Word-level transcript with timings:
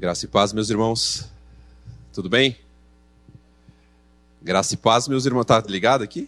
Graça 0.00 0.24
e 0.24 0.28
paz, 0.28 0.50
meus 0.54 0.70
irmãos. 0.70 1.28
Tudo 2.10 2.26
bem? 2.26 2.56
Graça 4.40 4.72
e 4.72 4.76
paz, 4.78 5.06
meus 5.06 5.26
irmãos. 5.26 5.44
Tá 5.44 5.62
ligado 5.68 6.02
aqui? 6.02 6.26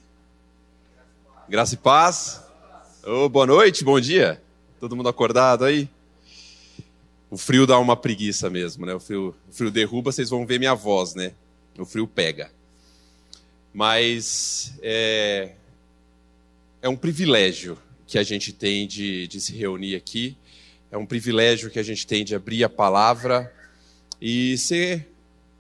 Graça 1.49 1.73
e 1.73 1.79
paz. 1.79 2.43
Oh, 3.03 3.31
boa 3.31 3.47
noite, 3.47 3.83
bom 3.83 3.99
dia. 3.99 4.43
Todo 4.79 4.95
mundo 4.95 5.09
acordado 5.09 5.65
aí? 5.65 5.89
O 7.31 7.39
frio 7.39 7.67
dá 7.67 7.79
uma 7.79 7.97
preguiça 7.97 8.51
mesmo, 8.51 8.85
né? 8.85 8.93
O 8.93 9.01
frio, 9.01 9.35
o 9.49 9.53
frio 9.55 9.71
derruba, 9.71 10.13
vocês 10.13 10.29
vão 10.29 10.45
ver 10.45 10.59
minha 10.59 10.75
voz, 10.75 11.15
né? 11.15 11.33
O 11.79 11.87
frio 11.87 12.07
pega. 12.07 12.53
Mas 13.73 14.75
é, 14.83 15.53
é 16.83 16.91
um 16.91 16.97
privilégio 16.97 17.79
que 18.07 18.19
a 18.19 18.23
gente 18.23 18.53
tem 18.53 18.87
de, 18.87 19.27
de 19.29 19.41
se 19.41 19.57
reunir 19.57 19.97
aqui. 19.97 20.37
É 20.91 20.99
um 20.99 21.07
privilégio 21.07 21.71
que 21.71 21.79
a 21.79 21.83
gente 21.83 22.07
tem 22.07 22.23
de 22.23 22.35
abrir 22.35 22.65
a 22.65 22.69
palavra 22.69 23.51
e 24.25 24.57
ser, 24.57 25.09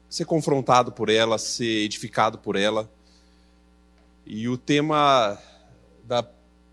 ser 0.08 0.24
confrontado 0.24 0.92
por 0.92 1.08
ela, 1.08 1.36
ser 1.36 1.82
edificado 1.84 2.38
por 2.38 2.54
ela. 2.54 2.88
E 4.24 4.48
o 4.48 4.56
tema 4.56 5.36
da 6.04 6.22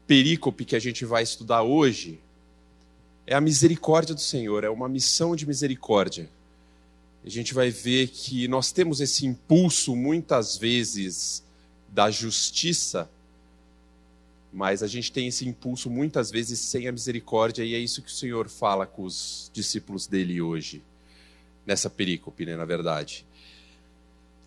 perícope 0.05 0.65
que 0.65 0.75
a 0.75 0.79
gente 0.79 1.03
vai 1.03 1.23
estudar 1.23 1.63
hoje 1.63 2.20
é 3.25 3.34
a 3.34 3.41
misericórdia 3.41 4.13
do 4.13 4.21
Senhor, 4.21 4.63
é 4.63 4.70
uma 4.70 4.88
missão 4.88 5.35
de 5.35 5.48
misericórdia. 5.48 6.29
A 7.25 7.29
gente 7.29 7.55
vai 7.55 7.71
ver 7.71 8.09
que 8.09 8.48
nós 8.48 8.71
temos 8.71 9.01
esse 9.01 9.26
impulso 9.26 9.95
muitas 9.95 10.57
vezes 10.57 11.43
da 11.87 12.12
justiça, 12.12 13.09
mas 14.53 14.84
a 14.84 14.87
gente 14.87 15.12
tem 15.12 15.27
esse 15.27 15.48
impulso 15.48 15.90
muitas 15.90 16.29
vezes 16.29 16.59
sem 16.59 16.87
a 16.87 16.91
misericórdia, 16.91 17.63
e 17.63 17.73
é 17.73 17.79
isso 17.79 18.03
que 18.03 18.09
o 18.09 18.15
Senhor 18.15 18.48
fala 18.48 18.85
com 18.85 19.01
os 19.01 19.49
discípulos 19.51 20.05
dele 20.05 20.40
hoje 20.40 20.84
nessa 21.69 21.87
perícope, 21.87 22.47
né, 22.47 22.55
na 22.55 22.65
verdade. 22.65 23.27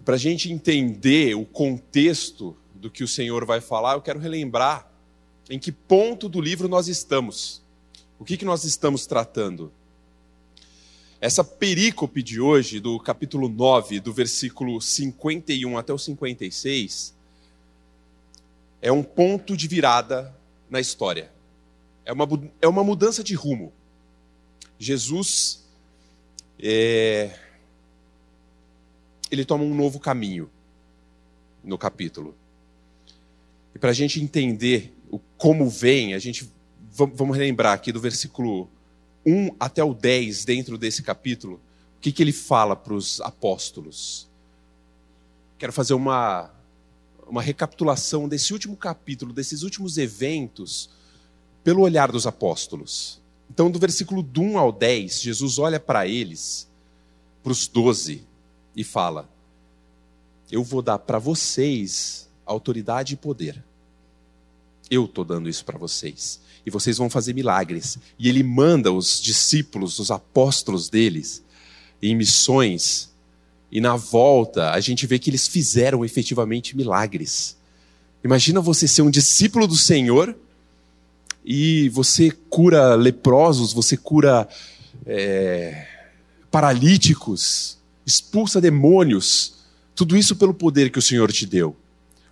Para 0.04 0.16
a 0.16 0.18
gente 0.18 0.50
entender 0.50 1.36
o 1.36 1.46
contexto 1.46 2.56
do 2.74 2.90
que 2.90 3.04
o 3.04 3.08
Senhor 3.08 3.46
vai 3.46 3.60
falar, 3.60 3.94
eu 3.94 4.02
quero 4.02 4.18
relembrar 4.18 4.90
em 5.48 5.56
que 5.56 5.70
ponto 5.70 6.28
do 6.28 6.40
livro 6.40 6.68
nós 6.68 6.88
estamos. 6.88 7.62
O 8.18 8.24
que, 8.24 8.36
que 8.36 8.44
nós 8.44 8.64
estamos 8.64 9.06
tratando? 9.06 9.72
Essa 11.20 11.44
perícope 11.44 12.24
de 12.24 12.40
hoje, 12.40 12.80
do 12.80 12.98
capítulo 12.98 13.48
9, 13.48 14.00
do 14.00 14.12
versículo 14.12 14.80
51 14.80 15.78
até 15.78 15.92
o 15.92 15.98
56, 15.98 17.14
é 18.80 18.90
um 18.90 19.04
ponto 19.04 19.56
de 19.56 19.68
virada 19.68 20.34
na 20.68 20.80
história. 20.80 21.30
É 22.04 22.12
uma, 22.12 22.28
é 22.60 22.66
uma 22.66 22.82
mudança 22.82 23.22
de 23.22 23.34
rumo. 23.34 23.72
Jesus 24.76 25.61
é, 26.58 27.38
ele 29.30 29.44
toma 29.44 29.64
um 29.64 29.74
novo 29.74 29.98
caminho 29.98 30.50
no 31.64 31.78
capítulo. 31.78 32.34
E 33.74 33.78
para 33.78 33.90
a 33.90 33.94
gente 33.94 34.20
entender 34.20 34.94
o 35.10 35.18
como 35.38 35.68
vem, 35.68 36.14
a 36.14 36.18
gente 36.18 36.50
vamos 36.90 37.36
relembrar 37.36 37.72
aqui 37.72 37.90
do 37.90 38.00
versículo 38.00 38.68
1 39.24 39.56
até 39.58 39.82
o 39.82 39.94
10, 39.94 40.44
dentro 40.44 40.76
desse 40.76 41.02
capítulo, 41.02 41.54
o 41.96 42.00
que, 42.00 42.12
que 42.12 42.22
ele 42.22 42.32
fala 42.32 42.76
para 42.76 42.92
os 42.92 43.20
apóstolos. 43.20 44.28
Quero 45.58 45.72
fazer 45.72 45.94
uma, 45.94 46.50
uma 47.26 47.40
recapitulação 47.40 48.28
desse 48.28 48.52
último 48.52 48.76
capítulo, 48.76 49.32
desses 49.32 49.62
últimos 49.62 49.96
eventos, 49.96 50.90
pelo 51.64 51.82
olhar 51.82 52.10
dos 52.10 52.26
apóstolos. 52.26 53.21
Então, 53.52 53.70
do 53.70 53.78
versículo 53.78 54.26
1 54.34 54.56
ao 54.56 54.72
10, 54.72 55.20
Jesus 55.20 55.58
olha 55.58 55.78
para 55.78 56.08
eles, 56.08 56.66
para 57.42 57.52
os 57.52 57.68
doze, 57.68 58.22
e 58.74 58.82
fala: 58.82 59.28
Eu 60.50 60.64
vou 60.64 60.80
dar 60.80 60.98
para 60.98 61.18
vocês 61.18 62.30
autoridade 62.46 63.12
e 63.12 63.16
poder. 63.18 63.62
Eu 64.90 65.04
estou 65.04 65.22
dando 65.22 65.50
isso 65.50 65.66
para 65.66 65.76
vocês. 65.76 66.40
E 66.64 66.70
vocês 66.70 66.96
vão 66.96 67.10
fazer 67.10 67.34
milagres. 67.34 67.98
E 68.18 68.26
ele 68.26 68.42
manda 68.42 68.90
os 68.90 69.20
discípulos, 69.20 69.98
os 69.98 70.10
apóstolos 70.10 70.88
deles, 70.88 71.44
em 72.00 72.16
missões. 72.16 73.12
E 73.70 73.82
na 73.82 73.96
volta, 73.96 74.70
a 74.70 74.80
gente 74.80 75.06
vê 75.06 75.18
que 75.18 75.28
eles 75.28 75.46
fizeram 75.46 76.02
efetivamente 76.02 76.74
milagres. 76.74 77.54
Imagina 78.24 78.62
você 78.62 78.88
ser 78.88 79.02
um 79.02 79.10
discípulo 79.10 79.66
do 79.66 79.76
Senhor 79.76 80.34
e 81.44 81.88
você 81.88 82.30
cura 82.48 82.94
leprosos, 82.94 83.72
você 83.72 83.96
cura 83.96 84.48
é, 85.06 85.86
paralíticos, 86.50 87.78
expulsa 88.06 88.60
demônios, 88.60 89.54
tudo 89.94 90.16
isso 90.16 90.36
pelo 90.36 90.54
poder 90.54 90.90
que 90.90 90.98
o 90.98 91.02
Senhor 91.02 91.30
te 91.32 91.46
deu. 91.46 91.76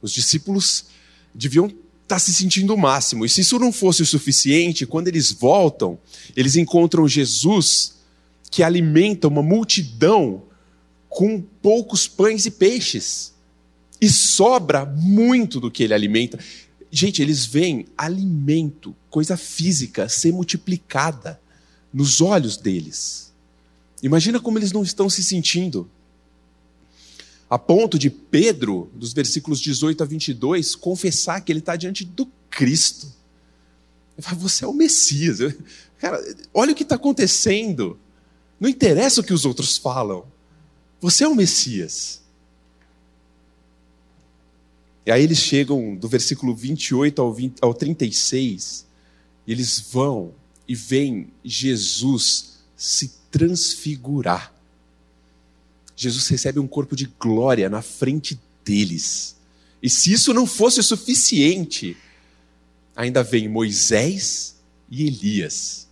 Os 0.00 0.12
discípulos 0.12 0.86
deviam 1.34 1.66
estar 1.66 1.78
tá 2.06 2.18
se 2.18 2.32
sentindo 2.32 2.74
o 2.74 2.78
máximo, 2.78 3.24
e 3.24 3.28
se 3.28 3.40
isso 3.40 3.58
não 3.58 3.72
fosse 3.72 4.02
o 4.02 4.06
suficiente, 4.06 4.86
quando 4.86 5.08
eles 5.08 5.32
voltam, 5.32 5.98
eles 6.36 6.56
encontram 6.56 7.06
Jesus 7.06 8.00
que 8.50 8.62
alimenta 8.62 9.28
uma 9.28 9.42
multidão 9.42 10.42
com 11.08 11.40
poucos 11.40 12.08
pães 12.08 12.46
e 12.46 12.50
peixes. 12.50 13.34
E 14.00 14.08
sobra 14.08 14.86
muito 14.86 15.60
do 15.60 15.70
que 15.70 15.82
ele 15.82 15.92
alimenta. 15.92 16.38
Gente, 16.90 17.22
eles 17.22 17.46
veem 17.46 17.86
alimento, 17.96 18.96
coisa 19.08 19.36
física, 19.36 20.08
ser 20.08 20.32
multiplicada 20.32 21.40
nos 21.92 22.20
olhos 22.20 22.56
deles. 22.56 23.32
Imagina 24.02 24.40
como 24.40 24.58
eles 24.58 24.72
não 24.72 24.82
estão 24.82 25.08
se 25.08 25.22
sentindo. 25.22 25.88
A 27.48 27.58
ponto 27.58 27.98
de 27.98 28.10
Pedro, 28.10 28.90
dos 28.94 29.12
versículos 29.12 29.60
18 29.60 30.02
a 30.02 30.06
22, 30.06 30.74
confessar 30.74 31.40
que 31.40 31.52
ele 31.52 31.58
está 31.58 31.76
diante 31.76 32.04
do 32.04 32.26
Cristo. 32.48 33.12
Ele 34.16 34.26
fala, 34.26 34.38
você 34.38 34.64
é 34.64 34.68
o 34.68 34.72
Messias. 34.72 35.38
Cara, 35.98 36.22
olha 36.54 36.72
o 36.72 36.74
que 36.74 36.82
está 36.82 36.94
acontecendo. 36.96 37.98
Não 38.58 38.68
interessa 38.68 39.20
o 39.20 39.24
que 39.24 39.32
os 39.32 39.44
outros 39.44 39.76
falam. 39.76 40.24
Você 41.00 41.24
é 41.24 41.28
o 41.28 41.34
Messias. 41.34 42.19
E 45.04 45.10
aí 45.10 45.22
eles 45.22 45.38
chegam 45.38 45.96
do 45.96 46.08
versículo 46.08 46.54
28 46.54 47.20
ao, 47.20 47.32
20, 47.32 47.58
ao 47.60 47.74
36, 47.74 48.86
e 49.46 49.52
eles 49.52 49.80
vão 49.90 50.32
e 50.68 50.74
veem 50.74 51.28
Jesus 51.44 52.58
se 52.76 53.12
transfigurar. 53.30 54.54
Jesus 55.96 56.28
recebe 56.28 56.58
um 56.58 56.66
corpo 56.66 56.94
de 56.94 57.06
glória 57.18 57.68
na 57.68 57.82
frente 57.82 58.38
deles. 58.64 59.36
E 59.82 59.88
se 59.88 60.12
isso 60.12 60.32
não 60.32 60.46
fosse 60.46 60.80
o 60.80 60.82
suficiente, 60.82 61.96
ainda 62.94 63.22
vem 63.22 63.48
Moisés 63.48 64.56
e 64.90 65.06
Elias. 65.06 65.88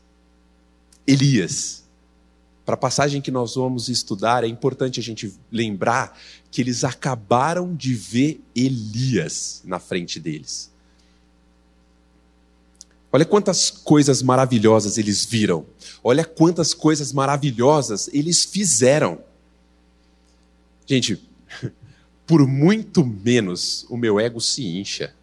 Elias 1.07 1.78
para 2.69 2.75
a 2.75 2.77
passagem 2.77 3.23
que 3.23 3.31
nós 3.31 3.55
vamos 3.55 3.89
estudar, 3.89 4.45
é 4.45 4.47
importante 4.47 5.01
a 5.01 5.03
gente 5.03 5.33
lembrar 5.51 6.15
que 6.51 6.61
eles 6.61 6.85
acabaram 6.85 7.75
de 7.75 7.95
ver 7.95 8.43
Elias 8.55 9.63
na 9.65 9.79
frente 9.79 10.21
deles. 10.21 10.71
Olha 13.11 13.25
quantas 13.25 13.71
coisas 13.71 14.23
maravilhosas 14.23 14.99
eles 14.99 15.25
viram. 15.25 15.65
Olha 16.05 16.27
quantas 16.27 16.75
coisas 16.75 17.11
maravilhosas 17.11 18.11
eles 18.13 18.45
fizeram. 18.45 19.19
Gente, 20.85 21.27
por 22.27 22.47
muito 22.47 23.03
menos 23.03 23.87
o 23.89 23.97
meu 23.97 24.21
ego 24.21 24.43
se 24.43 24.63
incha. 24.63 25.15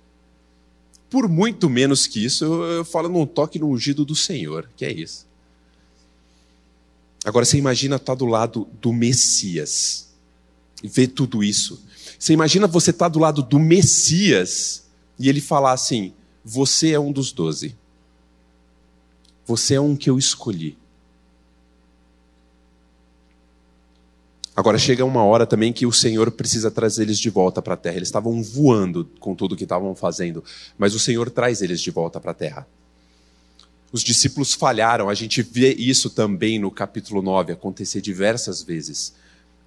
Por 1.12 1.30
muito 1.30 1.70
menos 1.70 2.08
que 2.08 2.26
isso, 2.26 2.44
eu, 2.44 2.84
falo 2.84 3.08
num 3.08 3.28
toque 3.28 3.60
no 3.60 3.70
ungido 3.70 4.04
do 4.04 4.16
Senhor, 4.16 4.68
que 4.76 4.84
é 4.84 4.92
isso. 4.92 5.28
Agora 7.26 7.44
você 7.44 7.58
imagina 7.58 7.96
estar 7.96 8.14
tá 8.14 8.16
do 8.16 8.28
lado 8.28 8.68
do 8.80 8.94
Messias 8.94 10.10
e 10.84 10.88
ver 10.88 11.08
tudo 11.08 11.44
isso. 11.44 11.84
Você 12.20 12.34
imagina 12.34 12.68
você 12.68 12.92
estar 12.92 13.06
tá 13.06 13.10
do 13.10 13.18
lado 13.18 13.42
do 13.42 13.58
Messias 13.60 14.86
e 15.18 15.28
ele 15.28 15.42
falar 15.42 15.72
assim: 15.72 16.14
Você 16.44 16.92
é 16.92 17.00
um 17.00 17.12
dos 17.12 17.32
doze. 17.32 17.76
Você 19.48 19.74
é 19.74 19.82
um 19.82 19.96
que 19.96 20.08
eu 20.08 20.20
escolhi. 20.20 20.78
Agora 24.56 24.78
chega 24.78 25.04
uma 25.04 25.24
hora 25.24 25.46
também 25.46 25.74
que 25.74 25.86
o 25.86 25.92
Senhor 25.92 26.32
precisa 26.32 26.72
trazer 26.72 27.04
eles 27.04 27.20
de 27.20 27.30
volta 27.30 27.62
para 27.62 27.74
a 27.74 27.78
terra. 27.78 27.98
Eles 27.98 28.08
estavam 28.08 28.42
voando 28.42 29.10
com 29.20 29.36
tudo 29.36 29.56
que 29.56 29.64
estavam 29.64 29.94
fazendo, 29.96 30.44
mas 30.78 30.94
o 30.94 31.00
Senhor 31.00 31.30
traz 31.30 31.62
eles 31.62 31.82
de 31.82 31.92
volta 31.92 32.20
para 32.20 32.32
a 32.32 32.36
terra. 32.36 32.68
Os 33.96 34.04
discípulos 34.04 34.54
falharam, 34.54 35.08
a 35.08 35.14
gente 35.14 35.42
vê 35.42 35.74
isso 35.74 36.10
também 36.10 36.60
no 36.60 36.70
capítulo 36.70 37.22
9 37.22 37.54
acontecer 37.54 38.02
diversas 38.02 38.62
vezes. 38.62 39.16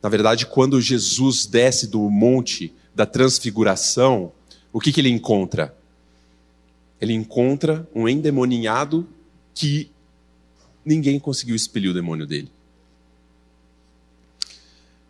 Na 0.03 0.11
verdade, 0.11 0.45
quando 0.45 0.79
Jesus 0.83 1.47
desce 1.47 1.87
do 1.87 2.11
monte 2.11 2.75
da 2.95 3.07
transfiguração, 3.07 4.31
o 4.71 4.81
que, 4.81 4.93
que 4.93 5.01
ele 5.01 5.09
encontra? 5.09 5.75
Ele 7.01 7.15
encontra 7.15 7.89
um 7.95 8.07
endemoninhado 8.07 9.09
que 9.55 9.91
ninguém 10.85 11.19
conseguiu 11.19 11.57
expelir 11.57 11.91
o 11.91 11.95
demônio 11.95 12.27
dele. 12.27 12.53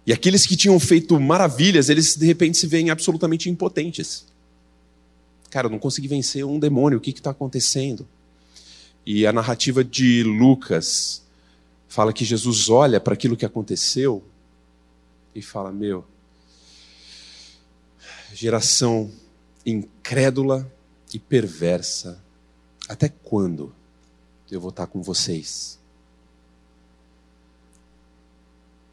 E 0.07 0.13
aqueles 0.13 0.47
que 0.47 0.57
tinham 0.57 0.79
feito 0.79 1.19
maravilhas, 1.19 1.89
eles 1.89 2.15
de 2.15 2.25
repente 2.25 2.57
se 2.57 2.69
veem 2.69 2.89
absolutamente 2.89 3.51
impotentes. 3.51 4.27
Cara, 5.51 5.67
eu 5.67 5.73
não 5.73 5.79
consegui 5.81 6.07
vencer 6.07 6.45
um 6.45 6.61
demônio, 6.61 6.99
o 6.99 7.01
que 7.01 7.11
está 7.11 7.33
acontecendo? 7.33 8.07
E 9.11 9.27
a 9.27 9.33
narrativa 9.33 9.83
de 9.83 10.23
Lucas 10.23 11.23
fala 11.89 12.13
que 12.13 12.27
Jesus 12.27 12.69
olha 12.69 13.01
para 13.01 13.15
aquilo 13.15 13.39
que 13.39 13.47
aconteceu 13.47 14.23
e 15.35 15.41
fala: 15.41 15.73
Meu, 15.73 16.05
geração 18.35 19.11
incrédula 19.65 20.71
e 21.11 21.19
perversa, 21.19 22.23
até 22.87 23.09
quando 23.09 23.75
eu 24.51 24.61
vou 24.61 24.69
estar 24.69 24.87
com 24.87 25.01
vocês? 25.01 25.79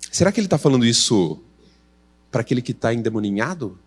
Será 0.09 0.31
que 0.31 0.39
ele 0.39 0.47
está 0.47 0.57
falando 0.57 0.85
isso 0.85 1.43
para 2.31 2.39
aquele 2.39 2.61
que 2.61 2.71
está 2.71 2.93
endemoninhado? 2.93 3.77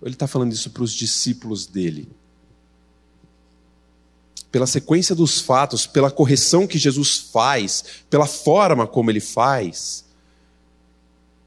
Ou 0.00 0.08
ele 0.08 0.16
está 0.16 0.26
falando 0.26 0.50
isso 0.50 0.68
para 0.70 0.82
os 0.82 0.92
discípulos 0.92 1.64
dele? 1.64 2.08
Pela 4.52 4.66
sequência 4.66 5.14
dos 5.14 5.40
fatos, 5.40 5.86
pela 5.86 6.10
correção 6.10 6.66
que 6.66 6.78
Jesus 6.78 7.16
faz, 7.16 7.84
pela 8.08 8.26
forma 8.26 8.86
como 8.86 9.10
ele 9.10 9.18
faz, 9.18 10.04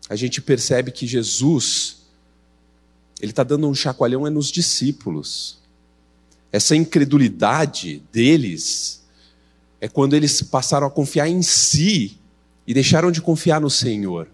a 0.10 0.16
gente 0.16 0.42
percebe 0.42 0.92
que 0.92 1.08
Jesus, 1.08 1.98
ele 3.22 3.32
está 3.32 3.44
dando 3.44 3.68
um 3.68 3.74
chacoalhão 3.74 4.28
é 4.28 4.30
nos 4.30 4.52
discípulos. 4.52 5.60
Essa 6.52 6.76
incredulidade 6.76 8.04
deles 8.12 9.04
é 9.80 9.88
quando 9.88 10.16
eles 10.16 10.42
passaram 10.42 10.88
a 10.88 10.92
confiar 10.92 11.28
em 11.28 11.42
si 11.42 12.18
e 12.66 12.74
deixaram 12.74 13.12
de 13.12 13.22
confiar 13.22 13.62
no 13.62 13.70
Senhor. 13.70 14.28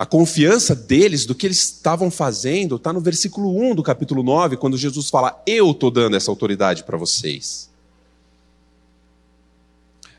A 0.00 0.06
confiança 0.06 0.74
deles, 0.74 1.26
do 1.26 1.34
que 1.34 1.46
eles 1.46 1.58
estavam 1.58 2.10
fazendo, 2.10 2.76
está 2.76 2.90
no 2.90 3.02
versículo 3.02 3.54
1 3.54 3.74
do 3.74 3.82
capítulo 3.82 4.22
9, 4.22 4.56
quando 4.56 4.78
Jesus 4.78 5.10
fala: 5.10 5.42
Eu 5.46 5.72
estou 5.72 5.90
dando 5.90 6.16
essa 6.16 6.30
autoridade 6.30 6.84
para 6.84 6.96
vocês. 6.96 7.68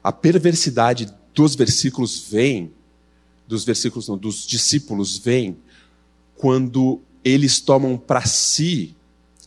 A 0.03 0.11
perversidade 0.11 1.11
dos 1.33 1.55
versículos 1.55 2.27
vem, 2.29 2.71
dos 3.47 3.65
versículos 3.65 4.07
não, 4.07 4.19
dos 4.19 4.45
discípulos 4.45 5.17
vem, 5.17 5.57
quando 6.37 7.01
eles 7.25 7.59
tomam 7.59 7.97
para 7.97 8.23
si 8.23 8.95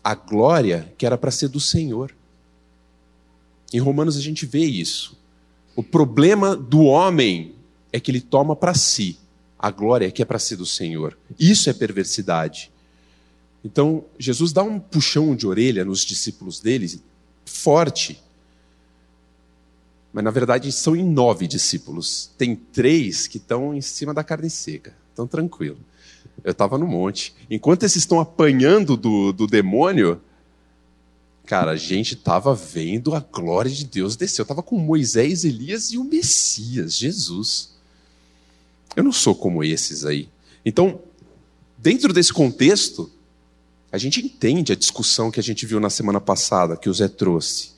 a 0.03 0.17
glória 0.17 0.93
que 0.99 1.07
era 1.07 1.17
para 1.17 1.31
ser 1.31 1.47
do 1.47 1.61
Senhor. 1.61 2.13
Em 3.73 3.79
Romanos 3.79 4.17
a 4.17 4.21
gente 4.21 4.47
vê 4.47 4.65
isso. 4.65 5.17
O 5.77 5.83
problema 5.85 6.57
do 6.57 6.81
homem 6.83 7.55
é 7.93 8.01
que 8.01 8.11
ele 8.11 8.21
toma 8.21 8.57
para 8.57 8.75
si 8.75 9.17
a 9.65 9.71
glória 9.71 10.11
que 10.11 10.21
é 10.21 10.27
para 10.27 10.39
si 10.39 10.55
do 10.57 10.67
Senhor. 10.67 11.17
Isso 11.41 11.71
é 11.71 11.73
perversidade. 11.73 12.71
Então, 13.65 14.05
Jesus 14.19 14.53
dá 14.53 14.63
um 14.63 14.79
puxão 14.79 15.35
de 15.35 15.47
orelha 15.47 15.87
nos 15.87 16.05
discípulos 16.05 16.61
dele, 16.61 17.01
forte. 17.47 18.23
Mas, 20.13 20.23
na 20.23 20.31
verdade, 20.31 20.71
são 20.71 20.95
em 20.95 21.03
nove 21.03 21.47
discípulos. 21.47 22.31
Tem 22.37 22.55
três 22.55 23.27
que 23.27 23.39
estão 23.39 23.75
em 23.75 23.81
cima 23.81 24.13
da 24.13 24.23
carne 24.23 24.51
seca. 24.51 24.95
Estão 25.09 25.27
tranquilo. 25.27 25.79
Eu 26.45 26.53
estava 26.53 26.77
no 26.77 26.87
monte. 26.87 27.35
Enquanto 27.49 27.85
esses 27.85 28.03
estão 28.03 28.21
apanhando 28.21 28.99
do, 28.99 29.33
do 29.33 29.47
demônio, 29.47 30.21
cara, 31.47 31.71
a 31.71 31.77
gente 31.77 32.13
estava 32.13 32.55
vendo 32.55 33.15
a 33.15 33.21
glória 33.21 33.71
de 33.71 33.87
Deus 33.87 34.15
descer. 34.15 34.43
Eu 34.43 34.45
estava 34.45 34.63
com 34.63 34.77
Moisés, 34.77 35.43
Elias 35.43 35.91
e 35.91 35.97
o 35.97 36.05
Messias, 36.05 36.99
Jesus. 36.99 37.74
Eu 38.97 39.03
não 39.03 39.13
sou 39.13 39.35
como 39.35 39.63
esses 39.65 40.05
aí. 40.05 40.29
Então, 40.65 41.01
dentro 41.79 42.13
desse 42.13 42.33
contexto, 42.33 43.11
a 43.91 43.99
gente 43.99 44.25
entende 44.25 44.73
a 44.73 44.77
discussão 44.77 45.31
que 45.31 45.39
a 45.39 45.43
gente 45.43 45.67
viu 45.67 45.79
na 45.79 45.91
semana 45.91 46.21
passada, 46.21 46.77
que 46.77 46.89
o 46.89 46.95
Zé 46.95 47.09
trouxe. 47.09 47.73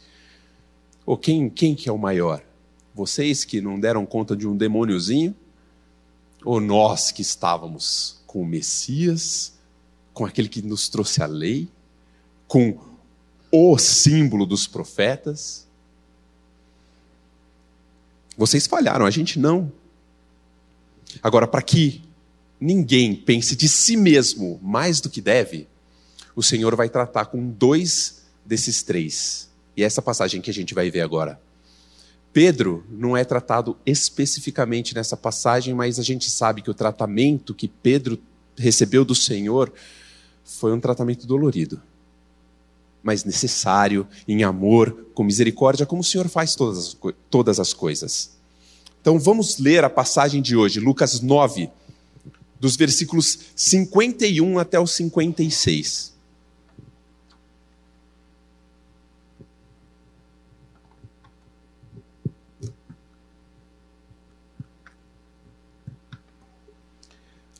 Ou 1.04 1.16
quem, 1.16 1.48
quem 1.48 1.74
que 1.74 1.88
é 1.88 1.92
o 1.92 1.98
maior? 1.98 2.42
Vocês 2.94 3.44
que 3.44 3.60
não 3.60 3.78
deram 3.78 4.06
conta 4.06 4.34
de 4.34 4.46
um 4.46 4.56
demôniozinho? 4.56 5.34
Ou 6.44 6.60
nós 6.60 7.10
que 7.10 7.22
estávamos 7.22 8.22
com 8.26 8.40
o 8.40 8.46
Messias, 8.46 9.54
com 10.14 10.24
aquele 10.24 10.48
que 10.48 10.62
nos 10.62 10.88
trouxe 10.88 11.22
a 11.22 11.26
lei, 11.26 11.68
com 12.48 12.78
o 13.52 13.76
símbolo 13.78 14.46
dos 14.46 14.66
profetas? 14.66 15.66
Vocês 18.36 18.66
falharam, 18.66 19.06
a 19.06 19.10
gente 19.10 19.38
não. 19.38 19.72
Agora, 21.22 21.46
para 21.46 21.62
que 21.62 22.02
ninguém 22.60 23.14
pense 23.14 23.54
de 23.54 23.68
si 23.68 23.96
mesmo 23.96 24.58
mais 24.62 25.00
do 25.00 25.10
que 25.10 25.20
deve, 25.20 25.68
o 26.34 26.42
Senhor 26.42 26.74
vai 26.76 26.88
tratar 26.88 27.26
com 27.26 27.48
dois 27.48 28.22
desses 28.44 28.82
três. 28.82 29.48
E 29.76 29.82
essa 29.82 30.00
passagem 30.00 30.40
que 30.40 30.50
a 30.50 30.54
gente 30.54 30.74
vai 30.74 30.90
ver 30.90 31.00
agora. 31.00 31.40
Pedro 32.32 32.84
não 32.90 33.16
é 33.16 33.24
tratado 33.24 33.78
especificamente 33.86 34.94
nessa 34.94 35.16
passagem, 35.16 35.72
mas 35.72 35.98
a 35.98 36.02
gente 36.02 36.30
sabe 36.30 36.60
que 36.60 36.70
o 36.70 36.74
tratamento 36.74 37.54
que 37.54 37.66
Pedro 37.66 38.18
recebeu 38.56 39.04
do 39.04 39.14
Senhor 39.14 39.72
foi 40.44 40.72
um 40.72 40.78
tratamento 40.78 41.26
dolorido, 41.26 41.80
mas 43.02 43.24
necessário, 43.24 44.06
em 44.28 44.44
amor, 44.44 45.06
com 45.14 45.24
misericórdia, 45.24 45.86
como 45.86 46.02
o 46.02 46.04
Senhor 46.04 46.28
faz 46.28 46.54
todas 46.54 46.78
as, 46.78 46.96
todas 47.30 47.58
as 47.58 47.72
coisas. 47.72 48.35
Então 49.06 49.20
vamos 49.20 49.58
ler 49.58 49.84
a 49.84 49.88
passagem 49.88 50.42
de 50.42 50.56
hoje, 50.56 50.80
Lucas 50.80 51.20
9, 51.20 51.70
dos 52.58 52.74
versículos 52.74 53.38
51 53.54 54.58
até 54.58 54.80
o 54.80 54.84
56. 54.84 56.12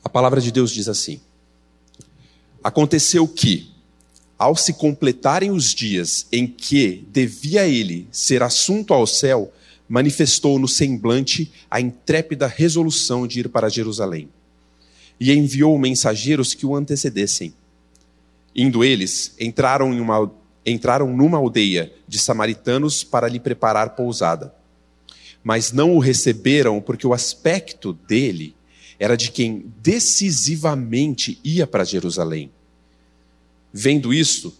A 0.02 0.08
palavra 0.08 0.40
de 0.40 0.50
Deus 0.50 0.72
diz 0.72 0.88
assim: 0.88 1.20
Aconteceu 2.60 3.28
que, 3.28 3.70
ao 4.36 4.56
se 4.56 4.72
completarem 4.72 5.52
os 5.52 5.72
dias 5.72 6.26
em 6.32 6.44
que 6.44 7.06
devia 7.08 7.68
ele 7.68 8.08
ser 8.10 8.42
assunto 8.42 8.92
ao 8.92 9.06
céu, 9.06 9.52
manifestou 9.88 10.58
no 10.58 10.66
semblante 10.66 11.52
a 11.70 11.80
intrépida 11.80 12.46
resolução 12.46 13.26
de 13.26 13.40
ir 13.40 13.48
para 13.48 13.68
Jerusalém. 13.68 14.28
E 15.18 15.32
enviou 15.32 15.78
mensageiros 15.78 16.54
que 16.54 16.66
o 16.66 16.74
antecedessem. 16.74 17.54
Indo 18.54 18.82
eles, 18.82 19.34
entraram, 19.38 19.92
em 19.92 20.00
uma, 20.00 20.30
entraram 20.64 21.14
numa 21.14 21.38
aldeia 21.38 21.92
de 22.08 22.18
samaritanos 22.18 23.04
para 23.04 23.28
lhe 23.28 23.38
preparar 23.38 23.90
pousada. 23.90 24.54
Mas 25.44 25.72
não 25.72 25.94
o 25.94 25.98
receberam 25.98 26.80
porque 26.80 27.06
o 27.06 27.12
aspecto 27.12 27.92
dele 27.92 28.54
era 28.98 29.16
de 29.16 29.30
quem 29.30 29.66
decisivamente 29.82 31.38
ia 31.44 31.66
para 31.66 31.84
Jerusalém. 31.84 32.50
Vendo 33.72 34.12
isso, 34.12 34.58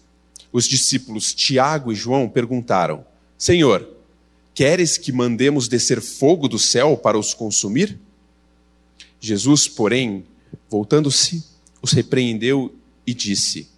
os 0.51 0.67
discípulos 0.67 1.33
Tiago 1.33 1.91
e 1.91 1.95
João 1.95 2.29
perguntaram: 2.29 3.05
Senhor, 3.37 3.96
Queres 4.57 4.97
que 4.97 5.11
mandemos 5.11 5.67
descer 5.67 6.01
fogo 6.01 6.47
do 6.47 6.57
céu 6.57 6.97
para 6.97 7.15
os 7.15 7.31
consumir? 7.31 7.99
Jesus, 9.19 9.67
porém, 9.67 10.25
voltando-se, 10.67 11.45
os 11.79 11.91
repreendeu 11.91 12.73
e 13.05 13.13
disse: 13.13 13.69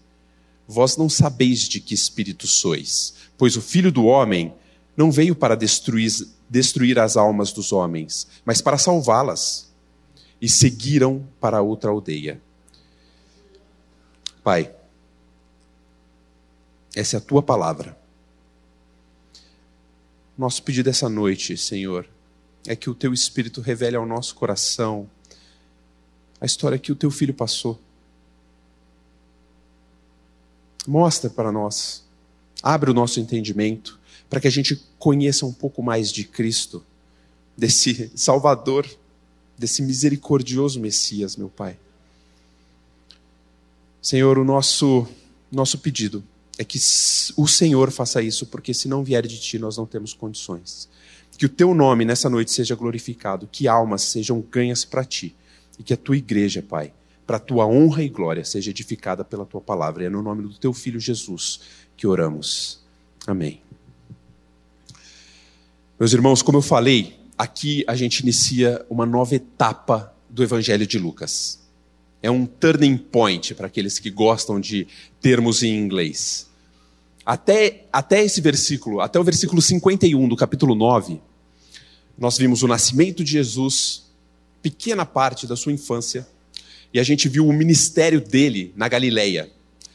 Vós 0.65 0.95
não 0.95 1.09
sabeis 1.09 1.67
de 1.67 1.81
que 1.81 1.93
espírito 1.93 2.47
sois, 2.47 3.13
pois 3.37 3.57
o 3.57 3.61
Filho 3.61 3.91
do 3.91 4.05
Homem 4.05 4.53
não 4.95 5.11
veio 5.11 5.35
para 5.35 5.53
destruir, 5.53 6.13
destruir 6.49 6.97
as 6.97 7.17
almas 7.17 7.51
dos 7.51 7.73
homens, 7.73 8.25
mas 8.45 8.61
para 8.61 8.77
salvá-las. 8.77 9.69
E 10.41 10.47
seguiram 10.47 11.27
para 11.41 11.61
outra 11.61 11.91
aldeia. 11.91 12.41
Pai, 14.41 14.73
essa 16.95 17.17
é 17.17 17.19
a 17.19 17.21
tua 17.21 17.43
palavra. 17.43 17.98
Nosso 20.39 20.63
pedido 20.63 20.89
essa 20.89 21.09
noite, 21.09 21.57
Senhor, 21.57 22.07
é 22.65 22.73
que 22.73 22.89
o 22.89 22.95
teu 22.95 23.13
Espírito 23.13 23.59
revele 23.59 23.97
ao 23.97 24.05
nosso 24.05 24.33
coração 24.35 25.05
a 26.39 26.45
história 26.45 26.79
que 26.79 26.93
o 26.93 26.95
teu 26.95 27.11
filho 27.11 27.33
passou. 27.33 27.77
Mostra 30.87 31.29
para 31.29 31.51
nós, 31.51 32.05
abre 32.63 32.89
o 32.89 32.93
nosso 32.93 33.19
entendimento, 33.19 33.99
para 34.29 34.39
que 34.39 34.47
a 34.47 34.49
gente 34.49 34.81
conheça 34.97 35.45
um 35.45 35.51
pouco 35.51 35.83
mais 35.83 36.09
de 36.09 36.23
Cristo, 36.23 36.85
desse 37.57 38.09
Salvador, 38.15 38.89
desse 39.57 39.81
misericordioso 39.81 40.79
Messias, 40.79 41.35
meu 41.35 41.49
Pai. 41.49 41.77
Senhor, 44.01 44.37
o 44.37 44.45
nosso, 44.45 45.05
nosso 45.51 45.79
pedido 45.79 46.23
é 46.59 46.63
que 46.65 46.77
o 47.37 47.47
Senhor 47.47 47.89
faça 47.89 48.21
isso, 48.21 48.45
porque 48.45 48.73
se 48.73 48.89
não 48.89 49.01
vier 49.01 49.25
de 49.25 49.39
ti, 49.39 49.57
nós 49.57 49.77
não 49.77 49.85
temos 49.85 50.13
condições. 50.13 50.89
Que 51.37 51.45
o 51.45 51.49
teu 51.49 51.73
nome 51.73 52.03
nessa 52.03 52.29
noite 52.29 52.51
seja 52.51 52.75
glorificado, 52.75 53.47
que 53.49 53.65
almas 53.65 54.01
sejam 54.01 54.41
ganhas 54.41 54.83
para 54.83 55.05
ti 55.05 55.33
e 55.79 55.83
que 55.83 55.93
a 55.93 55.97
tua 55.97 56.17
igreja, 56.17 56.61
Pai, 56.61 56.91
para 57.25 57.37
a 57.37 57.39
tua 57.39 57.65
honra 57.65 58.03
e 58.03 58.09
glória, 58.09 58.43
seja 58.43 58.71
edificada 58.71 59.23
pela 59.23 59.45
tua 59.45 59.61
palavra. 59.61 60.03
E 60.03 60.07
é 60.07 60.09
no 60.09 60.21
nome 60.21 60.43
do 60.43 60.53
teu 60.53 60.73
filho 60.73 60.99
Jesus 60.99 61.61
que 61.95 62.05
oramos. 62.05 62.81
Amém. 63.25 63.61
Meus 65.97 66.11
irmãos, 66.11 66.41
como 66.41 66.57
eu 66.57 66.61
falei, 66.61 67.17
aqui 67.37 67.85
a 67.87 67.95
gente 67.95 68.19
inicia 68.19 68.85
uma 68.89 69.05
nova 69.05 69.33
etapa 69.33 70.13
do 70.29 70.43
Evangelho 70.43 70.85
de 70.85 70.99
Lucas. 70.99 71.57
É 72.21 72.29
um 72.29 72.45
turning 72.45 72.97
point 72.97 73.55
para 73.55 73.67
aqueles 73.67 73.97
que 73.97 74.09
gostam 74.09 74.59
de 74.59 74.85
termos 75.21 75.63
em 75.63 75.73
inglês. 75.77 76.48
Até, 77.25 77.85
até 77.91 78.23
esse 78.23 78.41
versículo, 78.41 79.01
até 79.01 79.19
o 79.19 79.23
versículo 79.23 79.61
51 79.61 80.27
do 80.27 80.35
capítulo 80.35 80.73
9, 80.73 81.21
nós 82.17 82.37
vimos 82.37 82.63
o 82.63 82.67
nascimento 82.67 83.23
de 83.23 83.31
Jesus, 83.31 84.03
pequena 84.61 85.05
parte 85.05 85.47
da 85.47 85.55
sua 85.55 85.71
infância, 85.71 86.27
e 86.93 86.99
a 86.99 87.03
gente 87.03 87.29
viu 87.29 87.47
o 87.47 87.53
ministério 87.53 88.19
dele 88.19 88.73
na 88.75 88.87
Galileia. 88.87 89.49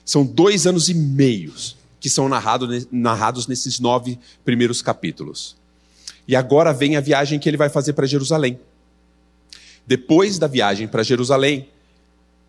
São 0.04 0.24
dois 0.24 0.66
anos 0.66 0.88
e 0.88 0.94
meios 0.94 1.76
que 1.98 2.10
são 2.10 2.28
narrado, 2.28 2.68
narrados 2.92 3.46
nesses 3.46 3.80
nove 3.80 4.18
primeiros 4.44 4.82
capítulos. 4.82 5.56
E 6.28 6.36
agora 6.36 6.72
vem 6.72 6.96
a 6.96 7.00
viagem 7.00 7.38
que 7.38 7.48
ele 7.48 7.56
vai 7.56 7.68
fazer 7.68 7.94
para 7.94 8.06
Jerusalém. 8.06 8.58
Depois 9.86 10.38
da 10.38 10.46
viagem 10.46 10.86
para 10.86 11.02
Jerusalém, 11.02 11.68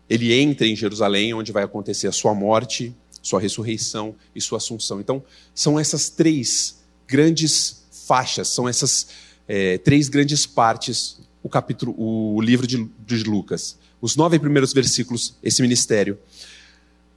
ele 0.08 0.32
entra 0.32 0.66
em 0.66 0.76
Jerusalém, 0.76 1.34
onde 1.34 1.52
vai 1.52 1.64
acontecer 1.64 2.06
a 2.06 2.12
sua 2.12 2.34
morte, 2.34 2.94
sua 3.26 3.40
ressurreição 3.40 4.14
e 4.34 4.40
sua 4.40 4.58
assunção. 4.58 5.00
Então, 5.00 5.22
são 5.52 5.80
essas 5.80 6.08
três 6.08 6.78
grandes 7.08 7.84
faixas, 8.06 8.48
são 8.48 8.68
essas 8.68 9.08
é, 9.48 9.78
três 9.78 10.08
grandes 10.08 10.46
partes 10.46 11.18
o 11.42 11.48
capítulo, 11.48 11.94
o 11.96 12.40
livro 12.40 12.66
de, 12.66 12.88
de 13.04 13.22
Lucas. 13.24 13.78
Os 14.00 14.14
nove 14.14 14.38
primeiros 14.38 14.72
versículos, 14.72 15.34
esse 15.42 15.60
ministério. 15.60 16.18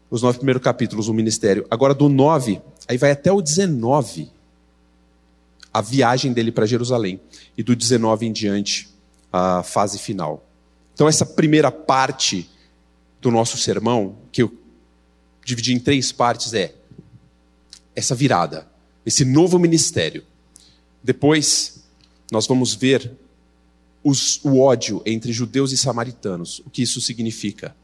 Os 0.10 0.24
nove 0.24 0.38
primeiros 0.38 0.64
capítulos, 0.64 1.08
o 1.08 1.14
ministério. 1.14 1.66
Agora, 1.70 1.94
do 1.94 2.10
nove, 2.10 2.60
aí 2.88 2.98
vai 2.98 3.12
até 3.12 3.32
o 3.32 3.42
19, 3.42 4.32
a 5.72 5.82
viagem 5.82 6.34
dele 6.34 6.52
para 6.52 6.66
Jerusalém. 6.66 7.20
E 7.56 7.62
do 7.62 7.76
19 7.76 8.26
em 8.26 8.32
diante, 8.32 8.90
a 9.32 9.62
fase 9.62 10.00
final. 10.00 10.44
Então, 10.94 11.08
essa 11.08 11.26
primeira 11.26 11.72
parte 11.72 12.50
do 13.22 13.30
nosso 13.30 13.58
sermão, 13.58 14.16
que 14.32 14.42
eu 14.42 14.59
dividi 15.50 15.74
em 15.74 15.80
três 15.80 16.12
partes, 16.12 16.54
é 16.54 16.76
essa 17.96 18.14
virada, 18.14 18.68
esse 19.06 19.26
novo 19.26 19.58
ministério. 19.58 20.24
Depois, 21.04 21.84
nós 22.32 22.46
vamos 22.46 22.76
ver 22.76 23.12
os, 24.04 24.40
o 24.44 24.60
ódio 24.60 25.02
entre 25.06 25.34
judeus 25.34 25.72
e 25.72 25.78
samaritanos, 25.78 26.60
o 26.66 26.70
que 26.70 26.84
isso 26.84 27.02
significa. 27.02 27.76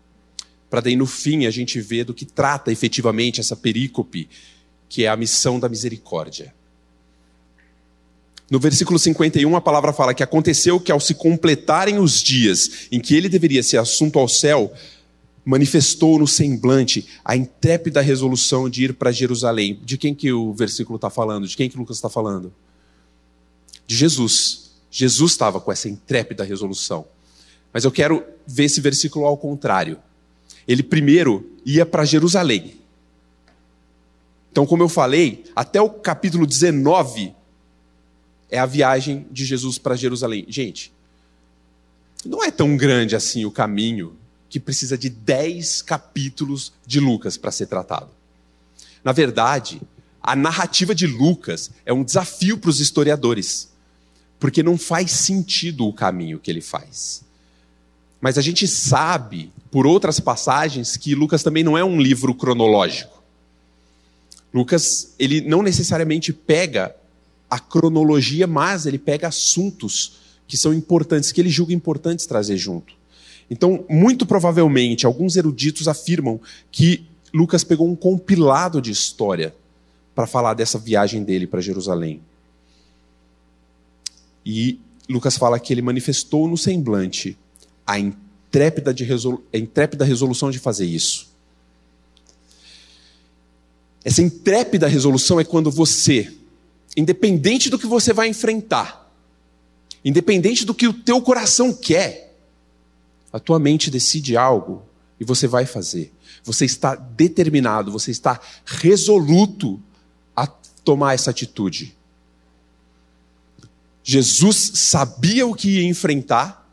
Para 0.69 0.81
daí, 0.81 0.95
no 0.95 1.07
fim, 1.07 1.45
a 1.45 1.51
gente 1.51 1.81
ver 1.81 2.05
do 2.05 2.13
que 2.13 2.25
trata 2.25 2.72
efetivamente 2.72 3.39
essa 3.39 3.55
perícope, 3.55 4.29
que 4.88 5.03
é 5.03 5.07
a 5.07 5.17
missão 5.17 5.60
da 5.60 5.67
misericórdia. 5.67 6.53
No 8.50 8.60
versículo 8.60 9.00
51, 9.00 9.55
a 9.55 9.62
palavra 9.62 9.91
fala 9.91 10.13
que 10.13 10.22
aconteceu 10.22 10.79
que, 10.79 10.91
ao 10.91 11.00
se 11.00 11.15
completarem 11.15 11.98
os 11.98 12.22
dias 12.22 12.88
em 12.91 13.00
que 13.00 13.15
ele 13.15 13.27
deveria 13.27 13.63
ser 13.63 13.77
assunto 13.77 14.19
ao 14.19 14.27
céu, 14.27 14.72
manifestou 15.46 16.18
no 16.18 16.28
semblante 16.28 17.08
a 17.24 17.36
intrépida 17.36 18.02
resolução 18.02 18.68
de 18.68 18.86
ir 18.86 18.94
para 18.96 19.12
Jerusalém. 19.12 19.80
De 19.84 19.98
quem 19.98 20.16
que 20.16 20.34
o 20.34 20.52
versículo 20.52 20.96
está 20.96 21.10
falando? 21.10 21.48
De 21.48 21.56
quem 21.56 21.70
que 21.70 21.78
Lucas 21.78 21.98
está 21.98 22.10
falando? 22.10 22.52
De 23.86 23.96
Jesus. 23.96 24.72
Jesus 24.90 25.34
estava 25.34 25.62
com 25.62 25.72
essa 25.72 25.88
intrépida 25.88 26.44
resolução. 26.44 27.06
Mas 27.72 27.84
eu 27.84 27.92
quero 27.92 28.25
ver 28.48 28.64
esse 28.64 28.82
versículo 28.82 29.25
ao 29.25 29.38
contrário. 29.38 30.00
Ele 30.68 30.82
primeiro 30.82 31.48
ia 31.64 31.86
para 31.86 32.06
Jerusalém. 32.06 32.80
Então, 34.52 34.66
como 34.66 34.82
eu 34.82 34.90
falei, 34.90 35.44
até 35.56 35.80
o 35.80 35.90
capítulo 35.90 36.48
19 36.48 37.36
é 38.50 38.58
a 38.58 38.66
viagem 38.66 39.28
de 39.30 39.46
Jesus 39.46 39.78
para 39.78 39.96
Jerusalém. 39.96 40.46
Gente, 40.48 40.94
não 42.25 42.44
é 42.44 42.50
tão 42.50 42.75
grande 42.75 43.16
assim 43.16 43.46
o 43.46 43.52
caminho 43.52 44.16
que 44.50 44.60
precisa 44.60 44.98
de 44.98 45.10
dez 45.10 45.82
capítulos 45.82 46.74
de 46.86 47.00
Lucas 47.00 47.38
para 47.38 47.52
ser 47.52 47.68
tratado. 47.68 48.10
Na 49.04 49.12
verdade, 49.12 49.82
a 50.22 50.36
narrativa 50.36 50.96
de 50.96 51.06
Lucas 51.06 51.70
é 51.86 51.94
um 51.94 52.04
desafio 52.04 52.58
para 52.58 52.72
os 52.72 52.80
historiadores, 52.80 53.70
porque 54.40 54.64
não 54.64 54.78
faz 54.78 55.12
sentido 55.12 55.86
o 55.88 55.94
caminho 55.94 56.40
que 56.40 56.50
ele 56.50 56.62
faz. 56.62 57.24
Mas 58.20 58.40
a 58.40 58.42
gente 58.42 58.68
sabe, 58.68 59.52
por 59.70 59.86
outras 59.86 60.20
passagens, 60.20 60.98
que 60.98 61.14
Lucas 61.14 61.44
também 61.44 61.64
não 61.64 61.78
é 61.78 61.84
um 61.84 62.02
livro 62.02 62.34
cronológico. 62.34 63.22
Lucas, 64.52 65.14
ele 65.20 65.42
não 65.42 65.62
necessariamente 65.62 66.34
pega 66.34 66.96
a 67.48 67.60
cronologia, 67.60 68.48
mas 68.48 68.88
ele 68.88 68.98
pega 68.98 69.28
assuntos 69.28 70.14
que 70.48 70.58
são 70.58 70.74
importantes, 70.74 71.32
que 71.32 71.40
ele 71.40 71.50
julga 71.50 71.74
importantes 71.74 72.25
trazer 72.25 72.58
junto. 72.58 72.95
Então, 73.50 73.86
muito 73.90 74.25
provavelmente, 74.25 75.06
alguns 75.06 75.36
eruditos 75.36 75.88
afirmam 75.88 76.40
que 76.72 77.06
Lucas 77.34 77.64
pegou 77.64 77.88
um 77.88 77.96
compilado 77.96 78.82
de 78.82 78.92
história 78.92 79.54
para 80.16 80.25
falar 80.25 80.54
dessa 80.54 80.80
viagem 80.80 81.24
dele 81.24 81.46
para 81.46 81.62
Jerusalém. 81.62 82.22
E 84.46 84.80
Lucas 85.10 85.38
fala 85.38 85.60
que 85.60 85.74
ele 85.74 85.82
manifestou 85.82 86.48
no 86.48 86.58
semblante 86.58 87.38
a 87.86 88.00
intrépida, 88.00 88.92
resolu 88.92 89.44
a 89.54 89.58
intrépida 89.58 90.06
resolução 90.06 90.50
de 90.50 90.60
fazer 90.60 90.86
isso. 90.86 91.28
Essa 94.04 94.22
intrépida 94.22 94.88
resolução 94.88 95.40
é 95.40 95.44
quando 95.44 95.70
você, 95.72 96.32
independente 96.96 97.70
do 97.70 97.78
que 97.78 97.88
você 97.88 98.14
vai 98.14 98.28
enfrentar, 98.28 99.12
independente 100.04 100.64
do 100.64 100.74
que 100.74 100.88
o 100.88 100.94
teu 100.94 101.22
coração 101.22 101.74
quer, 101.74 102.25
a 103.36 103.39
tua 103.39 103.60
mente 103.60 103.92
decide 103.92 104.38
algo 104.38 104.82
e 105.20 105.25
você 105.25 105.46
vai 105.46 105.65
fazer. 105.65 106.13
Você 106.42 106.63
está 106.63 106.96
determinado, 106.96 107.92
você 107.92 108.10
está 108.10 108.39
resoluto 108.65 109.77
a 110.34 110.48
tomar 110.48 111.15
essa 111.15 111.32
atitude. 111.32 111.98
Jesus 114.01 114.72
sabia 114.75 115.46
o 115.46 115.54
que 115.54 115.82
ia 115.82 115.84
enfrentar 115.84 116.65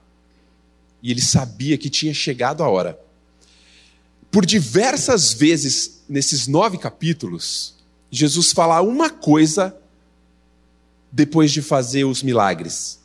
e 1.03 1.11
ele 1.11 1.21
sabia 1.21 1.77
que 1.77 1.91
tinha 1.91 2.15
chegado 2.15 2.63
a 2.63 2.69
hora. 2.69 2.97
Por 4.31 4.47
diversas 4.47 5.33
vezes 5.33 6.05
nesses 6.09 6.47
nove 6.47 6.79
capítulos, 6.79 7.75
Jesus 8.09 8.53
fala 8.53 8.81
uma 8.83 9.11
coisa 9.11 9.77
depois 11.11 11.51
de 11.51 11.61
fazer 11.61 12.05
os 12.05 12.23
milagres. 12.23 13.01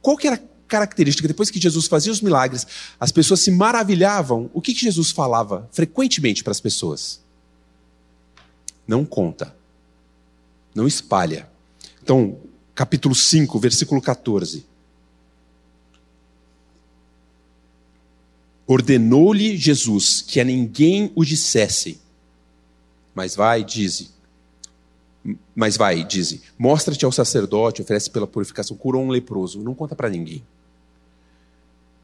Qual 0.00 0.16
que 0.16 0.28
era 0.28 0.49
característica. 0.70 1.28
Depois 1.28 1.50
que 1.50 1.60
Jesus 1.60 1.86
fazia 1.86 2.12
os 2.12 2.20
milagres, 2.20 2.66
as 2.98 3.12
pessoas 3.12 3.40
se 3.40 3.50
maravilhavam. 3.50 4.48
O 4.54 4.60
que, 4.62 4.72
que 4.72 4.82
Jesus 4.82 5.10
falava 5.10 5.68
frequentemente 5.72 6.42
para 6.42 6.52
as 6.52 6.60
pessoas? 6.60 7.20
Não 8.86 9.04
conta. 9.04 9.54
Não 10.74 10.86
espalha. 10.86 11.50
Então, 12.02 12.38
capítulo 12.74 13.14
5, 13.14 13.58
versículo 13.58 14.00
14. 14.00 14.64
Ordenou-lhe 18.66 19.56
Jesus 19.56 20.22
que 20.22 20.38
a 20.38 20.44
ninguém 20.44 21.10
o 21.16 21.24
dissesse, 21.24 22.00
mas 23.12 23.34
vai, 23.34 23.64
dize, 23.64 24.10
mas 25.56 25.76
vai, 25.76 26.04
dize, 26.04 26.40
mostra-te 26.56 27.04
ao 27.04 27.10
sacerdote, 27.10 27.82
oferece 27.82 28.08
pela 28.08 28.28
purificação, 28.28 28.76
curou 28.76 29.02
um 29.02 29.08
leproso, 29.08 29.60
não 29.60 29.74
conta 29.74 29.96
para 29.96 30.08
ninguém. 30.08 30.44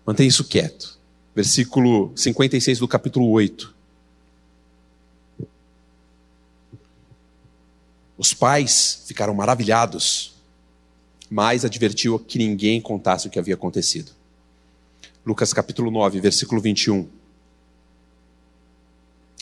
Mantém 0.06 0.28
isso 0.28 0.44
quieto. 0.44 0.96
Versículo 1.34 2.12
56 2.14 2.78
do 2.78 2.86
capítulo 2.86 3.28
8. 3.30 3.74
Os 8.16 8.32
pais 8.32 9.02
ficaram 9.06 9.34
maravilhados, 9.34 10.34
mas 11.28 11.64
advertiu 11.64 12.18
que 12.18 12.38
ninguém 12.38 12.80
contasse 12.80 13.26
o 13.26 13.30
que 13.30 13.38
havia 13.38 13.54
acontecido. 13.54 14.12
Lucas 15.26 15.52
capítulo 15.52 15.90
9, 15.90 16.20
versículo 16.20 16.60
21. 16.60 17.08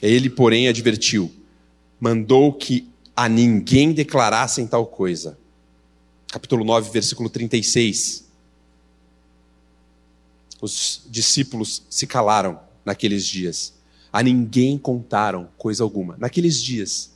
Ele, 0.03 0.31
porém, 0.31 0.67
advertiu, 0.67 1.31
mandou 2.01 2.53
que 2.53 2.89
a 3.15 3.29
ninguém 3.29 3.93
declarassem 3.93 4.67
tal 4.67 4.87
coisa. 4.87 5.39
Capítulo 6.33 6.65
9, 6.65 6.91
versículo 6.91 7.29
36 7.29 8.24
os 10.61 11.03
discípulos 11.07 11.83
se 11.91 12.07
calaram 12.07 12.61
naqueles 12.85 13.27
dias. 13.27 13.75
A 14.13 14.23
ninguém 14.23 14.79
contaram 14.79 15.49
coisa 15.59 15.83
alguma. 15.83 16.17
Naqueles 16.19 16.63
dias. 16.63 17.13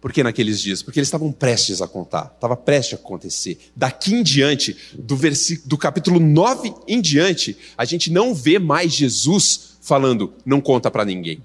Por 0.00 0.12
que 0.12 0.22
naqueles 0.22 0.60
dias? 0.60 0.82
Porque 0.82 0.98
eles 0.98 1.08
estavam 1.08 1.30
prestes 1.30 1.82
a 1.82 1.86
contar, 1.86 2.32
estava 2.34 2.56
prestes 2.56 2.94
a 2.94 3.02
acontecer. 3.02 3.58
Daqui 3.76 4.14
em 4.14 4.22
diante, 4.22 4.76
do, 4.94 5.18
do 5.66 5.76
capítulo 5.76 6.18
9 6.18 6.72
em 6.88 7.00
diante, 7.02 7.56
a 7.76 7.84
gente 7.84 8.10
não 8.10 8.34
vê 8.34 8.58
mais 8.58 8.92
Jesus 8.92 9.76
falando, 9.82 10.32
não 10.44 10.60
conta 10.60 10.90
para 10.90 11.04
ninguém. 11.04 11.44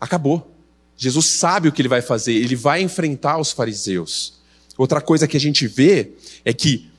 Acabou. 0.00 0.48
Jesus 0.96 1.26
sabe 1.26 1.68
o 1.68 1.72
que 1.72 1.82
ele 1.82 1.88
vai 1.88 2.02
fazer, 2.02 2.34
ele 2.34 2.54
vai 2.54 2.82
enfrentar 2.82 3.38
os 3.38 3.50
fariseus. 3.50 4.34
Outra 4.76 5.00
coisa 5.00 5.26
que 5.26 5.36
a 5.36 5.40
gente 5.40 5.66
vê 5.66 6.12
é 6.44 6.52
que 6.52 6.89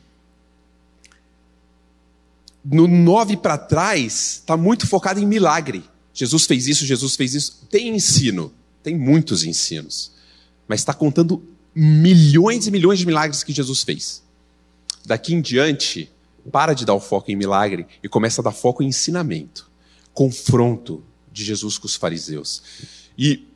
no 2.63 2.87
9 2.87 3.37
para 3.37 3.57
trás 3.57 4.39
está 4.41 4.55
muito 4.55 4.87
focado 4.87 5.19
em 5.19 5.25
milagre. 5.25 5.83
Jesus 6.13 6.45
fez 6.45 6.67
isso, 6.67 6.85
Jesus 6.85 7.15
fez 7.15 7.33
isso. 7.33 7.67
Tem 7.69 7.89
ensino, 7.89 8.53
tem 8.83 8.97
muitos 8.97 9.43
ensinos, 9.43 10.11
mas 10.67 10.81
está 10.81 10.93
contando 10.93 11.43
milhões 11.73 12.67
e 12.67 12.71
milhões 12.71 12.99
de 12.99 13.05
milagres 13.05 13.43
que 13.43 13.53
Jesus 13.53 13.83
fez. 13.83 14.21
Daqui 15.05 15.33
em 15.33 15.41
diante, 15.41 16.11
para 16.51 16.73
de 16.73 16.85
dar 16.85 16.93
o 16.93 16.99
foco 16.99 17.31
em 17.31 17.35
milagre 17.35 17.87
e 18.03 18.09
começa 18.09 18.41
a 18.41 18.43
dar 18.43 18.51
foco 18.51 18.83
em 18.83 18.87
ensinamento, 18.87 19.69
confronto 20.13 21.03
de 21.31 21.43
Jesus 21.43 21.77
com 21.77 21.87
os 21.87 21.95
fariseus. 21.95 22.61
E 23.17 23.47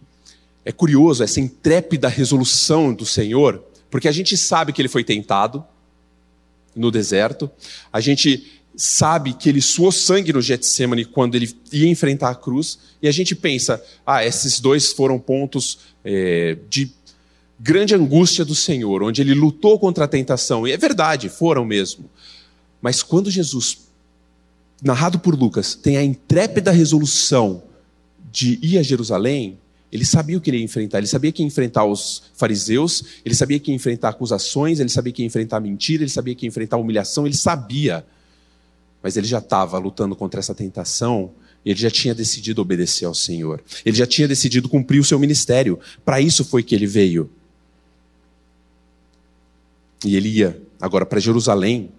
é 0.63 0.71
curioso 0.71 1.23
essa 1.23 1.39
intrépida 1.39 2.07
resolução 2.07 2.93
do 2.93 3.05
Senhor, 3.05 3.63
porque 3.91 4.07
a 4.07 4.11
gente 4.11 4.35
sabe 4.35 4.73
que 4.73 4.81
ele 4.81 4.89
foi 4.89 5.03
tentado 5.03 5.63
no 6.75 6.91
deserto, 6.91 7.49
a 7.91 8.01
gente 8.01 8.54
sabe 8.77 9.33
que 9.33 9.49
ele 9.49 9.61
suou 9.61 9.91
sangue 9.91 10.33
no 10.33 10.41
Getsemane 10.41 11.05
quando 11.05 11.35
ele 11.35 11.53
ia 11.71 11.87
enfrentar 11.87 12.29
a 12.29 12.35
cruz, 12.35 12.77
e 13.01 13.07
a 13.07 13.11
gente 13.11 13.35
pensa, 13.35 13.83
ah, 14.05 14.25
esses 14.25 14.59
dois 14.59 14.91
foram 14.91 15.19
pontos 15.19 15.79
é, 16.03 16.57
de 16.69 16.91
grande 17.59 17.95
angústia 17.95 18.43
do 18.43 18.55
Senhor, 18.55 19.01
onde 19.03 19.21
ele 19.21 19.33
lutou 19.33 19.79
contra 19.79 20.05
a 20.05 20.07
tentação, 20.07 20.67
e 20.67 20.71
é 20.71 20.77
verdade, 20.77 21.29
foram 21.29 21.65
mesmo. 21.65 22.09
Mas 22.81 23.01
quando 23.01 23.31
Jesus, 23.31 23.87
narrado 24.81 25.19
por 25.19 25.35
Lucas, 25.35 25.75
tem 25.75 25.97
a 25.97 26.03
intrépida 26.03 26.71
resolução 26.71 27.63
de 28.31 28.59
ir 28.61 28.77
a 28.77 28.83
Jerusalém, 28.83 29.57
ele 29.91 30.05
sabia 30.05 30.37
o 30.37 30.41
que 30.41 30.49
ele 30.49 30.57
ia 30.57 30.63
enfrentar. 30.63 30.97
Ele 30.97 31.07
sabia 31.07 31.31
que 31.31 31.41
ia 31.41 31.47
enfrentar 31.47 31.85
os 31.85 32.23
fariseus, 32.35 33.03
ele 33.23 33.33
sabia 33.33 33.57
que 33.59 33.71
ia 33.71 33.75
enfrentar 33.75 34.09
acusações, 34.09 34.81
ele 34.81 34.89
sabia 34.89 35.13
que 35.13 35.21
ia 35.21 35.25
enfrentar 35.25 35.61
mentira, 35.61 36.03
ele 36.03 36.09
sabia 36.09 36.35
que 36.35 36.45
ia 36.45 36.49
enfrentar 36.49 36.75
humilhação, 36.75 37.25
ele 37.25 37.37
sabia 37.37 38.05
mas 39.05 39.15
ele 39.15 39.27
já 39.27 39.37
estava 39.37 39.77
lutando 39.77 40.15
contra 40.15 40.39
essa 40.39 40.55
tentação, 40.55 41.29
ele 41.63 41.79
já 41.79 41.91
tinha 41.91 42.15
decidido 42.15 42.59
obedecer 42.59 43.05
ao 43.05 43.13
Senhor, 43.13 43.63
ele 43.85 43.95
já 43.95 44.07
tinha 44.07 44.27
decidido 44.27 44.67
cumprir 44.67 44.97
o 44.97 45.03
seu 45.03 45.19
ministério, 45.19 45.79
para 46.03 46.19
isso 46.19 46.43
foi 46.43 46.63
que 46.63 46.73
ele 46.73 46.87
veio. 46.87 47.29
E 50.03 50.15
ele 50.15 50.29
ia 50.29 50.59
agora 50.81 51.05
para 51.05 51.19
Jerusalém 51.19 51.91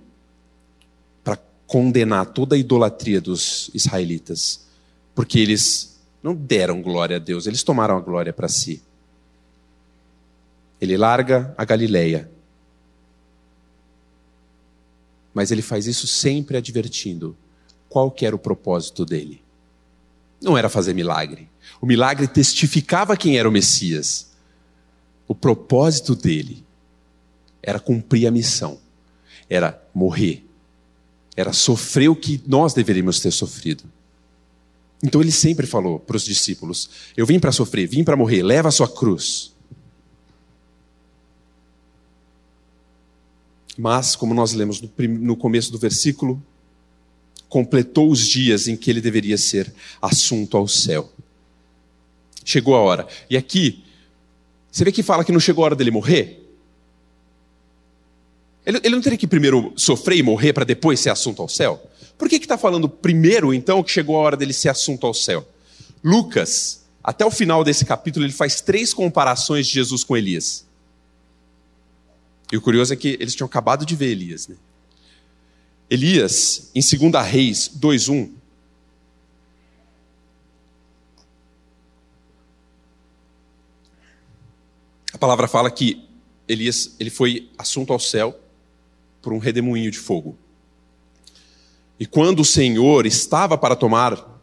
para 1.23 1.39
condenar 1.65 2.27
toda 2.27 2.57
a 2.57 2.59
idolatria 2.59 3.21
dos 3.21 3.71
israelitas, 3.73 4.67
porque 5.15 5.39
eles 5.39 6.01
não 6.21 6.35
deram 6.35 6.83
glória 6.83 7.19
a 7.19 7.21
Deus, 7.21 7.47
eles 7.47 7.63
tomaram 7.63 7.97
a 7.97 8.01
glória 8.01 8.33
para 8.33 8.49
si. 8.49 8.83
Ele 10.81 10.97
larga 10.97 11.55
a 11.57 11.65
Galileia 11.65 12.29
mas 15.37 15.51
ele 15.51 15.61
faz 15.61 15.87
isso 15.87 16.07
sempre 16.07 16.57
advertindo 16.57 17.37
qual 17.91 18.11
que 18.11 18.25
era 18.25 18.35
o 18.35 18.39
propósito 18.39 19.05
dele. 19.05 19.43
Não 20.41 20.57
era 20.57 20.71
fazer 20.71 20.95
milagre. 20.95 21.47
O 21.79 21.85
milagre 21.85 22.27
testificava 22.27 23.19
quem 23.19 23.37
era 23.37 23.47
o 23.47 23.53
Messias. 23.53 24.31
O 25.29 25.35
propósito 25.35 26.17
dele 26.17 26.65
era 27.63 27.79
cumprir 27.79 28.27
a 28.27 28.31
missão, 28.31 28.79
era 29.47 29.79
morrer, 29.93 30.43
era 31.37 31.53
sofrer 31.53 32.09
o 32.09 32.17
que 32.17 32.41
nós 32.47 32.73
deveríamos 32.73 33.21
ter 33.21 33.31
sofrido. 33.31 33.85
Então 35.05 35.21
ele 35.21 35.33
sempre 35.33 35.67
falou 35.67 35.99
para 35.99 36.17
os 36.17 36.25
discípulos: 36.25 36.89
Eu 37.15 37.27
vim 37.27 37.39
para 37.39 37.53
sofrer, 37.53 37.87
vim 37.87 38.03
para 38.03 38.17
morrer, 38.17 38.43
leva 38.43 38.69
a 38.69 38.73
sua 38.73 38.89
cruz. 38.89 39.55
Mas, 43.77 44.17
como 44.17 44.33
nós 44.35 44.53
lemos 44.53 44.83
no 44.99 45.37
começo 45.37 45.71
do 45.71 45.79
versículo, 45.79 46.43
completou 47.49 48.11
os 48.11 48.27
dias 48.27 48.69
em 48.69 48.77
que 48.77 48.91
ele 48.91 49.01
deveria 49.01 49.39
ser 49.39 49.73
assunto 50.01 50.57
ao 50.57 50.67
céu. 50.67 51.13
Chegou 52.45 52.75
a 52.75 52.81
hora. 52.81 53.07
E 53.29 53.37
aqui, 53.37 53.85
você 54.71 54.85
vê 54.85 54.93
que 54.93 55.03
fala 55.03 55.25
que 55.25 55.33
não 55.33 55.41
chegou 55.41 55.63
a 55.63 55.67
hora 55.67 55.77
dele 55.77 55.91
morrer? 55.91 56.43
Ele, 58.65 58.79
ele 58.83 58.95
não 58.95 59.01
teria 59.01 59.17
que 59.17 59.27
primeiro 59.27 59.73
sofrer 59.77 60.19
e 60.19 60.23
morrer 60.23 60.53
para 60.53 60.65
depois 60.65 61.01
ser 61.01 61.11
assunto 61.11 61.41
ao 61.41 61.49
céu? 61.49 61.81
Por 62.19 62.29
que 62.29 62.37
está 62.37 62.59
falando 62.59 62.89
primeiro, 62.89 63.55
então, 63.55 63.83
que 63.83 63.91
chegou 63.91 64.17
a 64.17 64.21
hora 64.21 64.37
dele 64.37 64.53
ser 64.53 64.69
assunto 64.69 65.07
ao 65.07 65.15
céu? 65.15 65.47
Lucas, 66.03 66.85
até 67.03 67.25
o 67.25 67.31
final 67.31 67.63
desse 67.63 67.85
capítulo, 67.85 68.27
ele 68.27 68.33
faz 68.33 68.61
três 68.61 68.93
comparações 68.93 69.67
de 69.67 69.75
Jesus 69.75 70.03
com 70.03 70.17
Elias. 70.17 70.66
E 72.51 72.57
o 72.57 72.61
curioso 72.61 72.93
é 72.93 72.97
que 72.97 73.17
eles 73.21 73.35
tinham 73.35 73.47
acabado 73.47 73.85
de 73.85 73.97
ver 73.97 74.11
Elias. 74.11 74.47
Né? 74.49 74.57
Elias, 75.91 76.71
em 76.75 76.81
2 76.81 77.27
Reis 77.27 77.71
2.1, 77.79 78.31
a 85.13 85.19
palavra 85.19 85.49
fala 85.49 85.71
que 85.71 86.05
Elias 86.49 86.95
ele 87.01 87.11
foi 87.11 87.51
assunto 87.59 87.93
ao 87.93 87.99
céu 87.99 88.39
por 89.21 89.33
um 89.33 89.39
redemoinho 89.39 89.91
de 89.91 89.99
fogo. 89.99 90.39
E 91.99 92.07
quando 92.07 92.41
o 92.41 92.45
Senhor 92.45 93.07
estava 93.07 93.57
para 93.57 93.75
tomar 93.75 94.35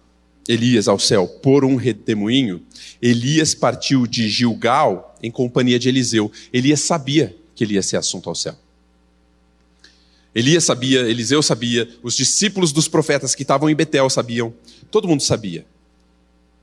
Elias 0.47 0.87
ao 0.87 0.99
céu 0.99 1.27
por 1.27 1.63
um 1.63 1.75
redemoinho, 1.75 2.65
Elias 3.01 3.55
partiu 3.55 4.05
de 4.05 4.27
Gilgal 4.27 5.15
em 5.21 5.31
companhia 5.31 5.79
de 5.79 5.87
Eliseu. 5.87 6.31
Elias 6.51 6.81
sabia 6.81 7.37
que 7.63 7.65
ele 7.65 7.75
ia 7.75 7.81
ser 7.81 7.97
assunto 7.97 8.27
ao 8.27 8.35
céu. 8.35 8.55
Elias 10.35 10.65
sabia, 10.65 11.01
Eliseu 11.01 11.41
sabia, 11.41 11.87
os 12.01 12.15
discípulos 12.15 12.71
dos 12.71 12.87
profetas 12.87 13.33
que 13.33 13.43
estavam 13.43 13.69
em 13.69 13.75
Betel 13.75 14.09
sabiam, 14.09 14.53
todo 14.91 15.07
mundo 15.07 15.21
sabia. 15.21 15.65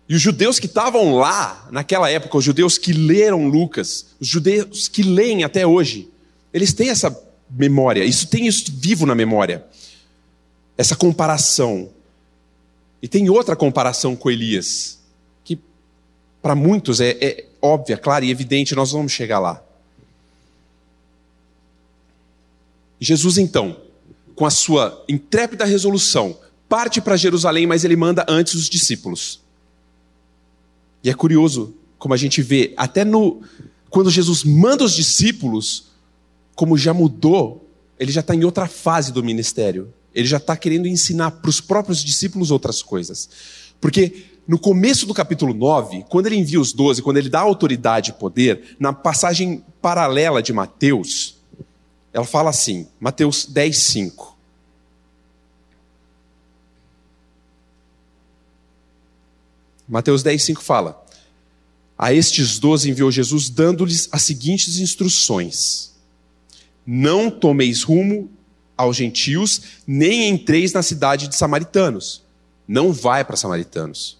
E 0.09 0.15
os 0.15 0.21
judeus 0.21 0.59
que 0.59 0.67
estavam 0.67 1.15
lá, 1.15 1.69
naquela 1.71 2.11
época, 2.11 2.37
os 2.37 2.45
judeus 2.45 2.77
que 2.77 2.93
leram 2.93 3.49
Lucas, 3.49 4.07
os 4.19 4.27
judeus 4.27 4.89
que 4.89 5.03
leem 5.03 5.45
até 5.45 5.67
hoje, 5.67 6.09
eles 6.53 6.73
têm 6.73 6.91
essa 6.91 7.17
memória, 7.49 8.05
isso 8.05 8.27
tem 8.27 8.47
isso 8.47 8.65
vivo 8.75 9.07
na 9.07 9.15
memória. 9.15 9.65
Essa 10.77 10.97
comparação. 10.97 11.91
E 13.01 13.07
tem 13.07 13.31
outra 13.31 13.55
comparação 13.55 14.17
com 14.17 14.31
Elias, 14.31 14.99
que 15.45 15.59
para 16.43 16.57
muitos 16.57 17.01
é, 17.01 17.11
é 17.21 17.47
óbvia, 17.63 17.97
clara 17.97 18.25
e 18.25 18.31
evidente, 18.31 18.75
nós 18.75 18.91
vamos 18.91 19.13
chegar 19.13 19.39
lá. 19.39 19.63
Jesus, 23.01 23.39
então, 23.39 23.77
com 24.35 24.45
a 24.45 24.51
sua 24.51 25.05
intrépida 25.09 25.65
resolução, 25.65 26.39
parte 26.69 27.01
para 27.01 27.17
Jerusalém, 27.17 27.67
mas 27.67 27.85
ele 27.85 27.97
manda 27.97 28.25
antes 28.29 28.55
os 28.55 28.69
discípulos. 28.69 29.41
E 31.03 31.11
é 31.11 31.15
curioso 31.15 31.75
como 31.99 32.15
a 32.15 32.17
gente 32.17 32.41
vê, 32.41 32.73
até 32.77 33.05
no 33.05 33.43
quando 33.91 34.09
Jesus 34.09 34.45
manda 34.45 34.85
os 34.85 34.95
discípulos, 34.95 35.87
como 36.55 36.79
já 36.79 36.95
mudou, 36.95 37.69
ele 37.99 38.13
já 38.13 38.21
está 38.21 38.35
em 38.35 38.45
outra 38.45 38.67
fase 38.69 39.13
do 39.13 39.23
ministério. 39.23 39.93
Ele 40.15 40.27
já 40.27 40.37
está 40.37 40.57
querendo 40.57 40.87
ensinar 40.87 41.33
para 41.33 41.51
os 41.51 41.61
próprios 41.61 42.03
discípulos 42.03 42.51
outras 42.51 42.83
coisas. 42.83 43.29
Porque 43.81 44.25
no 44.47 44.59
começo 44.59 45.07
do 45.07 45.15
capítulo 45.15 45.53
9, 45.53 46.05
quando 46.09 46.27
ele 46.27 46.37
envia 46.37 46.61
os 46.61 46.73
doze, 46.73 47.03
quando 47.03 47.17
ele 47.17 47.29
dá 47.29 47.41
autoridade 47.41 48.11
e 48.11 48.15
poder, 48.15 48.77
na 48.79 48.93
passagem 48.93 49.65
paralela 49.83 50.43
de 50.43 50.53
Mateus, 50.53 51.40
ela 52.13 52.25
fala 52.25 52.51
assim, 52.51 52.89
Mateus 52.99 53.47
10, 53.47 53.77
5. 53.77 54.37
Mateus 59.89 60.23
10, 60.23 60.43
5 60.43 60.63
fala: 60.63 61.05
A 61.99 62.13
estes 62.13 62.59
doze 62.59 62.89
enviou 62.89 63.11
Jesus, 63.11 63.51
dando-lhes 63.51 64.09
as 64.13 64.23
seguintes 64.23 64.79
instruções: 64.79 65.93
Não 66.87 67.31
tomeis 67.31 67.83
rumo 67.83 68.31
aos 68.77 68.97
gentios, 68.97 69.63
nem 69.87 70.29
entreis 70.29 70.73
na 70.73 70.83
cidade 70.83 71.29
de 71.29 71.37
samaritanos. 71.37 72.23
Não 72.67 72.93
vai 72.93 73.25
para 73.25 73.37
samaritanos. 73.37 74.17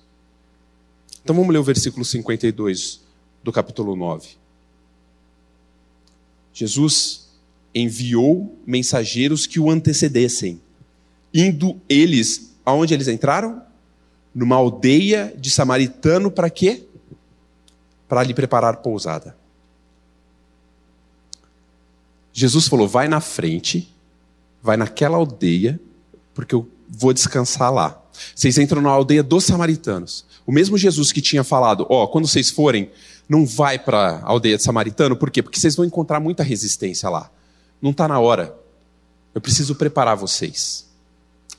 Então 1.23 1.35
vamos 1.37 1.53
ler 1.53 1.59
o 1.59 1.65
versículo 1.65 2.05
52 2.05 3.01
do 3.45 3.53
capítulo 3.53 3.95
9. 3.95 4.29
Jesus 6.53 7.20
enviou 7.75 8.59
mensageiros 8.67 9.47
que 9.47 9.61
o 9.61 9.71
antecedessem, 9.71 10.61
indo 11.33 11.81
eles, 11.89 12.55
aonde 12.65 12.95
eles 12.95 13.09
entraram? 13.09 13.63
Numa 14.35 14.57
aldeia 14.57 15.35
de 15.39 15.51
samaritano 15.51 16.31
para 16.31 16.49
quê? 16.51 16.87
para 18.11 18.25
lhe 18.25 18.35
preparar 18.35 18.79
pousada. 18.79 19.37
Jesus 22.33 22.67
falou: 22.67 22.89
vai 22.89 23.07
na 23.07 23.21
frente, 23.21 23.95
vai 24.61 24.77
naquela 24.77 25.17
aldeia, 25.17 25.79
porque 26.35 26.57
eu 26.57 26.69
vou 26.89 27.13
descansar 27.13 27.73
lá. 27.73 28.03
Vocês 28.35 28.59
entram 28.59 28.83
na 28.83 28.91
aldeia 28.91 29.23
dos 29.23 29.45
samaritanos. 29.45 30.27
O 30.45 30.51
mesmo 30.51 30.77
Jesus 30.77 31.13
que 31.13 31.21
tinha 31.21 31.45
falado: 31.45 31.87
ó, 31.89 32.03
oh, 32.03 32.09
quando 32.09 32.27
vocês 32.27 32.51
forem, 32.51 32.91
não 33.29 33.47
vai 33.47 33.79
para 33.79 34.17
a 34.17 34.27
aldeia 34.27 34.57
de 34.57 34.65
samaritano, 34.65 35.17
por 35.17 35.31
quê? 35.31 35.41
Porque 35.41 35.61
vocês 35.61 35.77
vão 35.77 35.87
encontrar 35.87 36.19
muita 36.19 36.43
resistência 36.43 37.09
lá. 37.09 37.31
Não 37.81 37.91
está 37.91 38.07
na 38.07 38.19
hora. 38.19 38.55
Eu 39.35 39.41
preciso 39.41 39.75
preparar 39.75 40.17
vocês. 40.17 40.87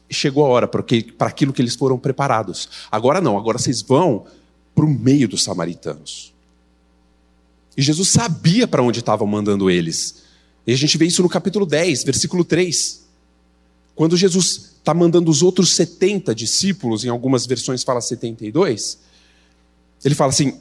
Chegou 0.10 0.46
a 0.46 0.50
hora 0.50 0.68
para 0.68 1.28
aquilo 1.28 1.54
que 1.54 1.62
eles 1.62 1.76
foram 1.76 1.98
preparados. 1.98 2.70
Agora 2.92 3.22
não, 3.22 3.38
agora 3.38 3.58
vocês 3.58 3.82
vão 3.82 4.26
para 4.76 4.86
o 4.86 4.90
meio 4.90 5.28
dos 5.28 5.44
samaritanos. 5.44 6.34
E 7.78 7.82
Jesus 7.82 8.10
sabia 8.10 8.68
para 8.68 8.84
onde 8.84 9.00
estavam 9.00 9.26
mandando 9.26 9.70
eles. 9.70 10.24
E 10.68 10.74
a 10.74 10.78
gente 10.78 10.98
vê 10.98 11.06
isso 11.06 11.24
no 11.24 11.30
capítulo 11.30 11.66
10, 11.66 12.04
versículo 12.04 12.44
3. 12.44 13.02
Quando 13.96 14.18
Jesus 14.18 14.72
está 14.80 14.94
mandando 14.94 15.32
os 15.32 15.42
outros 15.42 15.76
70 15.76 16.36
discípulos, 16.36 17.06
em 17.06 17.10
algumas 17.10 17.46
versões 17.46 17.84
fala 17.84 18.02
72, 18.02 19.00
ele 20.04 20.16
fala 20.16 20.32
assim: 20.32 20.60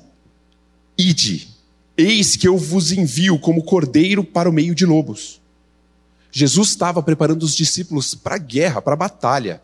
Ide, 0.96 1.48
eis 1.96 2.36
que 2.36 2.46
eu 2.46 2.56
vos 2.56 2.92
envio 2.92 3.38
como 3.38 3.62
cordeiro 3.62 4.22
para 4.22 4.48
o 4.48 4.52
meio 4.52 4.74
de 4.74 4.86
lobos. 4.86 5.39
Jesus 6.32 6.68
estava 6.68 7.02
preparando 7.02 7.42
os 7.42 7.56
discípulos 7.56 8.14
para 8.14 8.36
a 8.36 8.38
guerra, 8.38 8.80
para 8.80 8.94
a 8.94 8.96
batalha. 8.96 9.62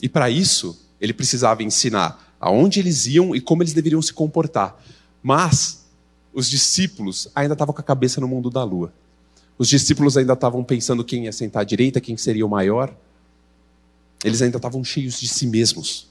E 0.00 0.08
para 0.08 0.30
isso, 0.30 0.78
ele 1.00 1.12
precisava 1.12 1.62
ensinar 1.62 2.34
aonde 2.40 2.80
eles 2.80 3.06
iam 3.06 3.34
e 3.34 3.40
como 3.40 3.62
eles 3.62 3.72
deveriam 3.72 4.00
se 4.00 4.12
comportar. 4.12 4.80
Mas 5.22 5.86
os 6.32 6.48
discípulos 6.48 7.28
ainda 7.34 7.54
estavam 7.54 7.74
com 7.74 7.80
a 7.80 7.84
cabeça 7.84 8.20
no 8.20 8.28
mundo 8.28 8.50
da 8.50 8.62
lua. 8.62 8.92
Os 9.58 9.68
discípulos 9.68 10.16
ainda 10.16 10.34
estavam 10.34 10.62
pensando 10.62 11.04
quem 11.04 11.24
ia 11.24 11.32
sentar 11.32 11.62
à 11.62 11.64
direita, 11.64 12.00
quem 12.00 12.16
seria 12.16 12.44
o 12.44 12.48
maior. 12.48 12.94
Eles 14.22 14.42
ainda 14.42 14.58
estavam 14.58 14.84
cheios 14.84 15.18
de 15.18 15.28
si 15.28 15.46
mesmos. 15.46 16.08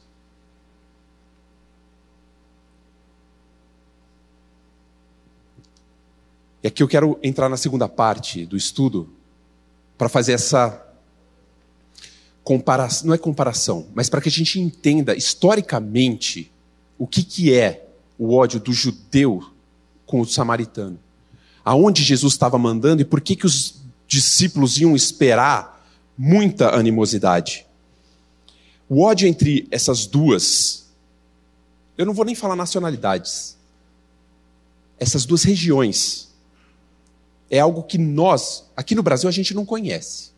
E 6.63 6.67
aqui 6.67 6.81
eu 6.81 6.87
quero 6.87 7.19
entrar 7.21 7.47
na 7.47 7.57
segunda 7.57 7.87
parte 7.87 8.43
do 8.45 8.57
estudo 8.57 9.07
para 9.97 10.09
fazer 10.09 10.33
essa 10.33 10.81
comparação, 12.43 13.07
não 13.07 13.13
é 13.13 13.17
comparação, 13.17 13.87
mas 13.93 14.09
para 14.09 14.21
que 14.21 14.29
a 14.29 14.31
gente 14.31 14.59
entenda 14.59 15.15
historicamente 15.15 16.51
o 16.97 17.07
que, 17.07 17.23
que 17.23 17.53
é 17.53 17.87
o 18.17 18.35
ódio 18.35 18.59
do 18.59 18.71
judeu 18.71 19.43
com 20.05 20.21
o 20.21 20.25
samaritano 20.25 20.99
aonde 21.65 22.03
Jesus 22.03 22.33
estava 22.33 22.59
mandando 22.59 23.01
e 23.01 23.05
por 23.05 23.19
que, 23.19 23.35
que 23.35 23.47
os 23.47 23.81
discípulos 24.07 24.77
iam 24.77 24.95
esperar 24.95 25.83
muita 26.15 26.75
animosidade. 26.75 27.65
O 28.87 29.01
ódio 29.01 29.27
entre 29.27 29.67
essas 29.71 30.05
duas, 30.05 30.85
eu 31.97 32.05
não 32.05 32.13
vou 32.13 32.23
nem 32.23 32.35
falar 32.35 32.55
nacionalidades, 32.55 33.57
essas 34.99 35.25
duas 35.25 35.43
regiões, 35.43 36.31
é 37.55 37.59
algo 37.59 37.83
que 37.83 37.97
nós, 37.97 38.65
aqui 38.75 38.95
no 38.95 39.03
Brasil, 39.03 39.29
a 39.29 39.31
gente 39.31 39.53
não 39.53 39.65
conhece. 39.65 40.31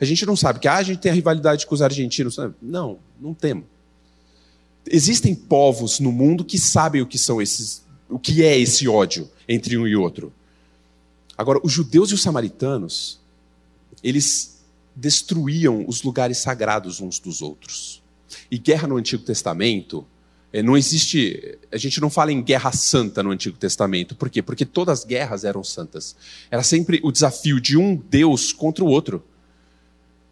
A 0.00 0.04
gente 0.04 0.24
não 0.24 0.34
sabe 0.34 0.58
que 0.58 0.66
ah, 0.66 0.76
a 0.76 0.82
gente 0.82 0.98
tem 0.98 1.12
a 1.12 1.14
rivalidade 1.14 1.66
com 1.66 1.74
os 1.74 1.82
argentinos. 1.82 2.36
Não, 2.60 2.98
não 3.20 3.34
temos. 3.34 3.64
Existem 4.86 5.34
povos 5.34 6.00
no 6.00 6.10
mundo 6.10 6.44
que 6.44 6.58
sabem 6.58 7.02
o 7.02 7.06
que 7.06 7.18
são 7.18 7.40
esses, 7.40 7.84
o 8.08 8.18
que 8.18 8.42
é 8.42 8.58
esse 8.58 8.88
ódio 8.88 9.30
entre 9.48 9.76
um 9.76 9.86
e 9.86 9.94
outro. 9.94 10.32
Agora, 11.36 11.60
os 11.62 11.72
judeus 11.72 12.10
e 12.10 12.14
os 12.14 12.22
samaritanos, 12.22 13.20
eles 14.02 14.60
destruíam 14.94 15.84
os 15.86 16.02
lugares 16.02 16.38
sagrados 16.38 17.00
uns 17.00 17.18
dos 17.18 17.42
outros. 17.42 18.02
E 18.50 18.58
guerra 18.58 18.88
no 18.88 18.96
Antigo 18.96 19.22
Testamento, 19.22 20.06
não 20.60 20.76
existe, 20.76 21.58
a 21.70 21.78
gente 21.78 21.98
não 22.00 22.10
fala 22.10 22.30
em 22.30 22.42
guerra 22.42 22.72
santa 22.72 23.22
no 23.22 23.30
Antigo 23.30 23.56
Testamento. 23.56 24.14
Por 24.14 24.28
quê? 24.28 24.42
Porque 24.42 24.66
todas 24.66 25.00
as 25.00 25.04
guerras 25.04 25.44
eram 25.44 25.64
santas. 25.64 26.14
Era 26.50 26.62
sempre 26.62 27.00
o 27.02 27.10
desafio 27.10 27.58
de 27.58 27.78
um 27.78 27.96
Deus 27.96 28.52
contra 28.52 28.84
o 28.84 28.88
outro. 28.88 29.24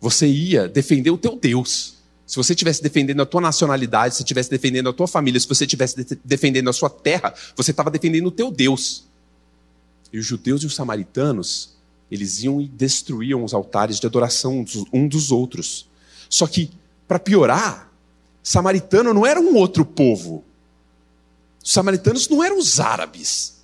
Você 0.00 0.26
ia 0.26 0.68
defender 0.68 1.10
o 1.10 1.16
teu 1.16 1.36
Deus. 1.36 1.94
Se 2.26 2.36
você 2.36 2.52
estivesse 2.52 2.82
defendendo 2.82 3.22
a 3.22 3.26
tua 3.26 3.40
nacionalidade, 3.40 4.14
se 4.14 4.22
estivesse 4.22 4.50
defendendo 4.50 4.90
a 4.90 4.92
tua 4.92 5.08
família, 5.08 5.40
se 5.40 5.48
você 5.48 5.64
estivesse 5.64 5.96
defendendo 6.24 6.68
a 6.68 6.72
sua 6.72 6.90
terra, 6.90 7.34
você 7.56 7.70
estava 7.70 7.90
defendendo 7.90 8.26
o 8.26 8.30
teu 8.30 8.50
Deus. 8.50 9.08
E 10.12 10.18
os 10.18 10.26
judeus 10.26 10.62
e 10.62 10.66
os 10.66 10.74
samaritanos, 10.74 11.76
eles 12.10 12.42
iam 12.42 12.60
e 12.60 12.68
destruíam 12.68 13.42
os 13.42 13.54
altares 13.54 13.98
de 13.98 14.06
adoração 14.06 14.64
um 14.92 15.08
dos 15.08 15.32
outros. 15.32 15.88
Só 16.28 16.46
que, 16.46 16.70
para 17.08 17.18
piorar, 17.18 17.89
samaritano 18.42 19.14
não 19.14 19.26
era 19.26 19.40
um 19.40 19.56
outro 19.56 19.84
povo. 19.84 20.44
Os 21.62 21.72
samaritanos 21.72 22.28
não 22.28 22.42
eram 22.42 22.58
os 22.58 22.80
árabes. 22.80 23.60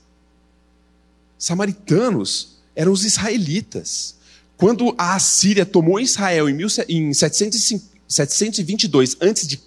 Samaritanos 1.39 2.59
eram 2.75 2.93
os 2.93 3.05
israelitas. 3.05 4.17
Quando 4.57 4.95
a 4.97 5.15
Assíria 5.15 5.67
tomou 5.67 6.01
Israel 6.01 6.49
em 6.49 7.13
722 7.13 9.17
a.C., 9.21 9.59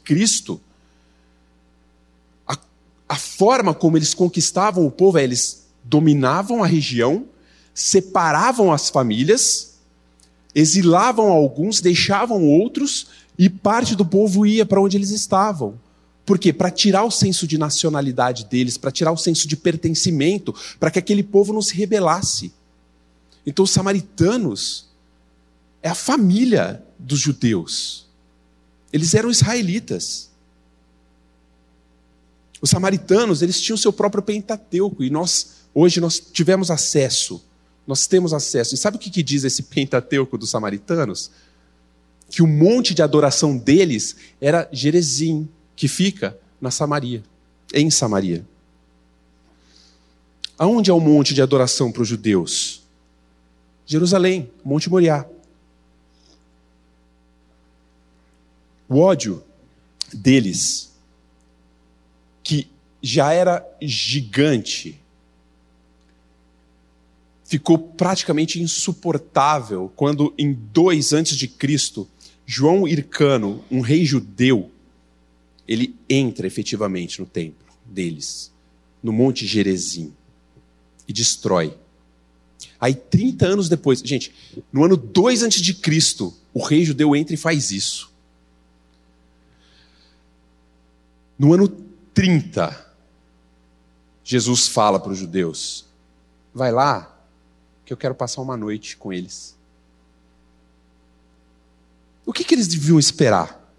a 3.10 3.16
forma 3.16 3.74
como 3.74 3.98
eles 3.98 4.14
conquistavam 4.14 4.86
o 4.86 4.92
povo 4.92 5.18
é 5.18 5.24
eles 5.24 5.66
dominavam 5.84 6.64
a 6.64 6.68
região, 6.68 7.26
separavam 7.74 8.72
as 8.72 8.90
famílias, 8.90 9.80
exilavam 10.54 11.30
alguns, 11.30 11.82
deixavam 11.82 12.46
outros, 12.46 13.08
e 13.40 13.50
parte 13.50 13.96
do 13.96 14.06
povo 14.06 14.46
ia 14.46 14.66
para 14.66 14.82
onde 14.82 14.98
eles 14.98 15.10
estavam. 15.10 15.80
Por 16.26 16.38
quê? 16.38 16.54
Para 16.54 16.70
tirar 16.70 17.06
o 17.06 17.10
senso 17.10 17.48
de 17.48 17.58
nacionalidade 17.58 18.46
deles, 18.46 18.78
para 18.78 18.92
tirar 18.92 19.12
o 19.12 19.18
senso 19.18 19.48
de 19.48 19.56
pertencimento, 19.56 20.54
para 20.80 20.92
que 20.92 21.00
aquele 21.00 21.24
povo 21.24 21.52
não 21.52 21.62
se 21.62 21.74
rebelasse. 21.74 22.54
Então, 23.46 23.64
os 23.64 23.72
samaritanos 23.72 24.90
é 25.82 25.90
a 25.90 25.96
família 25.96 26.84
dos 27.00 27.20
judeus. 27.20 28.06
Eles 28.94 29.16
eram 29.16 29.32
israelitas. 29.32 30.30
Os 32.62 32.70
samaritanos, 32.70 33.42
eles 33.42 33.60
tinham 33.62 33.78
seu 33.78 33.94
próprio 33.94 34.22
Pentateuco, 34.22 35.02
e 35.02 35.10
nós 35.10 35.60
Hoje 35.74 36.02
nós 36.02 36.20
tivemos 36.20 36.72
acesso, 36.72 37.44
nós 37.86 38.08
temos 38.08 38.34
acesso. 38.34 38.74
E 38.74 38.78
sabe 38.78 38.98
o 38.98 39.00
que, 39.00 39.10
que 39.10 39.24
diz 39.24 39.44
esse 39.44 39.64
Pentateuco 39.64 40.38
dos 40.38 40.50
samaritanos? 40.50 41.32
Que 42.30 42.42
o 42.42 42.48
monte 42.48 42.94
de 42.94 43.02
adoração 43.02 43.58
deles 43.58 44.16
era 44.40 44.70
Gerezim, 44.72 45.50
que 45.76 45.88
fica 45.88 46.38
na 46.62 46.70
Samaria, 46.70 47.24
em 47.74 47.90
Samaria. 47.90 48.46
Aonde 50.58 50.92
é 50.92 50.94
o 50.94 51.00
monte 51.00 51.34
de 51.34 51.42
adoração 51.42 51.92
para 51.92 52.02
os 52.02 52.08
judeus? 52.08 52.84
Jerusalém, 53.86 54.52
Monte 54.64 54.90
Moriá. 54.90 55.26
O 58.88 59.00
ódio 59.00 59.44
deles, 60.14 60.92
que 62.44 62.70
já 63.02 63.32
era 63.32 63.66
gigante, 63.82 65.00
ficou 67.46 67.80
praticamente 67.80 68.62
insuportável 68.62 69.92
quando, 69.96 70.34
em 70.38 70.54
2 70.54 71.14
antes 71.14 71.38
de 71.38 71.48
Cristo, 71.48 72.08
João 72.52 72.88
Hircano, 72.88 73.64
um 73.70 73.80
rei 73.80 74.04
judeu, 74.04 74.72
ele 75.68 75.96
entra 76.10 76.48
efetivamente 76.48 77.20
no 77.20 77.28
templo 77.28 77.72
deles, 77.86 78.52
no 79.04 79.14
Monte 79.14 79.46
Gerezim, 79.46 80.12
e 81.08 81.14
destrói. 81.14 81.78
Aí, 82.80 82.96
30 82.96 83.46
anos 83.46 83.70
depois, 83.70 84.00
gente, 84.00 84.34
no 84.74 84.84
ano 84.84 84.98
2 84.98 85.44
antes 85.44 85.62
de 85.62 85.76
Cristo, 85.76 86.36
o 86.52 86.64
rei 86.64 86.84
judeu 86.84 87.16
entra 87.16 87.36
e 87.36 87.38
faz 87.38 87.70
isso. 87.70 88.12
No 91.38 91.54
ano 91.54 91.68
30, 92.16 92.96
Jesus 94.24 94.68
fala 94.68 95.00
para 95.00 95.12
os 95.12 95.20
judeus: 95.20 95.86
vai 96.52 96.72
lá, 96.72 97.16
que 97.86 97.94
eu 97.94 97.98
quero 97.98 98.16
passar 98.16 98.42
uma 98.42 98.58
noite 98.58 98.98
com 98.98 99.14
eles. 99.14 99.59
O 102.30 102.32
que, 102.32 102.44
que 102.44 102.54
eles 102.54 102.68
deviam 102.68 103.00
esperar? 103.00 103.74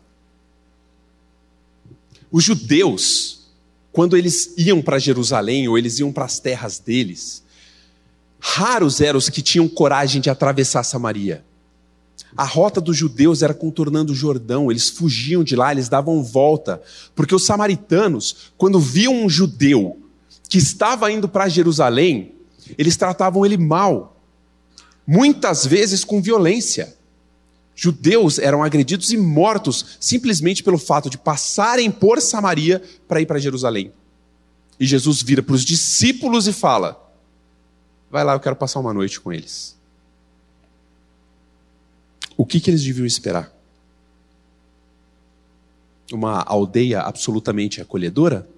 Os 2.32 2.42
judeus, 2.42 3.42
quando 3.92 4.16
eles 4.16 4.52
iam 4.58 4.82
para 4.82 4.98
Jerusalém 4.98 5.68
ou 5.68 5.78
eles 5.78 6.00
iam 6.00 6.10
para 6.10 6.24
as 6.24 6.40
terras 6.40 6.80
deles, 6.80 7.44
raros 8.40 9.00
eram 9.00 9.20
os 9.20 9.28
que 9.28 9.40
tinham 9.40 9.68
coragem 9.68 10.20
de 10.20 10.28
atravessar 10.28 10.82
Samaria. 10.82 11.44
A 12.36 12.42
rota 12.42 12.80
dos 12.80 12.96
judeus 12.96 13.40
era 13.40 13.54
contornando 13.54 14.12
o 14.12 14.16
Jordão, 14.16 14.68
eles 14.68 14.88
fugiam 14.88 15.44
de 15.44 15.54
lá, 15.54 15.70
eles 15.70 15.88
davam 15.88 16.20
volta, 16.20 16.82
porque 17.14 17.36
os 17.36 17.46
samaritanos, 17.46 18.50
quando 18.58 18.80
viam 18.80 19.14
um 19.14 19.30
judeu 19.30 19.96
que 20.48 20.58
estava 20.58 21.12
indo 21.12 21.28
para 21.28 21.48
Jerusalém, 21.48 22.34
eles 22.76 22.96
tratavam 22.96 23.46
ele 23.46 23.56
mal, 23.56 24.20
muitas 25.06 25.64
vezes 25.64 26.02
com 26.02 26.20
violência. 26.20 26.98
Judeus 27.74 28.38
eram 28.38 28.62
agredidos 28.62 29.12
e 29.12 29.16
mortos 29.16 29.96
simplesmente 29.98 30.62
pelo 30.62 30.78
fato 30.78 31.08
de 31.08 31.16
passarem 31.16 31.90
por 31.90 32.20
Samaria 32.20 32.82
para 33.08 33.20
ir 33.20 33.26
para 33.26 33.38
Jerusalém. 33.38 33.92
E 34.78 34.86
Jesus 34.86 35.22
vira 35.22 35.42
para 35.42 35.54
os 35.54 35.64
discípulos 35.64 36.46
e 36.46 36.52
fala: 36.52 37.10
Vai 38.10 38.24
lá, 38.24 38.32
eu 38.32 38.40
quero 38.40 38.56
passar 38.56 38.80
uma 38.80 38.92
noite 38.92 39.20
com 39.20 39.32
eles. 39.32 39.78
O 42.36 42.46
que, 42.46 42.58
que 42.58 42.70
eles 42.70 42.82
deviam 42.82 43.06
esperar? 43.06 43.52
Uma 46.10 46.42
aldeia 46.42 47.02
absolutamente 47.02 47.80
acolhedora? 47.80 48.48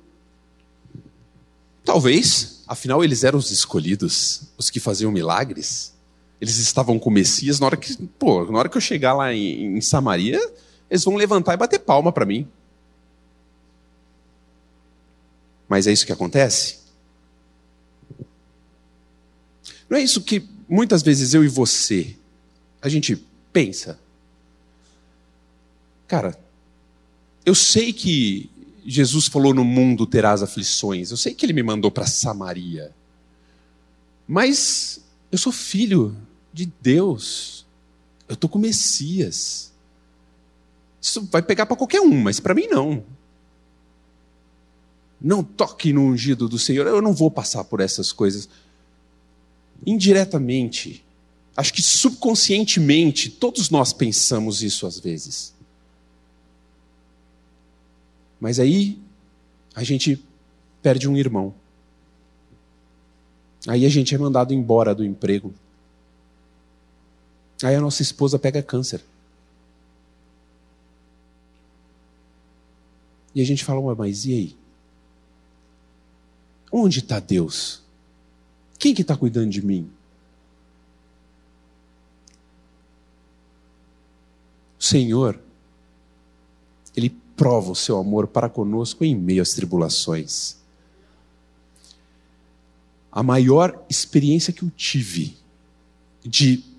Talvez, 1.85 2.63
afinal 2.67 3.03
eles 3.03 3.25
eram 3.25 3.39
os 3.39 3.51
escolhidos, 3.51 4.45
os 4.57 4.71
que 4.71 4.79
faziam 4.79 5.11
milagres. 5.11 5.93
Eles 6.43 6.59
estavam 6.59 6.99
com 6.99 7.09
o 7.09 7.13
Messias, 7.13 7.61
na 7.61 7.67
hora 7.67 7.77
que, 7.77 7.97
pô, 8.19 8.45
na 8.51 8.59
hora 8.59 8.69
que 8.69 8.77
eu 8.77 8.81
chegar 8.81 9.15
lá 9.15 9.33
em, 9.33 9.77
em 9.77 9.81
Samaria, 9.81 10.41
eles 10.91 11.05
vão 11.05 11.15
levantar 11.15 11.55
e 11.55 11.57
bater 11.57 11.79
palma 11.79 12.11
para 12.11 12.27
mim. 12.27 12.49
Mas 15.69 15.87
é 15.87 15.93
isso 15.93 16.05
que 16.05 16.11
acontece? 16.11 16.81
Não 19.89 19.97
é 19.97 20.03
isso 20.03 20.21
que 20.21 20.45
muitas 20.69 21.01
vezes 21.01 21.33
eu 21.33 21.45
e 21.45 21.49
você, 21.49 22.17
a 22.81 22.89
gente 22.89 23.25
pensa. 23.53 24.01
Cara, 26.09 26.37
eu 27.47 27.55
sei 27.55 27.93
que 27.93 28.51
Jesus 28.85 29.29
falou: 29.29 29.55
no 29.55 29.63
mundo 29.63 30.09
terás 30.09 30.43
aflições. 30.43 31.13
Eu 31.13 31.17
sei 31.17 31.35
que 31.35 31.47
ele 31.47 31.53
me 31.53 31.63
mandou 31.63 31.89
para 31.89 32.05
Samaria. 32.05 32.93
Mas 34.27 35.01
eu 35.31 35.39
sou 35.39 35.53
filho 35.53 36.17
de 36.53 36.67
Deus. 36.81 37.67
Eu 38.29 38.35
estou 38.35 38.49
com 38.49 38.59
o 38.59 38.63
Messias. 38.63 39.73
Isso 41.01 41.23
vai 41.31 41.43
pegar 41.43 41.67
para 41.67 41.77
qualquer 41.77 42.01
um, 42.01 42.21
mas 42.21 42.39
para 42.39 42.55
mim 42.55 42.67
não. 42.67 43.05
Não 45.21 45.43
toque 45.43 45.93
no 45.93 46.03
ungido 46.03 46.49
do 46.49 46.59
Senhor. 46.59 46.87
Eu 46.87 47.03
não 47.03 47.13
vou 47.13 47.31
passar 47.31 47.65
por 47.65 47.81
essas 47.81 48.13
coisas. 48.13 48.49
Indiretamente, 49.85 51.05
acho 51.57 51.73
que 51.73 51.83
subconscientemente, 51.83 53.31
todos 53.31 53.71
nós 53.71 53.93
pensamos 53.93 54.63
isso 54.63 54.87
às 54.87 54.99
vezes. 54.99 55.55
Mas 58.41 58.59
aí 58.59 58.99
a 59.75 59.83
gente 59.83 60.23
perde 60.83 61.09
um 61.09 61.17
irmão. 61.17 61.55
Aí 63.67 63.87
a 63.87 63.89
gente 63.89 64.15
é 64.15 64.19
mandado 64.19 64.53
embora 64.53 64.95
do 64.95 65.05
emprego. 65.05 65.55
Aí 67.63 67.75
a 67.75 67.81
nossa 67.81 68.03
esposa 68.03 68.39
pega 68.39 68.63
câncer. 68.63 69.03
E 73.35 73.41
a 73.41 73.45
gente 73.45 73.65
fala, 73.65 73.95
mas 73.95 74.25
e 74.25 74.33
aí? 74.35 74.57
Onde 76.71 76.99
está 76.99 77.19
Deus? 77.19 77.83
Quem 78.79 78.95
que 78.95 79.03
está 79.03 79.17
cuidando 79.17 79.51
de 79.51 79.65
mim? 79.65 79.91
O 84.79 84.83
Senhor, 84.83 85.39
Ele 86.97 87.11
prova 87.37 87.71
o 87.71 87.77
seu 87.77 87.99
amor 87.99 88.27
para 88.27 88.49
conosco 88.49 89.05
em 89.05 89.15
meio 89.15 89.41
às 89.41 89.53
tribulações. 89.53 90.57
A 93.11 93.23
maior 93.23 93.85
experiência 93.89 94.53
que 94.53 94.63
eu 94.63 94.71
tive 94.71 95.37
de 96.25 96.72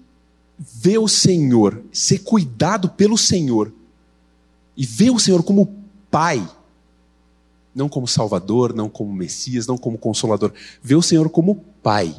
ver 0.64 0.98
o 0.98 1.08
Senhor, 1.08 1.84
ser 1.92 2.20
cuidado 2.20 2.90
pelo 2.90 3.18
Senhor 3.18 3.74
e 4.78 4.86
ver 4.86 5.12
o 5.12 5.20
Senhor 5.20 5.44
como 5.44 5.76
Pai, 6.10 6.48
não 7.76 7.90
como 7.90 8.08
Salvador, 8.08 8.74
não 8.74 8.88
como 8.88 9.12
Messias, 9.12 9.68
não 9.68 9.78
como 9.78 9.98
Consolador, 9.98 10.54
ver 10.82 10.96
o 10.96 11.02
Senhor 11.02 11.30
como 11.30 11.56
Pai. 11.82 12.16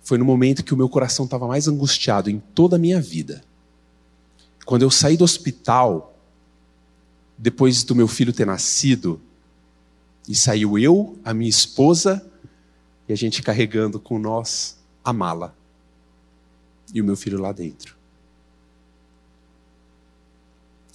Foi 0.00 0.16
no 0.16 0.24
momento 0.24 0.64
que 0.64 0.72
o 0.72 0.76
meu 0.76 0.88
coração 0.88 1.26
estava 1.26 1.46
mais 1.46 1.68
angustiado 1.68 2.30
em 2.30 2.38
toda 2.54 2.76
a 2.76 2.78
minha 2.78 3.00
vida. 3.00 3.42
Quando 4.64 4.82
eu 4.82 4.90
saí 4.90 5.16
do 5.16 5.24
hospital, 5.24 6.16
depois 7.36 7.84
do 7.84 7.94
meu 7.94 8.08
filho 8.08 8.32
ter 8.32 8.46
nascido, 8.46 9.20
e 10.26 10.34
saiu 10.34 10.78
eu, 10.78 11.18
a 11.24 11.34
minha 11.34 11.50
esposa, 11.50 12.24
e 13.06 13.12
a 13.12 13.16
gente 13.16 13.42
carregando 13.42 14.00
com 14.00 14.18
nós 14.18 14.78
a 15.04 15.12
mala. 15.12 15.57
E 16.92 17.00
o 17.00 17.04
meu 17.04 17.16
filho 17.16 17.40
lá 17.40 17.52
dentro. 17.52 17.96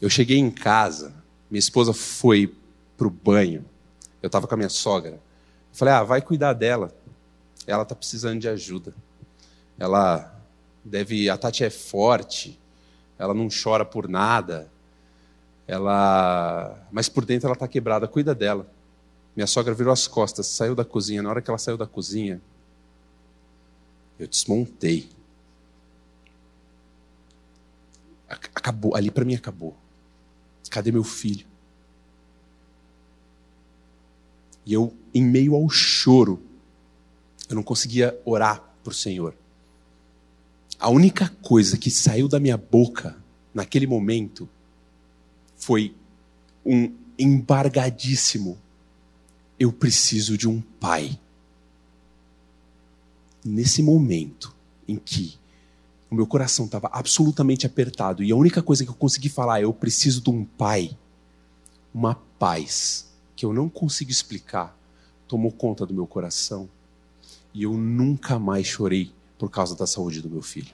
Eu 0.01 0.09
cheguei 0.09 0.37
em 0.37 0.51
casa, 0.51 1.13
minha 1.49 1.59
esposa 1.59 1.93
foi 1.93 2.53
para 2.97 3.07
o 3.07 3.09
banho, 3.09 3.63
eu 4.21 4.27
estava 4.27 4.47
com 4.47 4.53
a 4.53 4.57
minha 4.57 4.69
sogra. 4.69 5.13
Eu 5.13 5.19
falei, 5.71 5.93
ah, 5.93 6.03
vai 6.03 6.21
cuidar 6.21 6.53
dela. 6.53 6.93
Ela 7.65 7.83
está 7.83 7.95
precisando 7.95 8.39
de 8.39 8.49
ajuda. 8.49 8.93
Ela 9.79 10.37
deve. 10.83 11.29
A 11.29 11.37
Tati 11.37 11.63
é 11.63 11.69
forte, 11.69 12.59
ela 13.17 13.33
não 13.33 13.47
chora 13.47 13.85
por 13.85 14.09
nada 14.09 14.69
ela, 15.67 16.85
mas 16.91 17.07
por 17.07 17.25
dentro 17.25 17.47
ela 17.47 17.53
está 17.53 17.67
quebrada, 17.67 18.07
cuida 18.07 18.35
dela. 18.35 18.67
Minha 19.35 19.47
sogra 19.47 19.73
virou 19.73 19.91
as 19.91 20.07
costas, 20.07 20.47
saiu 20.47 20.75
da 20.75 20.85
cozinha. 20.85 21.23
Na 21.23 21.29
hora 21.29 21.41
que 21.41 21.49
ela 21.49 21.57
saiu 21.57 21.77
da 21.77 21.87
cozinha, 21.87 22.41
eu 24.19 24.27
desmontei. 24.27 25.09
Acabou, 28.55 28.95
ali 28.95 29.11
para 29.11 29.25
mim 29.25 29.35
acabou. 29.35 29.75
Cadê 30.69 30.91
meu 30.91 31.03
filho? 31.03 31.45
E 34.65 34.73
eu, 34.73 34.93
em 35.13 35.23
meio 35.23 35.55
ao 35.55 35.69
choro, 35.69 36.41
eu 37.49 37.55
não 37.55 37.63
conseguia 37.63 38.19
orar 38.25 38.63
para 38.83 38.91
o 38.91 38.93
Senhor. 38.93 39.35
A 40.79 40.89
única 40.89 41.29
coisa 41.41 41.77
que 41.77 41.91
saiu 41.91 42.27
da 42.27 42.39
minha 42.39 42.57
boca 42.57 43.15
naquele 43.53 43.85
momento 43.87 44.49
foi 45.55 45.95
um 46.65 46.93
embargadíssimo. 47.17 48.57
Eu 49.59 49.71
preciso 49.71 50.37
de 50.37 50.47
um 50.47 50.61
pai. 50.61 51.19
Nesse 53.45 53.83
momento 53.83 54.55
em 54.87 54.95
que 54.95 55.37
o 56.13 56.15
meu 56.15 56.27
coração 56.27 56.65
estava 56.65 56.91
absolutamente 56.93 57.65
apertado 57.65 58.23
e 58.23 58.31
a 58.31 58.35
única 58.35 58.61
coisa 58.61 58.83
que 58.83 58.91
eu 58.91 58.95
consegui 58.95 59.29
falar 59.29 59.61
é: 59.61 59.63
eu 59.63 59.73
preciso 59.73 60.21
de 60.21 60.29
um 60.29 60.45
pai, 60.45 60.95
uma 61.91 62.13
paz 62.37 63.11
que 63.35 63.43
eu 63.43 63.51
não 63.51 63.67
consigo 63.67 64.11
explicar, 64.11 64.77
tomou 65.27 65.51
conta 65.51 65.87
do 65.87 65.93
meu 65.93 66.05
coração 66.05 66.69
e 67.51 67.63
eu 67.63 67.73
nunca 67.73 68.37
mais 68.37 68.67
chorei 68.67 69.11
por 69.39 69.49
causa 69.49 69.75
da 69.75 69.87
saúde 69.87 70.21
do 70.21 70.29
meu 70.29 70.43
filho. 70.43 70.71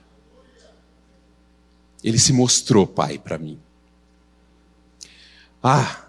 Ele 2.04 2.18
se 2.18 2.34
mostrou 2.34 2.86
pai 2.86 3.18
para 3.18 3.38
mim. 3.38 3.58
Ah, 5.62 6.04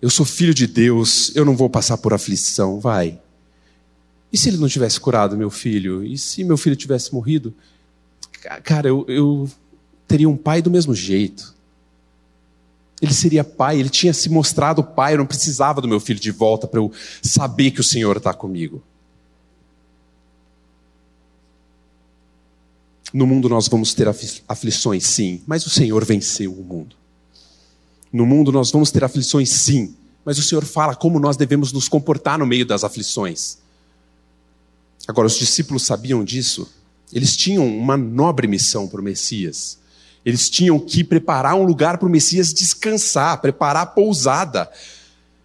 eu 0.00 0.10
sou 0.10 0.26
filho 0.26 0.52
de 0.52 0.66
Deus, 0.66 1.34
eu 1.34 1.46
não 1.46 1.56
vou 1.56 1.70
passar 1.70 1.96
por 1.96 2.12
aflição. 2.12 2.78
Vai. 2.80 3.18
E 4.30 4.36
se 4.36 4.50
ele 4.50 4.58
não 4.58 4.68
tivesse 4.68 5.00
curado 5.00 5.38
meu 5.38 5.48
filho? 5.48 6.04
E 6.04 6.18
se 6.18 6.44
meu 6.44 6.58
filho 6.58 6.76
tivesse 6.76 7.14
morrido? 7.14 7.54
Cara, 8.62 8.88
eu, 8.88 9.04
eu 9.08 9.50
teria 10.06 10.28
um 10.28 10.36
pai 10.36 10.60
do 10.60 10.70
mesmo 10.70 10.94
jeito. 10.94 11.54
Ele 13.00 13.12
seria 13.12 13.42
pai, 13.42 13.80
ele 13.80 13.88
tinha 13.88 14.12
se 14.12 14.28
mostrado 14.28 14.82
pai, 14.82 15.14
eu 15.14 15.18
não 15.18 15.26
precisava 15.26 15.80
do 15.80 15.88
meu 15.88 15.98
filho 15.98 16.20
de 16.20 16.30
volta 16.30 16.66
para 16.66 16.80
eu 16.80 16.92
saber 17.22 17.70
que 17.70 17.80
o 17.80 17.84
Senhor 17.84 18.16
está 18.16 18.32
comigo. 18.32 18.82
No 23.12 23.26
mundo 23.26 23.48
nós 23.48 23.68
vamos 23.68 23.94
ter 23.94 24.08
aflições, 24.48 25.04
sim, 25.04 25.42
mas 25.46 25.66
o 25.66 25.70
Senhor 25.70 26.04
venceu 26.04 26.52
o 26.52 26.64
mundo. 26.64 26.96
No 28.12 28.26
mundo 28.26 28.52
nós 28.52 28.70
vamos 28.70 28.90
ter 28.90 29.04
aflições, 29.04 29.50
sim, 29.50 29.94
mas 30.24 30.38
o 30.38 30.42
Senhor 30.42 30.64
fala 30.64 30.94
como 30.94 31.20
nós 31.20 31.36
devemos 31.36 31.72
nos 31.72 31.88
comportar 31.88 32.38
no 32.38 32.46
meio 32.46 32.64
das 32.64 32.84
aflições. 32.84 33.58
Agora, 35.06 35.26
os 35.26 35.38
discípulos 35.38 35.84
sabiam 35.84 36.24
disso? 36.24 36.68
Eles 37.12 37.36
tinham 37.36 37.66
uma 37.66 37.96
nobre 37.96 38.46
missão 38.46 38.88
para 38.88 39.00
o 39.00 39.04
Messias. 39.04 39.78
Eles 40.24 40.48
tinham 40.48 40.78
que 40.78 41.04
preparar 41.04 41.54
um 41.54 41.64
lugar 41.64 41.98
para 41.98 42.08
o 42.08 42.10
Messias 42.10 42.52
descansar, 42.52 43.40
preparar 43.40 43.82
a 43.82 43.86
pousada. 43.86 44.70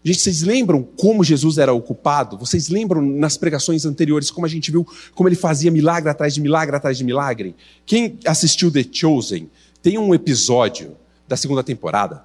Gente, 0.03 0.19
vocês 0.21 0.41
lembram 0.41 0.81
como 0.81 1.23
Jesus 1.23 1.57
era 1.57 1.73
ocupado? 1.73 2.37
Vocês 2.37 2.69
lembram 2.69 3.01
nas 3.01 3.35
pregações 3.35 3.85
anteriores 3.85 4.31
como 4.31 4.45
a 4.45 4.49
gente 4.49 4.71
viu 4.71 4.87
como 5.13 5.27
ele 5.27 5.35
fazia 5.35 5.69
milagre 5.69 6.09
atrás 6.09 6.33
de 6.33 6.41
milagre 6.41 6.75
atrás 6.75 6.97
de 6.97 7.03
milagre? 7.03 7.55
Quem 7.85 8.17
assistiu 8.25 8.71
The 8.71 8.85
Chosen 8.89 9.49
tem 9.81 9.97
um 9.97 10.13
episódio 10.13 10.95
da 11.27 11.35
segunda 11.35 11.63
temporada 11.63 12.23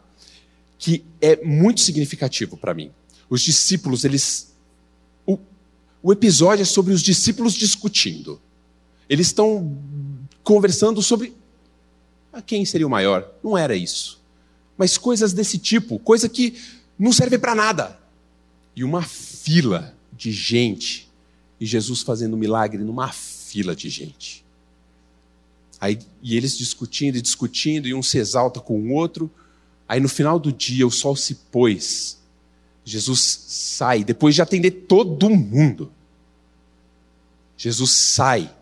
que 0.79 1.05
é 1.21 1.43
muito 1.45 1.81
significativo 1.81 2.57
para 2.57 2.75
mim. 2.75 2.91
Os 3.29 3.41
discípulos, 3.41 4.05
eles. 4.05 4.55
O, 5.27 5.39
o 6.03 6.13
episódio 6.13 6.63
é 6.63 6.67
sobre 6.67 6.93
os 6.93 7.03
discípulos 7.03 7.55
discutindo. 7.55 8.41
Eles 9.09 9.29
estão 9.29 9.77
conversando 10.43 11.03
sobre 11.03 11.35
a 12.33 12.43
quem 12.43 12.65
seria 12.65 12.87
o 12.87 12.91
maior. 12.91 13.29
Não 13.43 13.57
era 13.57 13.75
isso. 13.77 14.21
Mas 14.77 14.99
coisas 14.99 15.33
desse 15.33 15.59
tipo, 15.59 15.99
coisa 15.99 16.29
que 16.29 16.61
não 16.99 17.13
serve 17.13 17.39
para 17.39 17.55
nada. 17.55 17.99
E 18.75 18.83
uma 18.83 19.03
fila 19.03 19.95
de 20.13 20.33
gente. 20.33 21.09
E 21.61 21.67
Jesus 21.67 22.03
fazendo 22.03 22.37
milagre 22.37 22.83
numa 22.83 23.13
fila 23.13 23.75
de 23.75 23.89
gente. 23.89 24.45
Aí, 25.81 25.99
e 26.23 26.37
eles 26.37 26.57
discutindo 26.57 27.17
e 27.17 27.23
discutindo, 27.23 27.87
e 27.87 27.95
um 27.95 28.03
se 28.03 28.19
exalta 28.19 28.61
com 28.61 28.81
o 28.81 28.93
outro. 28.93 29.31
Aí 29.87 30.01
no 30.01 30.09
final 30.09 30.39
do 30.39 30.53
dia 30.53 30.87
o 30.87 30.91
sol 30.91 31.15
se 31.15 31.35
pôs. 31.53 32.19
Jesus 32.85 33.21
sai, 33.49 34.05
depois 34.05 34.35
de 34.35 34.43
atender 34.43 34.71
todo 34.71 35.31
mundo. 35.31 35.93
Jesus 37.57 37.91
sai. 37.91 38.54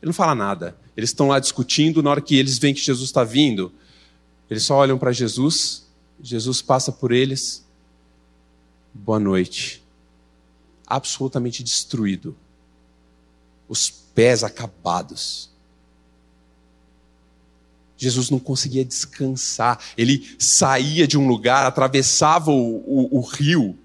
Ele 0.00 0.08
não 0.08 0.12
fala 0.12 0.34
nada. 0.34 0.76
Eles 0.96 1.10
estão 1.10 1.28
lá 1.28 1.38
discutindo, 1.38 2.02
na 2.02 2.10
hora 2.10 2.20
que 2.20 2.36
eles 2.36 2.58
veem 2.58 2.74
que 2.74 2.80
Jesus 2.80 3.08
está 3.08 3.24
vindo, 3.24 3.72
eles 4.50 4.62
só 4.62 4.76
olham 4.76 4.98
para 4.98 5.12
Jesus, 5.12 5.86
Jesus 6.20 6.62
passa 6.62 6.90
por 6.90 7.12
eles. 7.12 7.64
Boa 8.94 9.18
noite. 9.18 9.82
Absolutamente 10.86 11.62
destruído. 11.62 12.36
Os 13.68 13.90
pés 13.90 14.42
acabados. 14.42 15.50
Jesus 17.96 18.30
não 18.30 18.38
conseguia 18.38 18.84
descansar. 18.84 19.80
Ele 19.96 20.34
saía 20.38 21.06
de 21.06 21.18
um 21.18 21.28
lugar, 21.28 21.66
atravessava 21.66 22.50
o, 22.50 22.76
o, 22.86 23.18
o 23.18 23.20
rio 23.20 23.76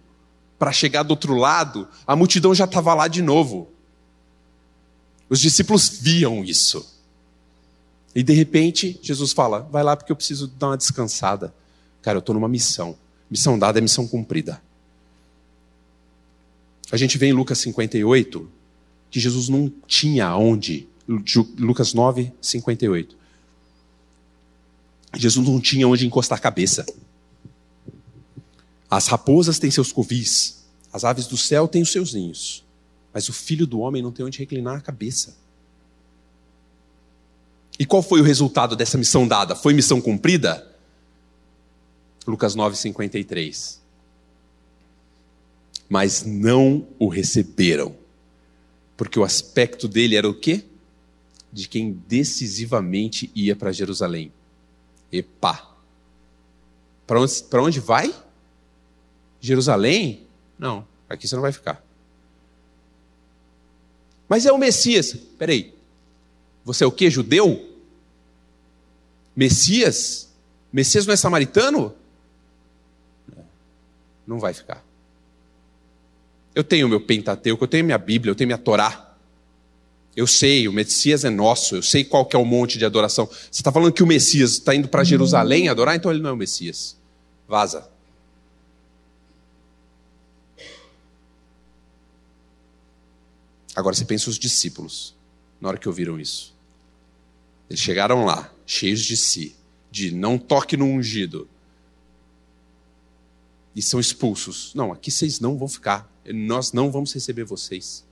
para 0.64 0.72
chegar 0.72 1.04
do 1.04 1.12
outro 1.12 1.36
lado, 1.36 1.90
a 2.08 2.16
multidão 2.16 2.56
já 2.56 2.64
estava 2.64 2.94
lá 2.94 3.10
de 3.10 3.22
novo. 3.22 3.73
Os 5.30 5.40
discípulos 5.40 5.90
viam 5.90 6.44
isso. 6.44 6.86
E 8.16 8.22
de 8.22 8.34
repente, 8.34 9.00
Jesus 9.02 9.32
fala: 9.32 9.60
Vai 9.60 9.84
lá 9.84 9.96
porque 9.96 10.12
eu 10.12 10.16
preciso 10.16 10.48
dar 10.48 10.68
uma 10.68 10.78
descansada. 10.78 11.54
Cara, 12.02 12.18
eu 12.18 12.20
estou 12.20 12.36
numa 12.36 12.48
missão. 12.48 12.98
Missão 13.30 13.58
dada 13.58 13.80
é 13.80 13.82
missão 13.82 14.08
cumprida. 14.08 14.62
A 16.92 16.98
gente 16.98 17.18
vê 17.18 17.28
em 17.28 17.34
Lucas 17.34 17.58
58 17.60 18.50
que 19.10 19.20
Jesus 19.20 19.50
não 19.50 19.72
tinha 19.88 20.36
onde. 20.36 20.88
Lucas 21.58 21.94
9, 21.94 22.32
58. 22.42 23.18
Jesus 25.16 25.48
não 25.48 25.60
tinha 25.60 25.88
onde 25.88 26.06
encostar 26.06 26.38
a 26.38 26.42
cabeça. 26.42 26.86
As 28.90 29.08
raposas 29.08 29.58
têm 29.58 29.72
seus 29.72 29.92
covis, 29.92 30.64
as 30.92 31.04
aves 31.04 31.26
do 31.26 31.36
céu 31.36 31.68
têm 31.68 31.82
os 31.82 31.92
seus 31.92 32.14
ninhos, 32.14 32.63
mas 33.14 33.30
o 33.30 33.34
filho 33.34 33.68
do 33.68 33.80
homem 33.80 34.02
não 34.02 34.12
tem 34.12 34.26
onde 34.26 34.40
reclinar 34.40 34.78
a 34.78 34.82
cabeça. 34.82 35.38
E 37.78 37.86
qual 37.86 38.02
foi 38.02 38.22
o 38.22 38.24
resultado 38.24 38.76
dessa 38.76 38.98
missão 38.98 39.28
dada? 39.28 39.56
Foi 39.56 39.74
missão 39.74 40.02
cumprida? 40.02 40.68
Lucas 42.26 42.56
9:53. 42.56 43.80
Mas 45.90 46.24
não 46.26 46.88
o 46.98 47.08
receberam. 47.08 47.96
Porque 48.96 49.20
o 49.20 49.24
aspecto 49.24 49.88
dele 49.88 50.16
era 50.16 50.30
o 50.30 50.34
quê? 50.34 50.64
De 51.52 51.68
quem 51.68 51.92
decisivamente 52.08 53.32
ia 53.36 53.56
para 53.56 53.72
Jerusalém. 53.72 54.32
Epa. 55.12 55.76
Para 57.06 57.20
onde, 57.20 57.34
onde 57.60 57.80
vai? 57.80 58.14
Jerusalém? 59.40 60.26
Não, 60.58 60.88
aqui 61.10 61.28
você 61.28 61.36
não 61.36 61.42
vai 61.42 61.52
ficar. 61.52 61.84
Mas 64.34 64.48
é 64.48 64.52
o 64.52 64.58
Messias. 64.58 65.16
Peraí. 65.38 65.76
Você 66.66 66.84
é 66.84 66.88
o 66.88 66.92
que? 66.92 67.08
Judeu? 67.08 67.70
Messias? 69.36 70.28
Messias 70.72 71.06
não 71.06 71.14
é 71.14 71.16
samaritano? 71.16 71.94
Não 74.26 74.40
vai 74.40 74.52
ficar. 74.56 74.84
Eu 76.56 76.64
tenho 76.64 76.90
meu 76.90 77.00
Pentateuco, 77.00 77.64
eu 77.64 77.68
tenho 77.68 77.86
minha 77.86 77.98
Bíblia, 78.00 78.32
eu 78.32 78.36
tenho 78.36 78.48
minha 78.48 78.58
Torá. 78.58 79.16
Eu 80.16 80.26
sei, 80.26 80.68
o 80.68 80.74
Messias 80.74 81.24
é 81.24 81.30
nosso, 81.30 81.76
eu 81.76 81.84
sei 81.84 82.04
qual 82.04 82.26
que 82.26 82.36
é 82.36 82.40
o 82.40 82.44
monte 82.44 82.80
de 82.80 82.86
adoração. 82.86 83.28
Você 83.28 83.62
está 83.62 83.72
falando 83.72 83.94
que 83.94 84.02
o 84.02 84.08
Messias 84.08 84.54
está 84.54 84.74
indo 84.74 84.88
para 84.88 85.04
Jerusalém 85.04 85.70
adorar, 85.70 85.96
então 85.96 86.10
ele 86.10 86.24
não 86.24 86.32
é 86.32 86.34
o 86.34 86.38
Messias. 86.38 86.98
Vaza. 87.48 87.88
Agora 93.76 93.96
você 93.96 94.06
pensa 94.06 94.30
os 94.30 94.38
discípulos, 94.38 95.16
na 95.60 95.70
hora 95.70 95.78
que 95.78 95.88
ouviram 95.88 96.20
isso. 96.20 96.54
Eles 97.70 97.82
chegaram 97.82 98.26
lá, 98.26 98.54
cheios 98.66 99.02
de 99.02 99.18
si, 99.18 99.56
de 99.90 100.12
não 100.12 100.38
toque 100.38 100.78
no 100.78 100.86
ungido. 100.86 101.50
E 103.76 103.82
são 103.82 104.00
expulsos. 104.00 104.74
Não, 104.76 104.92
aqui 104.92 105.10
vocês 105.10 105.40
não 105.40 105.58
vão 105.58 105.68
ficar. 105.68 106.08
Nós 106.26 106.72
não 106.72 106.92
vamos 106.92 107.12
receber 107.14 107.44
vocês. 107.44 108.06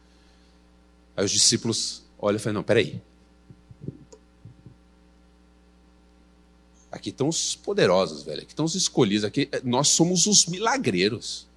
Aí 1.16 1.24
os 1.24 1.32
discípulos 1.32 2.04
olham 2.18 2.38
e 2.38 2.40
falam: 2.40 2.56
Não, 2.56 2.64
peraí. 2.64 3.02
Aqui 6.92 7.10
estão 7.10 7.30
os 7.30 7.56
poderosos, 7.56 8.24
velho. 8.24 8.42
Aqui 8.42 8.52
estão 8.52 8.66
os 8.66 8.76
escolhidos. 8.76 9.24
Aqui, 9.24 9.50
nós 9.64 9.90
somos 9.90 10.26
os 10.26 10.46
milagreiros. 10.46 11.48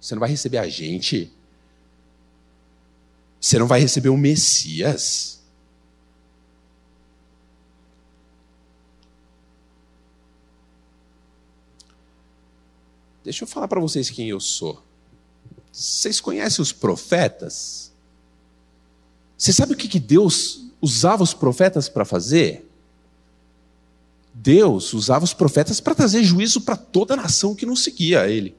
Você 0.00 0.14
não 0.14 0.20
vai 0.20 0.30
receber 0.30 0.58
a 0.58 0.68
gente. 0.68 1.30
Você 3.40 3.58
não 3.58 3.66
vai 3.66 3.80
receber 3.80 4.10
o 4.10 4.16
Messias. 4.16 5.40
Deixa 13.24 13.44
eu 13.44 13.48
falar 13.48 13.68
para 13.68 13.80
vocês 13.80 14.10
quem 14.10 14.28
eu 14.28 14.40
sou. 14.40 14.82
Vocês 15.72 16.20
conhecem 16.20 16.62
os 16.62 16.72
profetas? 16.72 17.92
Você 19.38 19.52
sabe 19.52 19.72
o 19.72 19.76
que 19.76 19.98
Deus 19.98 20.66
usava 20.80 21.22
os 21.22 21.32
profetas 21.32 21.88
para 21.88 22.04
fazer? 22.04 22.68
Deus 24.34 24.92
usava 24.92 25.24
os 25.24 25.32
profetas 25.32 25.80
para 25.80 25.94
trazer 25.94 26.22
juízo 26.24 26.60
para 26.60 26.76
toda 26.76 27.14
a 27.14 27.16
nação 27.16 27.54
que 27.54 27.66
não 27.66 27.76
seguia 27.76 28.22
a 28.22 28.28
ele. 28.28 28.54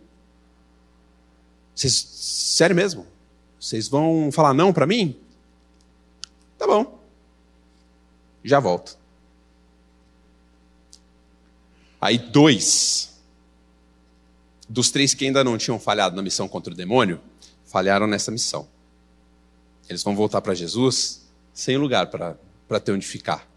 Vocês, 1.75 1.93
sério 1.93 2.75
mesmo? 2.75 3.05
Vocês 3.61 3.87
vão 3.87 4.31
falar 4.31 4.55
não 4.55 4.73
para 4.73 4.87
mim? 4.87 5.15
Tá 6.57 6.65
bom. 6.65 6.99
Já 8.43 8.59
volto. 8.59 8.97
Aí 12.01 12.17
dois 12.17 13.21
dos 14.67 14.89
três 14.89 15.13
que 15.13 15.25
ainda 15.25 15.43
não 15.43 15.59
tinham 15.59 15.79
falhado 15.79 16.15
na 16.15 16.23
missão 16.23 16.47
contra 16.47 16.73
o 16.73 16.75
demônio, 16.75 17.21
falharam 17.65 18.07
nessa 18.07 18.31
missão. 18.31 18.67
Eles 19.87 20.01
vão 20.01 20.15
voltar 20.15 20.41
para 20.41 20.55
Jesus 20.55 21.29
sem 21.53 21.77
lugar 21.77 22.07
para 22.07 22.79
ter 22.79 22.93
onde 22.93 23.05
ficar. 23.05 23.47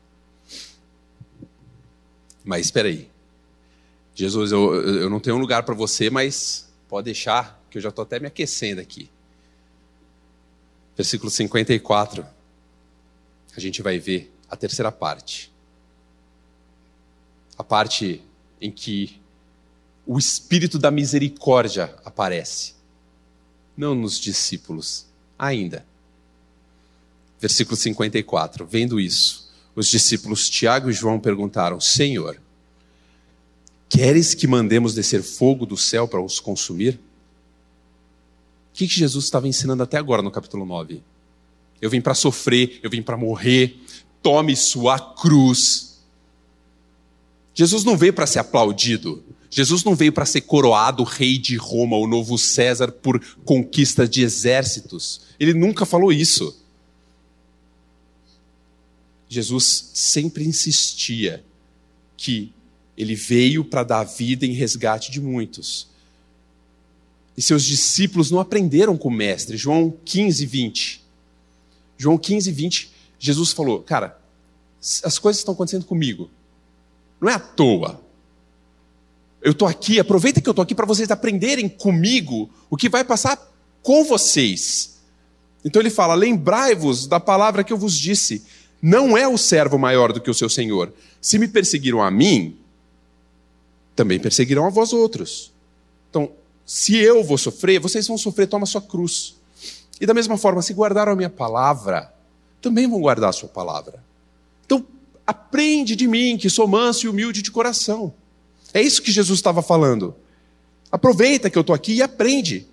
Mas 2.44 2.66
espera 2.66 2.88
aí. 2.88 3.10
Jesus, 4.14 4.52
eu, 4.52 4.74
eu 4.74 5.08
não 5.08 5.18
tenho 5.18 5.36
um 5.36 5.40
lugar 5.40 5.62
para 5.62 5.74
você, 5.74 6.10
mas 6.10 6.70
pode 6.88 7.06
deixar, 7.06 7.64
que 7.70 7.78
eu 7.78 7.82
já 7.82 7.88
estou 7.88 8.02
até 8.02 8.20
me 8.20 8.26
aquecendo 8.26 8.82
aqui. 8.82 9.08
Versículo 10.96 11.30
54. 11.30 12.26
A 13.56 13.60
gente 13.60 13.82
vai 13.82 13.98
ver 13.98 14.32
a 14.48 14.56
terceira 14.56 14.90
parte. 14.90 15.52
A 17.56 17.64
parte 17.64 18.22
em 18.60 18.70
que 18.70 19.20
o 20.06 20.18
espírito 20.18 20.78
da 20.78 20.90
misericórdia 20.90 21.94
aparece. 22.04 22.74
Não 23.76 23.94
nos 23.94 24.18
discípulos, 24.18 25.06
ainda 25.38 25.84
Versículo 27.44 27.76
54. 27.76 28.66
Vendo 28.66 28.98
isso, 28.98 29.50
os 29.74 29.88
discípulos 29.88 30.48
Tiago 30.48 30.88
e 30.88 30.94
João 30.94 31.20
perguntaram: 31.20 31.78
Senhor, 31.78 32.40
queres 33.86 34.32
que 34.32 34.46
mandemos 34.46 34.94
descer 34.94 35.22
fogo 35.22 35.66
do 35.66 35.76
céu 35.76 36.08
para 36.08 36.22
os 36.22 36.40
consumir? 36.40 36.98
O 38.74 38.76
que, 38.76 38.88
que 38.88 38.94
Jesus 38.94 39.26
estava 39.26 39.46
ensinando 39.46 39.84
até 39.84 39.96
agora 39.96 40.20
no 40.20 40.32
capítulo 40.32 40.66
9? 40.66 41.00
Eu 41.80 41.88
vim 41.88 42.00
para 42.00 42.12
sofrer, 42.12 42.80
eu 42.82 42.90
vim 42.90 43.02
para 43.02 43.16
morrer, 43.16 43.78
tome 44.20 44.56
sua 44.56 44.98
cruz. 44.98 46.02
Jesus 47.54 47.84
não 47.84 47.96
veio 47.96 48.12
para 48.12 48.26
ser 48.26 48.40
aplaudido. 48.40 49.22
Jesus 49.48 49.84
não 49.84 49.94
veio 49.94 50.12
para 50.12 50.26
ser 50.26 50.40
coroado 50.40 51.04
rei 51.04 51.38
de 51.38 51.54
Roma, 51.54 51.96
o 51.96 52.08
novo 52.08 52.36
César, 52.36 52.90
por 52.90 53.24
conquista 53.44 54.08
de 54.08 54.22
exércitos. 54.22 55.20
Ele 55.38 55.54
nunca 55.54 55.86
falou 55.86 56.12
isso. 56.12 56.60
Jesus 59.28 59.90
sempre 59.94 60.44
insistia 60.44 61.44
que 62.16 62.52
ele 62.98 63.14
veio 63.14 63.64
para 63.64 63.84
dar 63.84 64.02
vida 64.02 64.44
em 64.44 64.52
resgate 64.52 65.12
de 65.12 65.20
muitos. 65.20 65.93
E 67.36 67.42
seus 67.42 67.64
discípulos 67.64 68.30
não 68.30 68.38
aprenderam 68.38 68.96
com 68.96 69.08
o 69.08 69.12
mestre. 69.12 69.56
João 69.56 69.92
15, 70.04 70.46
20. 70.46 71.04
João 71.96 72.18
15, 72.18 72.50
20, 72.50 72.92
Jesus 73.18 73.52
falou: 73.52 73.80
Cara, 73.80 74.18
as 75.02 75.18
coisas 75.18 75.40
estão 75.40 75.54
acontecendo 75.54 75.84
comigo. 75.84 76.30
Não 77.20 77.28
é 77.28 77.34
à 77.34 77.38
toa. 77.38 78.00
Eu 79.42 79.52
estou 79.52 79.68
aqui, 79.68 79.98
aproveita 80.00 80.40
que 80.40 80.48
eu 80.48 80.52
estou 80.52 80.62
aqui 80.62 80.74
para 80.74 80.86
vocês 80.86 81.10
aprenderem 81.10 81.68
comigo 81.68 82.50
o 82.70 82.76
que 82.76 82.88
vai 82.88 83.04
passar 83.04 83.38
com 83.82 84.04
vocês. 84.04 85.00
Então 85.64 85.80
ele 85.80 85.90
fala: 85.90 86.14
Lembrai-vos 86.14 87.06
da 87.06 87.20
palavra 87.20 87.64
que 87.64 87.72
eu 87.72 87.78
vos 87.78 87.96
disse. 87.96 88.44
Não 88.80 89.16
é 89.16 89.26
o 89.26 89.38
servo 89.38 89.78
maior 89.78 90.12
do 90.12 90.20
que 90.20 90.30
o 90.30 90.34
seu 90.34 90.50
senhor. 90.50 90.92
Se 91.18 91.38
me 91.38 91.48
perseguiram 91.48 92.02
a 92.02 92.10
mim, 92.10 92.58
também 93.96 94.20
perseguirão 94.20 94.66
a 94.66 94.70
vós 94.70 94.92
outros. 94.92 95.50
Então, 96.10 96.30
se 96.66 96.96
eu 96.96 97.22
vou 97.22 97.36
sofrer, 97.36 97.78
vocês 97.78 98.06
vão 98.06 98.16
sofrer, 98.16 98.46
toma 98.46 98.66
sua 98.66 98.80
cruz. 98.80 99.36
E 100.00 100.06
da 100.06 100.14
mesma 100.14 100.36
forma, 100.36 100.62
se 100.62 100.72
guardaram 100.72 101.12
a 101.12 101.16
minha 101.16 101.30
palavra, 101.30 102.12
também 102.60 102.88
vão 102.88 103.00
guardar 103.00 103.30
a 103.30 103.32
sua 103.32 103.48
palavra. 103.48 104.02
Então, 104.64 104.84
aprende 105.26 105.94
de 105.94 106.06
mim, 106.06 106.36
que 106.36 106.48
sou 106.48 106.66
manso 106.66 107.06
e 107.06 107.08
humilde 107.08 107.42
de 107.42 107.50
coração. 107.50 108.14
É 108.72 108.80
isso 108.80 109.02
que 109.02 109.12
Jesus 109.12 109.38
estava 109.38 109.62
falando. 109.62 110.14
Aproveita 110.90 111.50
que 111.50 111.58
eu 111.58 111.60
estou 111.60 111.74
aqui 111.74 111.94
e 111.94 112.02
aprende. 112.02 112.66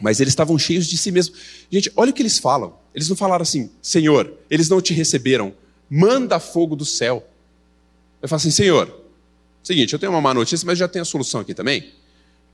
Mas 0.00 0.20
eles 0.20 0.32
estavam 0.32 0.58
cheios 0.58 0.86
de 0.86 0.96
si 0.96 1.10
mesmos. 1.10 1.38
Gente, 1.70 1.92
olha 1.94 2.10
o 2.10 2.14
que 2.14 2.22
eles 2.22 2.38
falam. 2.38 2.74
Eles 2.94 3.08
não 3.08 3.16
falaram 3.16 3.42
assim, 3.42 3.70
Senhor, 3.82 4.32
eles 4.48 4.68
não 4.68 4.80
te 4.80 4.94
receberam, 4.94 5.52
manda 5.88 6.40
fogo 6.40 6.74
do 6.74 6.84
céu. 6.84 7.26
Eu 8.22 8.28
falo 8.28 8.38
assim, 8.38 8.50
Senhor, 8.50 8.92
seguinte, 9.62 9.92
eu 9.92 9.98
tenho 9.98 10.12
uma 10.12 10.20
má 10.20 10.32
notícia, 10.32 10.66
mas 10.66 10.78
já 10.78 10.88
tenho 10.88 11.02
a 11.02 11.06
solução 11.06 11.40
aqui 11.40 11.54
também. 11.54 11.92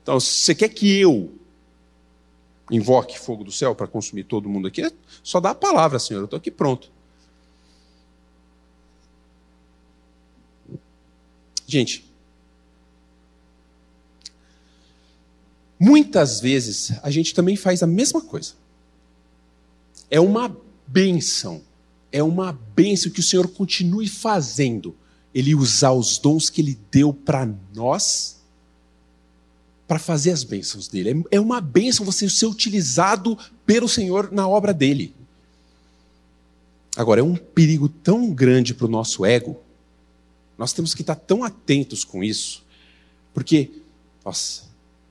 Então, 0.06 0.20
você 0.20 0.54
quer 0.54 0.68
que 0.68 1.00
eu 1.00 1.36
invoque 2.70 3.18
fogo 3.18 3.42
do 3.42 3.50
céu 3.50 3.74
para 3.74 3.88
consumir 3.88 4.22
todo 4.22 4.48
mundo 4.48 4.68
aqui? 4.68 4.88
Só 5.20 5.40
dá 5.40 5.50
a 5.50 5.54
palavra, 5.54 5.98
Senhor, 5.98 6.20
eu 6.20 6.26
estou 6.26 6.36
aqui 6.36 6.48
pronto. 6.48 6.92
Gente, 11.66 12.08
muitas 15.76 16.38
vezes 16.38 16.92
a 17.02 17.10
gente 17.10 17.34
também 17.34 17.56
faz 17.56 17.82
a 17.82 17.86
mesma 17.88 18.20
coisa. 18.20 18.52
É 20.08 20.20
uma 20.20 20.56
bênção, 20.86 21.64
é 22.12 22.22
uma 22.22 22.52
bênção 22.52 23.10
que 23.10 23.18
o 23.18 23.24
Senhor 23.24 23.48
continue 23.48 24.08
fazendo. 24.08 24.94
Ele 25.34 25.52
usar 25.52 25.90
os 25.90 26.16
dons 26.16 26.48
que 26.48 26.60
Ele 26.60 26.78
deu 26.92 27.12
para 27.12 27.44
nós 27.74 28.35
para 29.86 29.98
fazer 29.98 30.32
as 30.32 30.42
bênçãos 30.42 30.88
dele. 30.88 31.24
É, 31.30 31.36
é 31.36 31.40
uma 31.40 31.60
bênção 31.60 32.04
você 32.04 32.28
ser 32.28 32.46
utilizado 32.46 33.38
pelo 33.64 33.88
Senhor 33.88 34.32
na 34.32 34.48
obra 34.48 34.74
dele. 34.74 35.14
Agora, 36.96 37.20
é 37.20 37.24
um 37.24 37.36
perigo 37.36 37.88
tão 37.88 38.32
grande 38.32 38.72
para 38.72 38.86
o 38.86 38.90
nosso 38.90 39.24
ego, 39.24 39.60
nós 40.56 40.72
temos 40.72 40.94
que 40.94 41.02
estar 41.02 41.14
tão 41.14 41.44
atentos 41.44 42.02
com 42.02 42.24
isso, 42.24 42.64
porque, 43.34 43.70
nossa, 44.24 44.64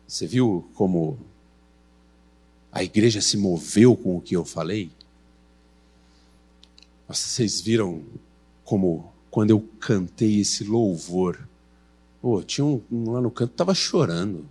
você 0.08 0.26
viu 0.26 0.68
como 0.74 1.20
a 2.72 2.84
igreja 2.84 3.22
se 3.22 3.38
moveu 3.38 3.96
com 3.96 4.18
o 4.18 4.22
que 4.22 4.36
eu 4.36 4.44
falei? 4.44 4.90
Nossa, 7.08 7.28
vocês 7.28 7.62
viram 7.62 8.02
como, 8.64 9.14
quando 9.30 9.52
eu 9.52 9.62
cantei 9.80 10.40
esse 10.40 10.64
louvor, 10.64 11.48
oh, 12.22 12.42
tinha 12.42 12.66
um, 12.66 12.82
um 12.92 13.12
lá 13.12 13.22
no 13.22 13.30
canto 13.30 13.52
estava 13.52 13.76
chorando. 13.76 14.50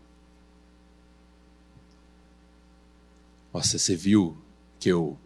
Nossa, 3.54 3.78
você 3.78 3.94
viu 3.94 4.36
que 4.80 4.88
eu 4.88 5.16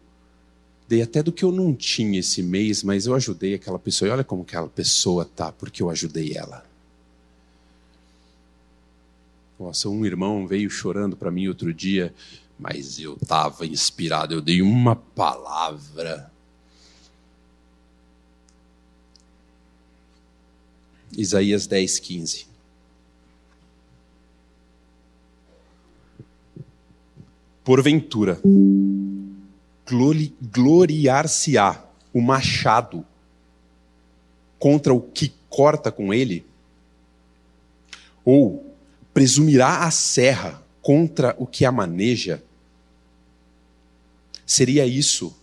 dei 0.87 1.01
até 1.01 1.23
do 1.23 1.33
que 1.33 1.43
eu 1.43 1.51
não 1.51 1.75
tinha 1.75 2.21
esse 2.21 2.43
mês, 2.43 2.83
mas 2.83 3.07
eu 3.07 3.15
ajudei 3.15 3.55
aquela 3.55 3.79
pessoa. 3.79 4.07
E 4.07 4.13
olha 4.13 4.23
como 4.23 4.43
aquela 4.43 4.69
pessoa 4.69 5.25
tá, 5.25 5.51
porque 5.51 5.83
eu 5.83 5.89
ajudei 5.89 6.37
ela. 6.37 6.63
Nossa, 9.59 9.89
um 9.89 10.05
irmão 10.05 10.47
veio 10.47 10.69
chorando 10.69 11.17
para 11.17 11.31
mim 11.31 11.49
outro 11.49 11.73
dia, 11.73 12.15
mas 12.59 12.99
eu 12.99 13.15
estava 13.15 13.67
inspirado, 13.67 14.35
eu 14.35 14.43
dei 14.43 14.61
uma 14.61 14.95
palavra. 14.95 16.31
Isaías 21.17 21.67
10, 21.67 21.99
15. 21.99 22.48
Porventura, 27.69 28.41
gloriar-se-á 30.41 31.85
o 32.15 32.23
machado 32.23 33.05
contra 34.59 34.95
o 34.95 35.03
que 35.03 35.35
corta 35.51 35.93
com 35.93 36.15
ele? 36.15 36.47
Ou 38.25 38.75
presumirá 39.13 39.81
a 39.81 39.91
serra 39.91 40.63
contra 40.81 41.37
o 41.39 41.47
que 41.47 41.67
a 41.67 41.71
maneja? 41.71 42.43
Seria 44.47 44.87
isso 44.87 45.37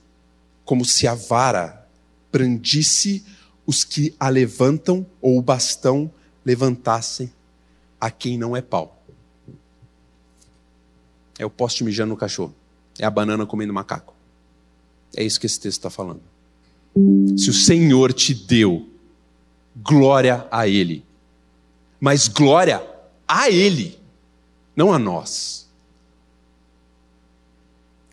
como 0.65 0.83
se 0.83 1.07
a 1.07 1.13
vara 1.13 1.87
brandisse 2.31 3.23
os 3.67 3.83
que 3.83 4.15
a 4.19 4.29
levantam 4.29 5.05
ou 5.21 5.37
o 5.37 5.43
bastão 5.43 6.11
levantassem 6.43 7.31
a 8.01 8.09
quem 8.09 8.35
não 8.35 8.57
é 8.57 8.63
pau. 8.63 8.94
É 11.37 11.45
o 11.45 11.49
poste 11.49 11.83
mijando 11.83 12.09
no 12.09 12.17
cachorro. 12.17 12.55
É 12.97 13.05
a 13.05 13.09
banana 13.09 13.45
comendo 13.45 13.73
macaco. 13.73 14.13
É 15.15 15.23
isso 15.23 15.39
que 15.39 15.45
esse 15.45 15.59
texto 15.59 15.79
está 15.79 15.89
falando. 15.89 16.21
Se 17.37 17.49
o 17.49 17.53
Senhor 17.53 18.13
te 18.13 18.33
deu, 18.33 18.89
glória 19.75 20.47
a 20.49 20.67
Ele. 20.67 21.03
Mas 21.99 22.27
glória 22.27 22.81
a 23.27 23.49
Ele, 23.49 23.97
não 24.75 24.93
a 24.93 24.99
nós. 24.99 25.65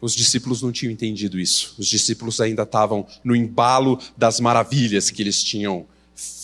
Os 0.00 0.14
discípulos 0.14 0.60
não 0.62 0.72
tinham 0.72 0.90
entendido 0.90 1.38
isso. 1.38 1.76
Os 1.78 1.86
discípulos 1.86 2.40
ainda 2.40 2.64
estavam 2.64 3.06
no 3.22 3.36
embalo 3.36 4.00
das 4.16 4.40
maravilhas 4.40 5.10
que 5.10 5.22
eles 5.22 5.42
tinham 5.44 5.86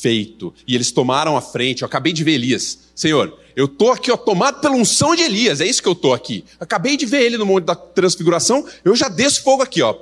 feito. 0.01 0.55
E 0.67 0.75
eles 0.75 0.91
tomaram 0.93 1.37
a 1.37 1.41
frente. 1.41 1.83
Eu 1.83 1.87
acabei 1.87 2.13
de 2.13 2.25
ver 2.25 2.33
Elias. 2.33 2.79
Senhor, 2.95 3.39
eu 3.55 3.67
estou 3.67 3.93
aqui 3.93 4.11
ó, 4.11 4.17
tomado 4.17 4.61
pela 4.61 4.75
unção 4.75 5.15
de 5.15 5.23
Elias, 5.23 5.61
é 5.61 5.67
isso 5.67 5.83
que 5.83 5.89
eu 5.89 5.93
estou 5.93 6.15
aqui. 6.15 6.45
Acabei 6.61 6.97
de 6.97 7.07
ver 7.07 7.23
ele 7.23 7.37
no 7.37 7.47
Monte 7.47 7.65
da 7.65 7.75
Transfiguração, 7.75 8.65
eu 8.85 8.95
já 8.95 9.09
desço 9.09 9.43
fogo 9.43 9.63
aqui, 9.63 9.83
ó, 9.83 9.95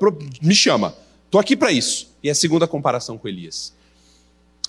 me 0.42 0.54
chama. 0.54 0.94
Estou 1.24 1.40
aqui 1.40 1.56
para 1.56 1.72
isso. 1.72 2.08
E 2.22 2.28
é 2.28 2.32
a 2.32 2.34
segunda 2.34 2.66
comparação 2.66 3.18
com 3.18 3.28
Elias. 3.28 3.72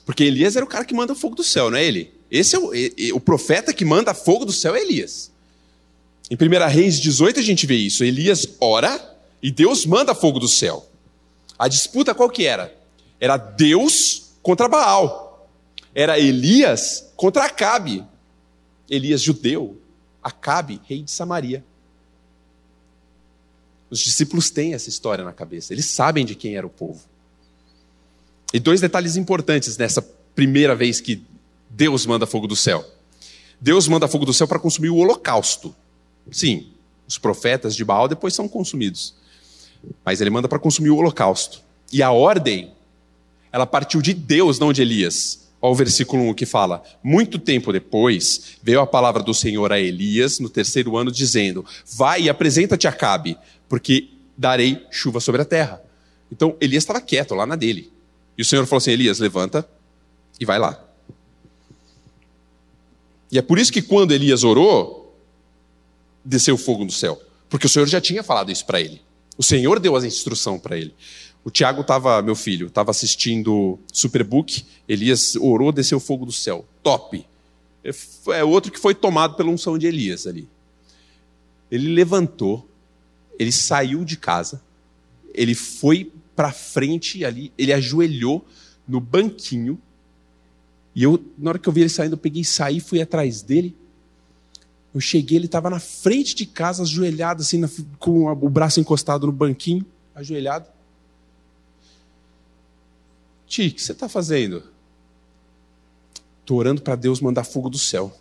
Porque 0.06 0.24
Elias 0.24 0.56
era 0.56 0.64
o 0.64 0.68
cara 0.68 0.86
que 0.86 0.94
manda 0.94 1.14
fogo 1.16 1.36
do 1.36 1.44
céu, 1.44 1.70
não 1.70 1.78
é 1.78 1.84
ele? 1.84 2.14
Esse 2.32 2.56
é 2.56 2.60
o, 2.60 2.72
o 3.16 3.20
profeta 3.20 3.74
que 3.74 3.86
manda 3.86 4.14
fogo 4.14 4.46
do 4.46 4.54
céu 4.54 4.76
é 4.76 4.82
Elias. 4.82 5.32
Em 6.30 6.36
1 6.36 6.68
Reis 6.70 7.00
18 7.00 7.40
a 7.40 7.44
gente 7.44 7.66
vê 7.66 7.76
isso. 7.76 8.04
Elias 8.04 8.48
ora 8.60 9.18
e 9.42 9.52
Deus 9.52 9.86
manda 9.86 10.14
fogo 10.16 10.40
do 10.40 10.48
céu. 10.48 10.90
A 11.58 11.68
disputa 11.68 12.14
qual 12.14 12.30
que 12.30 12.46
era? 12.46 12.74
Era 13.20 13.38
Deus 13.38 14.27
contra 14.48 14.70
Baal. 14.70 15.46
Era 15.94 16.18
Elias 16.18 17.12
contra 17.18 17.44
Acabe. 17.44 18.06
Elias 18.90 19.22
judeu, 19.22 19.78
Acabe, 20.24 20.80
rei 20.88 21.04
de 21.04 21.12
Samaria. 21.12 21.66
Os 23.90 24.00
discípulos 24.00 24.50
têm 24.50 24.74
essa 24.74 24.88
história 24.88 25.26
na 25.26 25.34
cabeça, 25.34 25.74
eles 25.74 25.88
sabem 25.88 26.26
de 26.26 26.34
quem 26.34 26.56
era 26.56 26.66
o 26.66 26.70
povo. 26.70 27.02
E 28.54 28.60
dois 28.60 28.80
detalhes 28.80 29.18
importantes 29.18 29.76
nessa 29.76 30.02
primeira 30.34 30.74
vez 30.74 31.02
que 31.02 31.22
Deus 31.70 32.06
manda 32.06 32.26
fogo 32.26 32.48
do 32.48 32.56
céu. 32.56 32.90
Deus 33.60 33.86
manda 33.90 34.08
fogo 34.08 34.24
do 34.24 34.34
céu 34.34 34.48
para 34.48 34.60
consumir 34.60 34.92
o 34.92 34.96
holocausto. 34.96 35.76
Sim, 36.32 36.72
os 37.06 37.18
profetas 37.18 37.76
de 37.76 37.84
Baal 37.84 38.08
depois 38.08 38.34
são 38.34 38.48
consumidos. 38.48 39.14
Mas 40.06 40.22
ele 40.22 40.30
manda 40.30 40.48
para 40.48 40.58
consumir 40.58 40.92
o 40.92 40.96
holocausto. 40.96 41.62
E 41.92 42.02
a 42.02 42.14
ordem, 42.14 42.77
ela 43.58 43.66
partiu 43.66 44.02
de 44.02 44.14
Deus, 44.14 44.60
não 44.60 44.72
de 44.72 44.82
Elias. 44.82 45.48
Olha 45.60 45.72
o 45.72 45.76
versículo 45.76 46.24
1 46.30 46.34
que 46.36 46.46
fala: 46.46 46.84
Muito 47.04 47.40
tempo 47.40 47.74
depois 47.74 48.58
veio 48.62 48.80
a 48.80 48.88
palavra 48.88 49.24
do 49.24 49.34
Senhor 49.34 49.74
a 49.74 49.80
Elias, 49.80 50.40
no 50.40 50.48
terceiro 50.48 50.96
ano, 50.96 51.12
dizendo: 51.12 51.66
Vai 51.86 52.24
e 52.24 52.30
apresenta-te 52.30 52.88
a 52.88 52.92
Cabe, 52.92 53.36
porque 53.68 54.10
darei 54.38 54.86
chuva 54.92 55.20
sobre 55.20 55.42
a 55.42 55.46
terra. 55.46 55.82
Então 56.32 56.56
Elias 56.62 56.84
estava 56.84 57.02
quieto 57.02 57.34
lá 57.34 57.46
na 57.46 57.56
dele. 57.56 57.92
E 58.38 58.42
o 58.44 58.46
Senhor 58.46 58.66
falou 58.68 58.78
assim: 58.78 58.92
Elias, 58.92 59.18
levanta 59.18 59.68
e 60.40 60.46
vai 60.46 60.60
lá. 60.60 60.80
E 63.32 63.40
é 63.40 63.42
por 63.42 63.58
isso 63.58 63.74
que 63.74 63.82
quando 63.82 64.14
Elias 64.14 64.44
orou, 64.44 65.18
desceu 66.24 66.58
fogo 66.58 66.86
do 66.86 66.92
céu. 66.92 67.20
Porque 67.50 67.66
o 67.66 67.70
Senhor 67.70 67.88
já 67.88 68.00
tinha 68.00 68.22
falado 68.22 68.52
isso 68.52 68.66
para 68.66 68.80
ele. 68.80 69.02
O 69.38 69.44
Senhor 69.44 69.80
deu 69.80 69.96
a 69.96 70.06
instrução 70.06 70.60
para 70.60 70.78
ele. 70.78 70.94
O 71.48 71.50
Tiago 71.50 71.80
estava, 71.80 72.22
meu 72.22 72.36
filho, 72.36 72.68
estava 72.68 72.92
assistindo 72.92 73.80
Superbook, 73.94 74.66
Elias 74.86 75.38
orou, 75.38 75.72
desceu 75.72 75.98
fogo 75.98 76.26
do 76.26 76.32
céu. 76.34 76.66
Top. 76.84 77.26
É, 77.82 77.92
é 78.40 78.44
outro 78.44 78.70
que 78.70 78.78
foi 78.78 78.94
tomado 78.94 79.36
pela 79.36 79.50
unção 79.50 79.78
de 79.78 79.88
Elias 79.88 80.28
ali. 80.28 80.46
Ele 81.72 81.94
levantou, 81.94 82.70
ele 83.40 83.54
saiu 83.54 84.04
de 84.04 84.18
casa, 84.18 84.62
ele 85.34 85.56
foi 85.56 86.12
para 86.36 86.52
frente 86.52 87.24
ali, 87.24 87.54
ele 87.58 87.72
ajoelhou 87.72 88.46
no 88.86 89.00
banquinho. 89.00 89.80
E 90.94 91.04
eu, 91.04 91.18
na 91.38 91.52
hora 91.52 91.60
que 91.60 91.70
eu 91.70 91.72
vi 91.72 91.80
ele 91.80 91.90
saindo, 91.90 92.16
eu 92.16 92.18
peguei 92.18 92.42
e 92.42 92.46
saí, 92.46 92.82
fui 92.82 93.00
atrás 93.00 93.42
dele. 93.42 93.74
Eu 94.94 95.00
cheguei, 95.00 95.38
ele 95.38 95.46
estava 95.46 95.70
na 95.70 95.80
frente 95.80 96.36
de 96.36 96.46
casa, 96.46 96.84
ajoelhado, 96.84 97.42
assim, 97.42 97.66
com 98.00 98.26
o 98.26 98.50
braço 98.50 98.82
encostado 98.82 99.26
no 99.26 99.32
banquinho, 99.32 99.86
ajoelhado. 100.14 100.76
Ti, 103.48 103.68
o 103.68 103.74
que 103.74 103.82
você 103.82 103.94
está 103.94 104.10
fazendo? 104.10 104.64
Estou 106.42 106.58
orando 106.58 106.82
para 106.82 106.96
Deus 106.96 107.22
mandar 107.22 107.44
fogo 107.44 107.70
do 107.70 107.78
céu. 107.78 108.16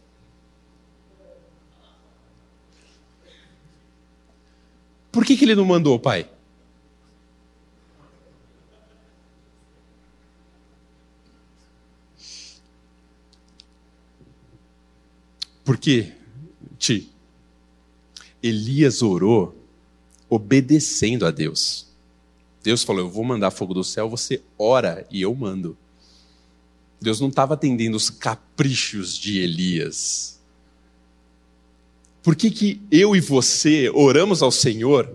Por 5.11 5.25
que, 5.25 5.37
que 5.37 5.45
ele 5.45 5.55
não 5.55 5.65
mandou, 5.65 5.99
pai? 5.99 6.29
Porque, 15.65 16.13
Ti, 16.79 17.13
Elias 18.43 19.03
orou 19.03 19.57
obedecendo 20.29 21.27
a 21.27 21.31
Deus. 21.31 21.86
Deus 22.67 22.83
falou: 22.83 23.03
Eu 23.03 23.09
vou 23.09 23.23
mandar 23.23 23.53
fogo 23.53 23.73
do 23.73 23.85
céu, 23.85 24.11
você 24.11 24.43
ora 24.59 25.07
e 25.09 25.23
eu 25.23 25.33
mando. 25.33 25.79
Deus 27.01 27.21
não 27.21 27.29
estava 27.29 27.55
atendendo 27.55 27.97
os 27.97 28.11
caprichos 28.11 29.17
de 29.17 29.39
Elias. 29.39 30.41
Por 32.25 32.35
que, 32.35 32.51
que 32.51 32.83
eu 32.91 33.15
e 33.15 33.21
você 33.21 33.89
oramos 33.95 34.43
ao 34.43 34.51
Senhor 34.51 35.09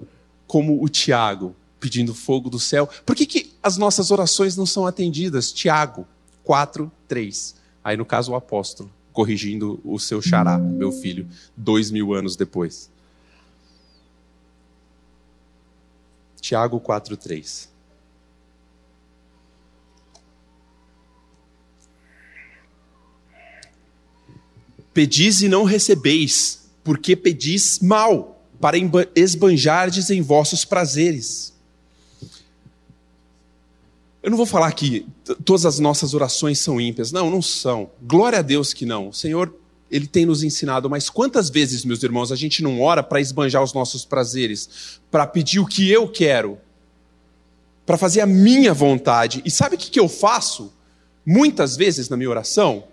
como 0.47 0.81
o 0.81 0.87
Tiago, 0.87 1.53
pedindo 1.77 2.13
fogo 2.13 2.49
do 2.49 2.57
céu? 2.57 2.87
Por 3.05 3.17
que, 3.17 3.25
que 3.25 3.51
as 3.61 3.75
nossas 3.75 4.11
orações 4.11 4.55
não 4.55 4.65
são 4.65 4.87
atendidas? 4.87 5.51
Tiago 5.51 6.07
4, 6.45 6.89
3. 7.05 7.55
Aí, 7.83 7.97
no 7.97 8.05
caso, 8.05 8.31
o 8.31 8.35
apóstolo, 8.35 8.89
corrigindo 9.11 9.81
o 9.83 9.99
seu 9.99 10.21
xará, 10.21 10.57
meu 10.57 10.93
filho, 10.93 11.27
dois 11.57 11.91
mil 11.91 12.13
anos 12.13 12.37
depois. 12.37 12.89
Tiago 16.41 16.79
4, 16.79 17.15
3. 17.15 17.69
Pedis 24.93 25.41
e 25.41 25.47
não 25.47 25.63
recebeis, 25.63 26.69
porque 26.83 27.15
pedis 27.15 27.79
mal, 27.79 28.43
para 28.59 28.75
esbanjardes 29.15 30.09
em 30.09 30.21
vossos 30.21 30.65
prazeres. 30.65 31.53
Eu 34.21 34.29
não 34.29 34.37
vou 34.37 34.45
falar 34.45 34.71
que 34.73 35.07
todas 35.45 35.65
as 35.65 35.79
nossas 35.79 36.13
orações 36.13 36.59
são 36.59 36.79
ímpias. 36.79 37.11
Não, 37.11 37.31
não 37.31 37.41
são. 37.41 37.89
Glória 38.01 38.39
a 38.39 38.43
Deus 38.43 38.73
que 38.73 38.85
não. 38.85 39.09
O 39.09 39.13
Senhor, 39.13 39.51
Ele 39.91 40.07
tem 40.07 40.25
nos 40.25 40.41
ensinado. 40.41 40.89
Mas 40.89 41.09
quantas 41.09 41.49
vezes, 41.49 41.83
meus 41.83 42.01
irmãos, 42.01 42.31
a 42.31 42.35
gente 42.35 42.63
não 42.63 42.81
ora 42.81 43.03
para 43.03 43.19
esbanjar 43.19 43.61
os 43.61 43.73
nossos 43.73 44.05
prazeres, 44.05 44.99
para 45.11 45.27
pedir 45.27 45.59
o 45.59 45.67
que 45.67 45.91
eu 45.91 46.07
quero, 46.07 46.57
para 47.85 47.97
fazer 47.97 48.21
a 48.21 48.25
minha 48.25 48.73
vontade. 48.73 49.41
E 49.45 49.51
sabe 49.51 49.75
o 49.75 49.77
que 49.77 49.99
eu 49.99 50.07
faço? 50.07 50.71
Muitas 51.25 51.75
vezes 51.75 52.07
na 52.07 52.15
minha 52.15 52.29
oração, 52.29 52.85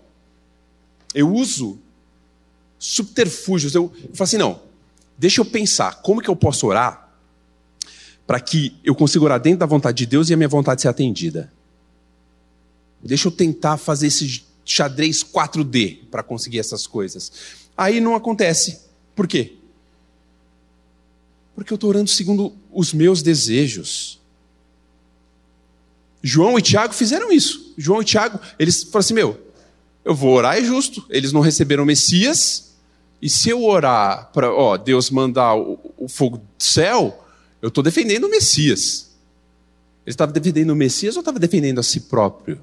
eu 1.15 1.33
uso 1.33 1.79
subterfúgios. 2.77 3.73
Eu, 3.73 3.91
eu 3.95 4.15
falo 4.15 4.23
assim: 4.23 4.37
não, 4.37 4.61
deixa 5.17 5.39
eu 5.39 5.45
pensar, 5.45 6.01
como 6.01 6.21
que 6.21 6.29
eu 6.29 6.35
posso 6.35 6.67
orar 6.67 7.07
para 8.27 8.39
que 8.39 8.75
eu 8.83 8.93
consiga 8.93 9.25
orar 9.25 9.39
dentro 9.39 9.59
da 9.59 9.65
vontade 9.65 9.97
de 9.97 10.05
Deus 10.05 10.29
e 10.29 10.33
a 10.33 10.37
minha 10.37 10.49
vontade 10.49 10.81
ser 10.81 10.89
atendida? 10.89 11.51
Deixa 13.01 13.29
eu 13.29 13.31
tentar 13.31 13.77
fazer 13.77 14.07
esse 14.07 14.43
xadrez 14.69 15.23
4D 15.23 16.07
para 16.11 16.21
conseguir 16.21 16.59
essas 16.59 16.85
coisas. 16.85 17.31
Aí 17.75 17.99
não 17.99 18.15
acontece. 18.15 18.81
Por 19.15 19.27
quê? 19.27 19.55
Porque 21.55 21.73
eu 21.73 21.75
estou 21.75 21.89
orando 21.89 22.09
segundo 22.09 22.53
os 22.71 22.93
meus 22.93 23.21
desejos. 23.21 24.19
João 26.21 26.59
e 26.59 26.61
Tiago 26.61 26.93
fizeram 26.93 27.31
isso. 27.31 27.73
João 27.77 28.01
e 28.01 28.05
Tiago, 28.05 28.39
eles 28.59 28.83
falaram 28.83 28.99
assim: 28.99 29.13
meu, 29.13 29.39
eu 30.05 30.13
vou 30.13 30.35
orar 30.35 30.57
é 30.57 30.63
justo. 30.63 31.03
Eles 31.09 31.31
não 31.31 31.41
receberam 31.41 31.83
o 31.83 31.85
Messias, 31.85 32.75
e 33.21 33.29
se 33.29 33.49
eu 33.49 33.63
orar 33.63 34.31
para 34.31 34.53
ó, 34.53 34.77
Deus 34.77 35.09
mandar 35.09 35.55
o, 35.55 35.79
o 35.97 36.07
fogo 36.07 36.37
do 36.37 36.63
céu, 36.63 37.25
eu 37.61 37.69
estou 37.69 37.83
defendendo 37.83 38.25
o 38.25 38.29
Messias. 38.29 39.09
Ele 40.05 40.13
estava 40.13 40.31
defendendo 40.31 40.69
o 40.71 40.75
Messias 40.75 41.15
ou 41.15 41.21
estava 41.21 41.39
defendendo 41.39 41.79
a 41.79 41.83
si 41.83 42.01
próprio? 42.01 42.59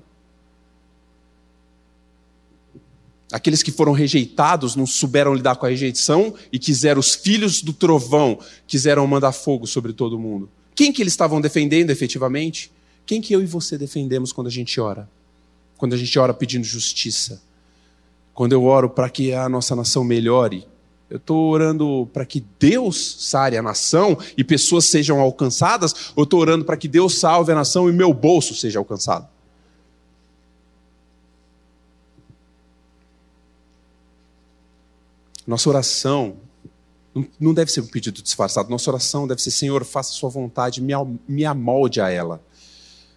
Aqueles 3.32 3.62
que 3.62 3.72
foram 3.72 3.92
rejeitados 3.92 4.76
não 4.76 4.86
souberam 4.86 5.34
lidar 5.34 5.56
com 5.56 5.66
a 5.66 5.68
rejeição 5.68 6.34
e 6.52 6.58
quiseram, 6.58 7.00
os 7.00 7.14
filhos 7.14 7.60
do 7.60 7.72
trovão, 7.72 8.38
quiseram 8.66 9.06
mandar 9.06 9.32
fogo 9.32 9.66
sobre 9.66 9.92
todo 9.92 10.18
mundo. 10.18 10.48
Quem 10.74 10.92
que 10.92 11.02
eles 11.02 11.12
estavam 11.12 11.40
defendendo 11.40 11.90
efetivamente? 11.90 12.70
Quem 13.04 13.20
que 13.20 13.34
eu 13.34 13.42
e 13.42 13.46
você 13.46 13.76
defendemos 13.76 14.32
quando 14.32 14.46
a 14.46 14.50
gente 14.50 14.80
ora? 14.80 15.08
Quando 15.76 15.94
a 15.94 15.96
gente 15.96 16.16
ora 16.18 16.32
pedindo 16.32 16.64
justiça? 16.64 17.42
Quando 18.32 18.52
eu 18.52 18.64
oro 18.64 18.88
para 18.88 19.08
que 19.10 19.32
a 19.32 19.48
nossa 19.48 19.74
nação 19.74 20.04
melhore, 20.04 20.66
eu 21.08 21.16
estou 21.16 21.50
orando 21.50 22.08
para 22.12 22.26
que 22.26 22.44
Deus 22.60 23.16
sare 23.20 23.56
a 23.56 23.62
nação 23.62 24.18
e 24.36 24.44
pessoas 24.44 24.84
sejam 24.84 25.20
alcançadas, 25.20 26.10
ou 26.14 26.22
eu 26.22 26.24
estou 26.24 26.40
orando 26.40 26.64
para 26.64 26.76
que 26.76 26.86
Deus 26.86 27.18
salve 27.18 27.50
a 27.50 27.54
nação 27.54 27.88
e 27.88 27.92
meu 27.92 28.12
bolso 28.12 28.54
seja 28.54 28.78
alcançado? 28.78 29.26
Nossa 35.47 35.68
oração 35.68 36.36
não 37.38 37.55
deve 37.55 37.70
ser 37.70 37.80
um 37.80 37.86
pedido 37.86 38.22
disfarçado. 38.22 38.68
Nossa 38.68 38.90
oração 38.90 39.26
deve 39.26 39.42
ser: 39.42 39.51
Senhor, 39.51 39.84
faça 39.84 40.12
sua 40.12 40.28
vontade, 40.28 40.82
me 40.82 41.44
amolde 41.44 42.01
a 42.01 42.11
ela. 42.11 42.42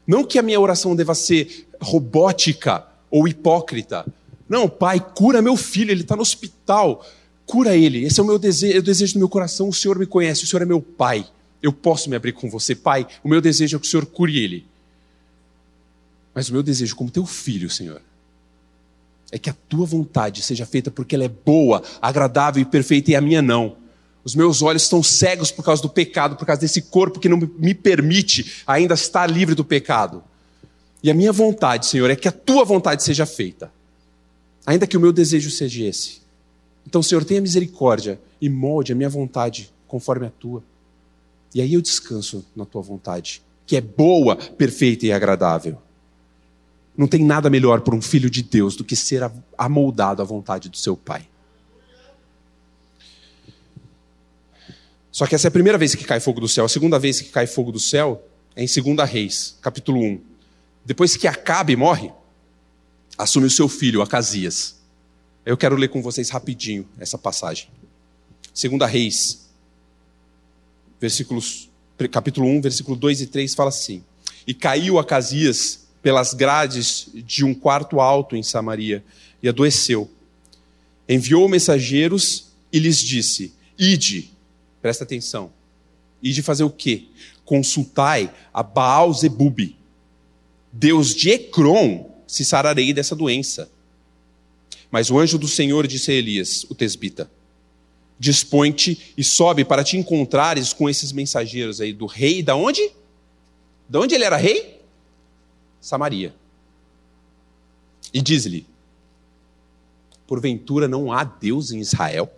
Não 0.05 0.23
que 0.23 0.39
a 0.39 0.43
minha 0.43 0.59
oração 0.59 0.95
deva 0.95 1.13
ser 1.13 1.67
robótica 1.81 2.85
ou 3.11 3.27
hipócrita, 3.27 4.05
não, 4.49 4.67
pai, 4.67 4.99
cura 4.99 5.43
meu 5.43 5.55
filho, 5.55 5.91
ele 5.91 6.01
está 6.01 6.15
no 6.15 6.23
hospital. 6.23 7.05
Cura 7.45 7.77
ele. 7.77 8.03
Esse 8.03 8.19
é 8.19 8.23
o 8.23 8.25
meu 8.25 8.39
desejo, 8.39 8.75
é 8.75 8.79
o 8.79 8.83
desejo 8.83 9.13
do 9.13 9.19
meu 9.19 9.29
coração. 9.29 9.69
O 9.69 9.73
Senhor 9.73 9.97
me 9.99 10.07
conhece, 10.07 10.43
o 10.43 10.47
Senhor 10.47 10.63
é 10.63 10.65
meu 10.65 10.81
pai. 10.81 11.27
Eu 11.61 11.71
posso 11.71 12.09
me 12.09 12.15
abrir 12.15 12.33
com 12.33 12.49
você, 12.49 12.73
pai. 12.73 13.07
O 13.23 13.29
meu 13.29 13.39
desejo 13.39 13.77
é 13.77 13.79
que 13.79 13.85
o 13.85 13.89
Senhor 13.89 14.07
cure 14.07 14.39
ele. 14.39 14.65
Mas 16.33 16.49
o 16.49 16.53
meu 16.53 16.63
desejo, 16.63 16.95
como 16.95 17.11
teu 17.11 17.25
filho, 17.27 17.69
Senhor, 17.69 18.01
é 19.31 19.37
que 19.37 19.49
a 19.49 19.55
tua 19.67 19.85
vontade 19.85 20.41
seja 20.41 20.65
feita 20.65 20.89
porque 20.89 21.15
ela 21.15 21.23
é 21.23 21.29
boa, 21.29 21.83
agradável 22.01 22.61
e 22.61 22.65
perfeita 22.65 23.11
e 23.11 23.15
a 23.15 23.21
minha 23.21 23.41
não. 23.41 23.77
Os 24.23 24.35
meus 24.35 24.61
olhos 24.61 24.83
estão 24.83 25.01
cegos 25.01 25.51
por 25.51 25.63
causa 25.63 25.81
do 25.81 25.89
pecado, 25.89 26.35
por 26.35 26.45
causa 26.45 26.61
desse 26.61 26.81
corpo 26.83 27.19
que 27.19 27.29
não 27.29 27.37
me 27.37 27.73
permite 27.73 28.63
ainda 28.65 28.93
estar 28.93 29.27
livre 29.27 29.55
do 29.55 29.63
pecado. 29.63 30.23
E 31.01 31.09
a 31.09 31.13
minha 31.13 31.31
vontade, 31.31 31.85
Senhor, 31.85 32.09
é 32.09 32.15
que 32.15 32.27
a 32.27 32.31
tua 32.31 32.65
vontade 32.65 33.03
seja 33.03 33.25
feita 33.25 33.71
ainda 34.69 34.85
que 34.85 34.95
o 34.95 34.99
meu 34.99 35.11
desejo 35.11 35.49
seja 35.49 35.83
esse. 35.83 36.21
Então, 36.85 37.01
Senhor, 37.01 37.25
tenha 37.25 37.41
misericórdia 37.41 38.19
e 38.39 38.47
molde 38.47 38.91
a 38.91 38.95
minha 38.95 39.09
vontade 39.09 39.71
conforme 39.87 40.27
a 40.27 40.29
tua. 40.29 40.63
E 41.55 41.59
aí 41.59 41.73
eu 41.73 41.81
descanso 41.81 42.45
na 42.55 42.65
tua 42.65 42.83
vontade, 42.83 43.41
que 43.65 43.75
é 43.75 43.81
boa, 43.81 44.35
perfeita 44.35 45.07
e 45.07 45.11
agradável. 45.11 45.79
Não 46.99 47.07
tem 47.07 47.23
nada 47.23 47.49
melhor 47.49 47.79
para 47.79 47.95
um 47.95 48.01
filho 48.01 48.29
de 48.29 48.43
Deus 48.43 48.75
do 48.75 48.83
que 48.83 48.93
ser 48.93 49.21
amoldado 49.57 50.21
à 50.21 50.25
vontade 50.25 50.67
do 50.67 50.75
seu 50.75 50.97
pai. 50.97 51.25
Só 55.09 55.25
que 55.25 55.33
essa 55.33 55.47
é 55.47 55.49
a 55.49 55.51
primeira 55.51 55.77
vez 55.77 55.95
que 55.95 56.03
cai 56.03 56.19
fogo 56.19 56.41
do 56.41 56.47
céu. 56.49 56.65
A 56.65 56.67
segunda 56.67 56.99
vez 56.99 57.21
que 57.21 57.29
cai 57.29 57.47
fogo 57.47 57.71
do 57.71 57.79
céu 57.79 58.21
é 58.53 58.65
em 58.65 58.67
2 58.67 59.09
Reis, 59.09 59.57
capítulo 59.61 59.97
1. 59.97 60.21
Depois 60.83 61.15
que 61.15 61.25
Acabe 61.25 61.73
morre, 61.77 62.11
assume 63.17 63.47
o 63.47 63.49
seu 63.49 63.69
filho, 63.69 64.01
Acasias. 64.01 64.75
Eu 65.45 65.55
quero 65.55 65.77
ler 65.77 65.87
com 65.87 66.01
vocês 66.01 66.29
rapidinho 66.29 66.85
essa 66.99 67.17
passagem. 67.17 67.69
Segunda 68.53 68.85
Reis, 68.85 69.47
versículos, 70.99 71.69
capítulo 72.11 72.45
1, 72.45 72.59
versículo 72.59 72.97
2 72.97 73.21
e 73.21 73.27
3 73.27 73.55
fala 73.55 73.69
assim: 73.69 74.03
E 74.45 74.53
caiu 74.53 74.99
Acasias 74.99 75.87
pelas 76.01 76.33
grades 76.33 77.07
de 77.13 77.43
um 77.43 77.53
quarto 77.53 77.99
alto 77.99 78.35
em 78.35 78.43
Samaria 78.43 79.03
e 79.41 79.49
adoeceu. 79.49 80.09
Enviou 81.07 81.47
mensageiros 81.49 82.47
e 82.71 82.79
lhes 82.79 82.99
disse: 82.99 83.53
Ide, 83.77 84.31
presta 84.81 85.03
atenção. 85.03 85.51
Ide 86.21 86.41
fazer 86.41 86.63
o 86.63 86.69
quê? 86.69 87.05
Consultai 87.45 88.31
a 88.53 88.61
Baal 88.61 89.13
Zebub, 89.13 89.75
Deus 90.71 91.15
de 91.15 91.31
Ecrom, 91.31 92.09
se 92.27 92.45
sararei 92.45 92.93
dessa 92.93 93.15
doença. 93.15 93.69
Mas 94.91 95.09
o 95.09 95.17
anjo 95.17 95.37
do 95.37 95.47
Senhor 95.47 95.87
disse 95.87 96.11
a 96.11 96.13
Elias, 96.13 96.65
o 96.69 96.75
tesbita: 96.75 97.29
dispõe-te 98.19 99.13
e 99.17 99.23
sobe 99.23 99.63
para 99.63 99.83
te 99.83 99.97
encontrares 99.97 100.73
com 100.73 100.89
esses 100.89 101.11
mensageiros 101.11 101.79
aí 101.81 101.93
do 101.93 102.05
rei, 102.05 102.43
da 102.43 102.55
onde? 102.55 102.91
Da 103.87 103.99
onde 103.99 104.13
ele 104.13 104.25
era 104.25 104.37
rei? 104.37 104.78
Samaria. 105.79 106.33
E 108.13 108.21
diz-lhe: 108.21 108.65
Porventura 110.27 110.87
não 110.87 111.11
há 111.11 111.23
Deus 111.23 111.71
em 111.71 111.79
Israel? 111.79 112.31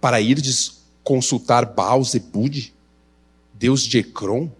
Para 0.00 0.20
irdes 0.20 0.82
consultar 1.02 1.64
Baal 1.64 2.02
Zebude, 2.02 2.72
Deus 3.54 3.82
de 3.82 3.98
Ecrom? 3.98 4.50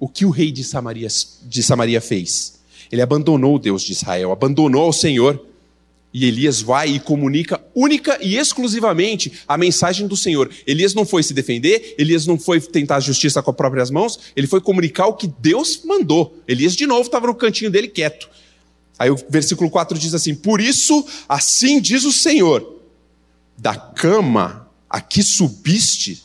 O 0.00 0.08
que 0.08 0.24
o 0.24 0.30
rei 0.30 0.52
de 0.52 0.62
Samaria, 0.62 1.08
de 1.42 1.62
Samaria 1.62 2.00
fez? 2.00 2.60
Ele 2.90 3.02
abandonou 3.02 3.56
o 3.56 3.58
Deus 3.58 3.82
de 3.82 3.92
Israel, 3.92 4.32
abandonou 4.32 4.84
ao 4.84 4.92
Senhor 4.92 5.44
e 6.12 6.24
Elias 6.26 6.60
vai 6.62 6.88
e 6.88 7.00
comunica 7.00 7.60
única 7.74 8.18
e 8.20 8.36
exclusivamente 8.36 9.32
a 9.46 9.58
mensagem 9.58 10.06
do 10.06 10.16
Senhor. 10.16 10.50
Elias 10.66 10.94
não 10.94 11.04
foi 11.04 11.22
se 11.22 11.34
defender, 11.34 11.94
Elias 11.98 12.26
não 12.26 12.38
foi 12.38 12.60
tentar 12.60 13.00
justiça 13.00 13.42
com 13.42 13.50
as 13.50 13.56
próprias 13.56 13.90
mãos, 13.90 14.18
ele 14.34 14.46
foi 14.46 14.60
comunicar 14.60 15.06
o 15.06 15.14
que 15.14 15.26
Deus 15.26 15.82
mandou. 15.84 16.38
Elias, 16.48 16.74
de 16.74 16.86
novo, 16.86 17.02
estava 17.02 17.26
no 17.26 17.34
cantinho 17.34 17.70
dele 17.70 17.88
quieto. 17.88 18.28
Aí 18.98 19.10
o 19.10 19.16
versículo 19.28 19.70
4 19.70 19.98
diz 19.98 20.14
assim: 20.14 20.34
Por 20.34 20.60
isso, 20.60 21.06
assim 21.28 21.80
diz 21.80 22.04
o 22.04 22.12
Senhor: 22.12 22.80
da 23.56 23.76
cama 23.76 24.68
a 24.88 25.00
que 25.00 25.22
subiste, 25.22 26.22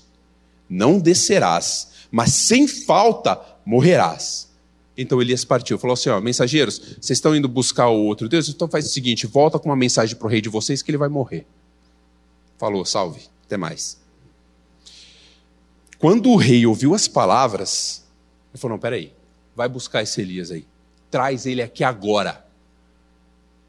não 0.69 0.97
descerás, 0.97 1.89
mas 2.09 2.31
sem 2.31 2.67
falta 2.67 3.39
morrerás. 3.65 4.52
Então 4.97 5.21
Elias 5.21 5.43
partiu, 5.43 5.77
falou 5.77 5.93
assim: 5.93 6.09
ó, 6.09 6.21
mensageiros, 6.21 6.77
vocês 6.77 7.17
estão 7.17 7.35
indo 7.35 7.47
buscar 7.47 7.89
o 7.89 8.05
outro 8.05 8.29
Deus, 8.29 8.47
então 8.47 8.67
faz 8.67 8.85
o 8.85 8.89
seguinte: 8.89 9.25
volta 9.25 9.57
com 9.57 9.69
uma 9.69 9.75
mensagem 9.75 10.15
para 10.15 10.27
o 10.27 10.29
rei 10.29 10.41
de 10.41 10.49
vocês 10.49 10.81
que 10.81 10.91
ele 10.91 10.97
vai 10.97 11.09
morrer. 11.09 11.45
Falou, 12.57 12.85
salve, 12.85 13.21
até 13.45 13.57
mais. 13.57 13.99
Quando 15.97 16.29
o 16.29 16.35
rei 16.35 16.65
ouviu 16.65 16.93
as 16.93 17.07
palavras, 17.07 18.03
ele 18.53 18.61
falou: 18.61 18.75
não, 18.75 18.81
peraí, 18.81 19.11
vai 19.55 19.67
buscar 19.67 20.03
esse 20.03 20.21
Elias 20.21 20.51
aí, 20.51 20.65
traz 21.09 21.45
ele 21.45 21.61
aqui 21.61 21.83
agora. 21.83 22.45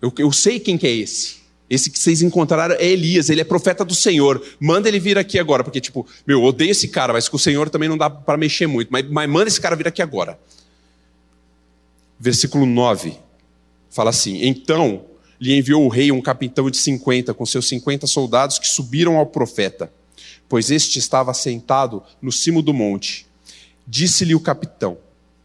Eu, 0.03 0.13
eu 0.19 0.31
sei 0.31 0.61
quem 0.61 0.77
que 0.77 0.87
é 0.87 0.93
esse. 0.93 1.43
Esse 1.71 1.91
que 1.91 1.99
vocês 1.99 2.21
encontraram 2.21 2.75
é 2.75 2.85
Elias, 2.85 3.31
ele 3.31 3.41
é 3.41 3.45
profeta 3.45 3.87
do 3.87 3.95
Senhor. 3.95 4.45
Manda 4.61 4.87
ele 4.87 5.01
vir 5.01 5.17
aqui 5.17 5.39
agora, 5.39 5.65
porque, 5.65 5.81
tipo, 5.81 6.07
meu, 6.27 6.39
eu 6.41 6.45
odeio 6.45 6.71
esse 6.71 6.89
cara, 6.89 7.15
mas 7.15 7.27
com 7.27 7.39
o 7.39 7.41
Senhor 7.41 7.71
também 7.71 7.89
não 7.89 7.97
dá 7.97 8.11
para 8.11 8.37
mexer 8.37 8.67
muito. 8.67 8.91
Mas, 8.93 9.09
mas 9.09 9.31
manda 9.31 9.49
esse 9.49 9.59
cara 9.59 9.75
vir 9.75 9.89
aqui 9.89 10.03
agora 10.03 10.39
versículo 12.19 12.67
9, 12.67 13.19
fala 13.91 14.11
assim: 14.11 14.45
Então 14.45 15.05
lhe 15.41 15.57
enviou 15.57 15.85
o 15.85 15.89
rei 15.89 16.11
um 16.11 16.23
capitão 16.23 16.71
de 16.71 16.77
50, 16.77 17.35
com 17.35 17.45
seus 17.45 17.69
50 17.69 18.07
soldados, 18.07 18.59
que 18.59 18.67
subiram 18.67 19.17
ao 19.17 19.27
profeta, 19.27 19.93
pois 20.49 20.71
este 20.71 20.99
estava 20.99 21.35
sentado 21.35 22.03
no 22.21 22.33
cimo 22.33 22.63
do 22.63 22.73
monte. 22.73 23.27
Disse-lhe 23.87 24.35
o 24.35 24.41
capitão, 24.41 24.97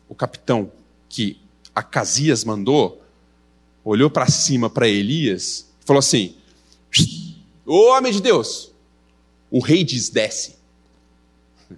o 0.07 0.15
capitão 0.15 0.71
que 1.09 1.37
Acasias 1.75 2.43
mandou, 2.43 3.03
olhou 3.83 4.09
para 4.09 4.27
cima 4.27 4.69
para 4.69 4.87
Elias 4.87 5.65
e 5.81 5.85
falou 5.85 5.99
assim: 5.99 6.35
Ô 7.65 7.91
homem 7.91 8.11
de 8.11 8.21
Deus, 8.21 8.71
o 9.51 9.59
rei 9.59 9.83
diz: 9.83 10.09
desce. 10.09 10.57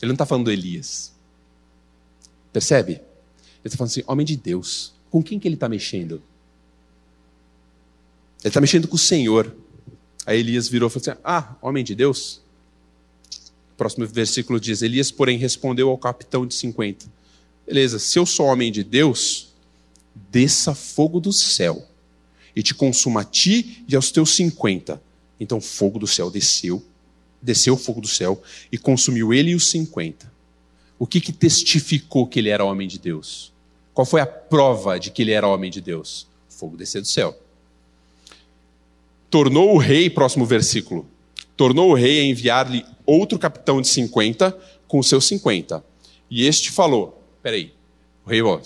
Ele 0.00 0.08
não 0.08 0.12
está 0.12 0.26
falando 0.26 0.46
do 0.46 0.52
Elias. 0.52 1.09
Percebe? 2.52 2.92
Ele 2.92 3.02
está 3.64 3.76
falando 3.76 3.90
assim, 3.90 4.02
homem 4.06 4.26
de 4.26 4.36
Deus. 4.36 4.92
Com 5.10 5.22
quem 5.22 5.38
que 5.38 5.46
ele 5.46 5.54
está 5.54 5.68
mexendo? 5.68 6.22
Ele 8.40 8.48
está 8.48 8.60
mexendo 8.60 8.88
com 8.88 8.96
o 8.96 8.98
Senhor. 8.98 9.54
Aí 10.24 10.38
Elias 10.38 10.68
virou 10.68 10.88
e 10.88 10.92
falou 10.92 11.10
assim: 11.10 11.20
Ah, 11.24 11.56
homem 11.60 11.84
de 11.84 11.94
Deus? 11.94 12.40
O 13.72 13.76
próximo 13.76 14.06
versículo 14.06 14.58
diz: 14.58 14.82
Elias, 14.82 15.10
porém, 15.10 15.36
respondeu 15.36 15.90
ao 15.90 15.98
capitão 15.98 16.46
de 16.46 16.54
50. 16.54 17.06
Beleza, 17.66 17.98
se 17.98 18.18
eu 18.18 18.24
sou 18.24 18.46
homem 18.46 18.72
de 18.72 18.82
Deus, 18.82 19.52
desça 20.30 20.74
fogo 20.74 21.20
do 21.20 21.32
céu 21.32 21.86
e 22.54 22.62
te 22.62 22.74
consuma 22.74 23.20
a 23.20 23.24
ti 23.24 23.84
e 23.86 23.94
aos 23.94 24.10
teus 24.10 24.30
50. 24.36 25.00
Então 25.38 25.60
fogo 25.60 25.98
do 25.98 26.06
céu 26.06 26.30
desceu, 26.30 26.82
desceu 27.40 27.74
o 27.74 27.78
fogo 27.78 28.00
do 28.00 28.08
céu 28.08 28.42
e 28.72 28.78
consumiu 28.78 29.32
ele 29.32 29.50
e 29.50 29.54
os 29.54 29.70
50 29.70 30.39
o 31.00 31.06
que, 31.06 31.18
que 31.18 31.32
testificou 31.32 32.26
que 32.26 32.38
ele 32.38 32.50
era 32.50 32.62
homem 32.62 32.86
de 32.86 32.98
Deus? 32.98 33.54
Qual 33.94 34.04
foi 34.04 34.20
a 34.20 34.26
prova 34.26 35.00
de 35.00 35.10
que 35.10 35.22
ele 35.22 35.32
era 35.32 35.48
homem 35.48 35.70
de 35.70 35.80
Deus? 35.80 36.28
Fogo 36.46 36.76
descer 36.76 37.00
do 37.00 37.08
céu. 37.08 37.34
Tornou 39.30 39.74
o 39.74 39.78
rei, 39.78 40.10
próximo 40.10 40.44
versículo, 40.44 41.08
tornou 41.56 41.90
o 41.90 41.94
rei 41.94 42.20
a 42.20 42.24
enviar-lhe 42.24 42.84
outro 43.06 43.38
capitão 43.38 43.80
de 43.80 43.88
50 43.88 44.56
com 44.86 45.02
seus 45.02 45.24
50. 45.26 45.82
E 46.30 46.46
este 46.46 46.70
falou: 46.70 47.24
peraí, 47.42 47.72
o 48.26 48.28
rei 48.28 48.42
ó, 48.42 48.60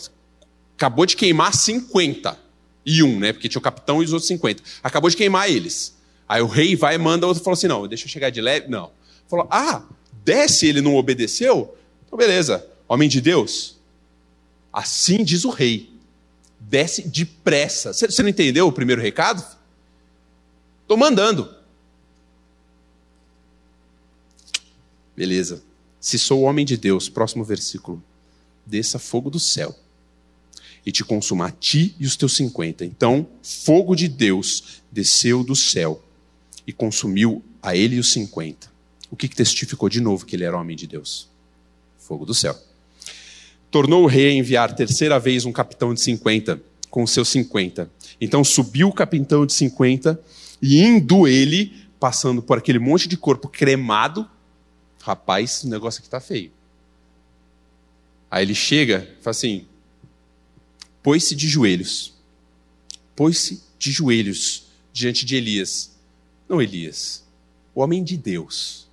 acabou 0.76 1.06
de 1.06 1.14
queimar 1.14 1.54
50 1.54 2.36
e 2.84 3.00
um, 3.04 3.20
né? 3.20 3.32
Porque 3.32 3.48
tinha 3.48 3.60
o 3.60 3.62
capitão 3.62 4.02
e 4.02 4.06
os 4.06 4.12
outros 4.12 4.26
50. 4.26 4.60
Acabou 4.82 5.08
de 5.08 5.16
queimar 5.16 5.48
eles. 5.48 5.96
Aí 6.28 6.42
o 6.42 6.48
rei 6.48 6.74
vai 6.74 6.96
e 6.96 6.98
manda 6.98 7.28
outro 7.28 7.44
falou 7.44 7.54
assim: 7.54 7.68
não, 7.68 7.86
deixa 7.86 8.06
eu 8.06 8.08
chegar 8.08 8.30
de 8.30 8.40
leve. 8.40 8.66
Não. 8.66 8.90
Falou: 9.28 9.46
ah, 9.48 9.84
desce, 10.24 10.66
ele 10.66 10.80
não 10.80 10.96
obedeceu? 10.96 11.76
Então, 12.14 12.28
beleza, 12.28 12.64
homem 12.86 13.08
de 13.08 13.20
Deus. 13.20 13.76
Assim 14.72 15.24
diz 15.24 15.44
o 15.44 15.50
rei. 15.50 15.92
Desce 16.60 17.08
depressa. 17.08 17.92
Você 17.92 18.22
não 18.22 18.28
entendeu 18.28 18.68
o 18.68 18.72
primeiro 18.72 19.02
recado? 19.02 19.44
Estou 20.82 20.96
mandando. 20.96 21.52
Beleza. 25.16 25.64
Se 26.00 26.16
sou 26.16 26.42
homem 26.42 26.64
de 26.64 26.76
Deus, 26.76 27.08
próximo 27.08 27.42
versículo. 27.42 28.00
Desça 28.64 29.00
fogo 29.00 29.28
do 29.28 29.40
céu 29.40 29.76
e 30.86 30.92
te 30.92 31.02
consuma 31.02 31.48
a 31.48 31.50
ti 31.50 31.96
e 31.98 32.06
os 32.06 32.16
teus 32.16 32.36
cinquenta. 32.36 32.84
Então, 32.84 33.26
fogo 33.42 33.96
de 33.96 34.06
Deus 34.06 34.82
desceu 34.92 35.42
do 35.42 35.56
céu 35.56 36.00
e 36.64 36.72
consumiu 36.72 37.42
a 37.60 37.74
ele 37.74 37.96
e 37.96 37.98
os 37.98 38.12
cinquenta. 38.12 38.70
O 39.10 39.16
que, 39.16 39.28
que 39.28 39.34
testificou 39.34 39.88
de 39.88 40.00
novo 40.00 40.24
que 40.24 40.36
ele 40.36 40.44
era 40.44 40.56
homem 40.56 40.76
de 40.76 40.86
Deus? 40.86 41.33
Fogo 42.04 42.26
do 42.26 42.34
céu. 42.34 42.54
Tornou 43.70 44.04
o 44.04 44.06
rei 44.06 44.28
a 44.28 44.34
enviar 44.34 44.74
terceira 44.74 45.18
vez 45.18 45.44
um 45.44 45.52
capitão 45.52 45.94
de 45.94 46.00
50 46.00 46.60
com 46.90 47.06
seus 47.06 47.28
50. 47.30 47.90
Então 48.20 48.44
subiu 48.44 48.88
o 48.88 48.92
capitão 48.92 49.44
de 49.44 49.52
50 49.54 50.20
e 50.60 50.80
indo 50.80 51.26
ele, 51.26 51.72
passando 51.98 52.42
por 52.42 52.58
aquele 52.58 52.78
monte 52.78 53.08
de 53.08 53.16
corpo 53.16 53.48
cremado, 53.48 54.28
rapaz, 55.02 55.64
o 55.64 55.68
negócio 55.68 55.98
aqui 55.98 56.06
está 56.06 56.20
feio. 56.20 56.52
Aí 58.30 58.44
ele 58.44 58.54
chega 58.54 59.08
e 59.18 59.22
fala 59.22 59.30
assim: 59.30 59.66
pôs-se 61.02 61.34
de 61.34 61.48
joelhos, 61.48 62.14
pôs-se 63.16 63.62
de 63.78 63.90
joelhos 63.90 64.66
diante 64.92 65.24
de 65.24 65.36
Elias. 65.36 65.92
Não 66.48 66.60
Elias, 66.60 67.24
o 67.74 67.80
homem 67.80 68.04
de 68.04 68.16
Deus 68.16 68.84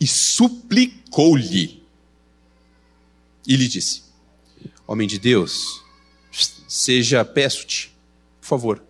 e 0.00 0.06
suplicou-lhe. 0.06 1.82
E 3.46 3.56
lhe 3.56 3.68
disse: 3.68 4.02
Homem 4.86 5.06
de 5.06 5.18
Deus, 5.18 5.84
seja, 6.66 7.24
peço-te, 7.24 7.94
por 8.40 8.46
favor, 8.46 8.82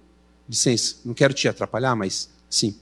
licença, 0.48 0.96
não 1.04 1.12
quero 1.12 1.34
te 1.34 1.48
atrapalhar, 1.48 1.96
mas 1.96 2.30
sim, 2.48 2.76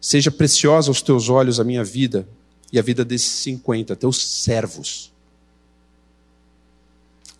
seja 0.00 0.30
preciosa 0.30 0.90
aos 0.90 1.02
teus 1.02 1.28
olhos 1.28 1.58
a 1.58 1.64
minha 1.64 1.82
vida 1.82 2.28
e 2.72 2.78
a 2.78 2.82
vida 2.82 3.04
desses 3.04 3.28
50, 3.28 3.96
teus 3.96 4.42
servos. 4.42 5.12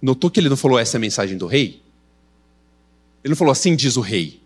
Notou 0.01 0.31
que 0.31 0.41
ele 0.41 0.49
não 0.49 0.57
falou 0.57 0.79
essa 0.79 0.97
é 0.97 0.99
a 0.99 1.01
mensagem 1.01 1.39
do 1.39 1.47
rei? 1.47 1.81
Ele 3.23 3.31
não 3.31 3.37
falou 3.37 3.53
assim 3.53 3.77
diz 3.77 3.97
o 3.97 4.01
rei. 4.01 4.42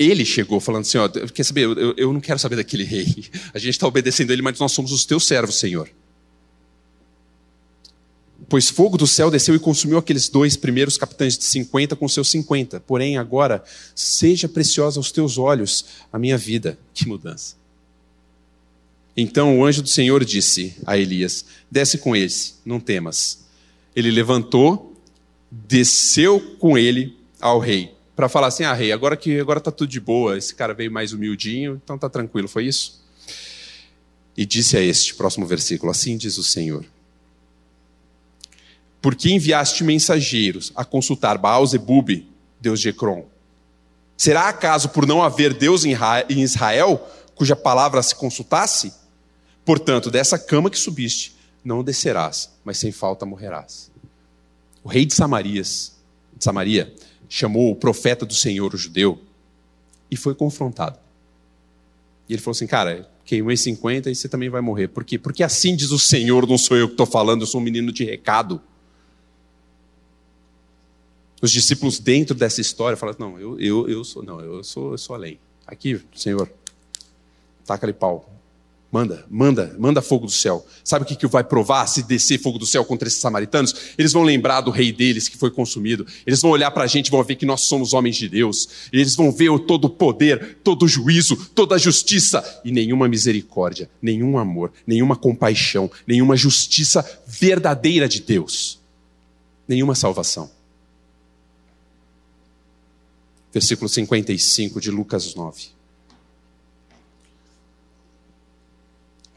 Ele 0.00 0.24
chegou 0.24 0.58
falando 0.60 0.80
assim: 0.80 0.96
ó, 0.96 1.06
quer 1.08 1.44
saber, 1.44 1.64
eu, 1.64 1.94
eu 1.94 2.10
não 2.10 2.22
quero 2.22 2.38
saber 2.38 2.56
daquele 2.56 2.84
rei. 2.84 3.26
A 3.52 3.58
gente 3.58 3.74
está 3.74 3.86
obedecendo 3.86 4.32
ele, 4.32 4.40
mas 4.40 4.58
nós 4.58 4.72
somos 4.72 4.92
os 4.92 5.04
teus 5.04 5.26
servos, 5.26 5.56
Senhor. 5.56 5.90
Pois 8.48 8.70
fogo 8.70 8.96
do 8.96 9.06
céu 9.06 9.30
desceu 9.30 9.54
e 9.54 9.58
consumiu 9.58 9.98
aqueles 9.98 10.30
dois 10.30 10.56
primeiros 10.56 10.96
capitães 10.96 11.36
de 11.36 11.44
50 11.44 11.94
com 11.96 12.08
seus 12.08 12.30
50. 12.30 12.80
Porém, 12.80 13.18
agora, 13.18 13.62
seja 13.94 14.48
preciosa 14.48 14.98
aos 14.98 15.12
teus 15.12 15.36
olhos 15.36 15.84
a 16.10 16.18
minha 16.18 16.38
vida. 16.38 16.78
Que 16.94 17.06
mudança. 17.06 17.56
Então 19.14 19.58
o 19.58 19.64
anjo 19.66 19.82
do 19.82 19.88
Senhor 19.88 20.24
disse 20.24 20.76
a 20.86 20.96
Elias: 20.96 21.44
Desce 21.70 21.98
com 21.98 22.16
eles, 22.16 22.58
não 22.64 22.80
temas. 22.80 23.40
Ele 23.94 24.10
levantou, 24.10 24.96
desceu 25.50 26.40
com 26.58 26.78
ele 26.78 27.18
ao 27.38 27.58
rei 27.58 27.99
para 28.20 28.28
falar 28.28 28.48
assim: 28.48 28.64
ah, 28.64 28.74
rei, 28.74 28.92
agora 28.92 29.16
que 29.16 29.40
agora 29.40 29.60
está 29.60 29.70
tudo 29.70 29.88
de 29.88 29.98
boa, 29.98 30.36
esse 30.36 30.54
cara 30.54 30.74
veio 30.74 30.92
mais 30.92 31.14
humildinho, 31.14 31.80
então 31.82 31.96
está 31.96 32.06
tranquilo, 32.06 32.46
foi 32.46 32.66
isso? 32.66 33.02
E 34.36 34.44
disse 34.44 34.76
a 34.76 34.80
este, 34.82 35.14
próximo 35.14 35.46
versículo: 35.46 35.90
Assim 35.90 36.18
diz 36.18 36.36
o 36.36 36.44
Senhor. 36.44 36.84
Porque 39.00 39.30
enviaste 39.30 39.82
mensageiros 39.82 40.70
a 40.76 40.84
consultar 40.84 41.38
Baal 41.38 41.66
Zebub, 41.66 42.10
Deus 42.60 42.78
de 42.78 42.90
Ecrom. 42.90 43.24
Será 44.18 44.50
acaso 44.50 44.90
por 44.90 45.06
não 45.06 45.22
haver 45.22 45.54
Deus 45.54 45.86
em 45.86 46.42
Israel, 46.42 47.08
cuja 47.34 47.56
palavra 47.56 48.02
se 48.02 48.14
consultasse? 48.14 48.92
Portanto, 49.64 50.10
dessa 50.10 50.38
cama 50.38 50.68
que 50.68 50.78
subiste, 50.78 51.34
não 51.64 51.82
descerás, 51.82 52.50
mas 52.62 52.76
sem 52.76 52.92
falta 52.92 53.24
morrerás. 53.24 53.90
O 54.84 54.90
rei 54.90 55.06
de 55.06 55.14
Samarias, 55.14 55.96
de 56.36 56.44
Samaria 56.44 56.94
chamou 57.30 57.70
o 57.70 57.76
profeta 57.76 58.26
do 58.26 58.34
Senhor, 58.34 58.74
o 58.74 58.76
judeu, 58.76 59.22
e 60.10 60.16
foi 60.16 60.34
confrontado. 60.34 60.98
E 62.28 62.34
ele 62.34 62.42
falou 62.42 62.52
assim: 62.52 62.66
Cara, 62.66 63.08
queimei 63.24 63.56
50 63.56 64.10
e 64.10 64.14
você 64.14 64.28
também 64.28 64.50
vai 64.50 64.60
morrer. 64.60 64.88
Por 64.88 65.04
quê? 65.04 65.16
Porque 65.16 65.44
assim 65.44 65.76
diz 65.76 65.92
o 65.92 65.98
Senhor, 65.98 66.46
não 66.46 66.58
sou 66.58 66.76
eu 66.76 66.88
que 66.88 66.94
estou 66.94 67.06
falando, 67.06 67.42
eu 67.42 67.46
sou 67.46 67.60
um 67.60 67.64
menino 67.64 67.92
de 67.92 68.04
recado. 68.04 68.60
Os 71.40 71.52
discípulos 71.52 72.00
dentro 72.00 72.34
dessa 72.34 72.60
história 72.60 72.96
falam: 72.96 73.14
Não, 73.18 73.38
eu, 73.38 73.58
eu, 73.60 73.88
eu 73.88 74.04
sou, 74.04 74.22
não, 74.24 74.40
eu 74.40 74.64
sou, 74.64 74.92
eu 74.92 74.98
sou 74.98 75.14
além. 75.14 75.38
Aqui, 75.64 76.02
Senhor, 76.14 76.50
taca-lhe 77.64 77.92
pau. 77.92 78.28
Manda, 78.92 79.24
manda, 79.30 79.76
manda 79.78 80.02
fogo 80.02 80.26
do 80.26 80.32
céu. 80.32 80.66
Sabe 80.82 81.04
o 81.04 81.06
que, 81.06 81.14
que 81.14 81.26
vai 81.28 81.44
provar 81.44 81.86
se 81.86 82.02
descer 82.02 82.40
fogo 82.40 82.58
do 82.58 82.66
céu 82.66 82.84
contra 82.84 83.06
esses 83.06 83.20
samaritanos? 83.20 83.72
Eles 83.96 84.12
vão 84.12 84.24
lembrar 84.24 84.62
do 84.62 84.72
rei 84.72 84.90
deles 84.90 85.28
que 85.28 85.38
foi 85.38 85.48
consumido. 85.48 86.04
Eles 86.26 86.42
vão 86.42 86.50
olhar 86.50 86.72
para 86.72 86.82
a 86.82 86.86
gente 86.88 87.06
e 87.06 87.10
vão 87.10 87.22
ver 87.22 87.36
que 87.36 87.46
nós 87.46 87.60
somos 87.60 87.94
homens 87.94 88.16
de 88.16 88.28
Deus. 88.28 88.68
Eles 88.92 89.14
vão 89.14 89.30
ver 89.30 89.48
o 89.50 89.60
todo 89.60 89.84
o 89.84 89.90
poder, 89.90 90.58
todo 90.64 90.84
o 90.84 90.88
juízo, 90.88 91.36
toda 91.54 91.76
a 91.76 91.78
justiça 91.78 92.42
e 92.64 92.72
nenhuma 92.72 93.06
misericórdia, 93.06 93.88
nenhum 94.02 94.36
amor, 94.36 94.72
nenhuma 94.84 95.14
compaixão, 95.14 95.88
nenhuma 96.04 96.36
justiça 96.36 97.08
verdadeira 97.28 98.08
de 98.08 98.20
Deus. 98.20 98.80
Nenhuma 99.68 99.94
salvação. 99.94 100.50
Versículo 103.52 103.88
55 103.88 104.80
de 104.80 104.90
Lucas 104.90 105.32
9. 105.36 105.79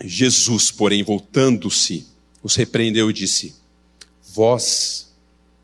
Jesus, 0.03 0.69
porém, 0.69 1.01
voltando-se, 1.01 2.05
os 2.41 2.55
repreendeu 2.55 3.09
e 3.09 3.13
disse: 3.13 3.55
Vós 4.33 5.13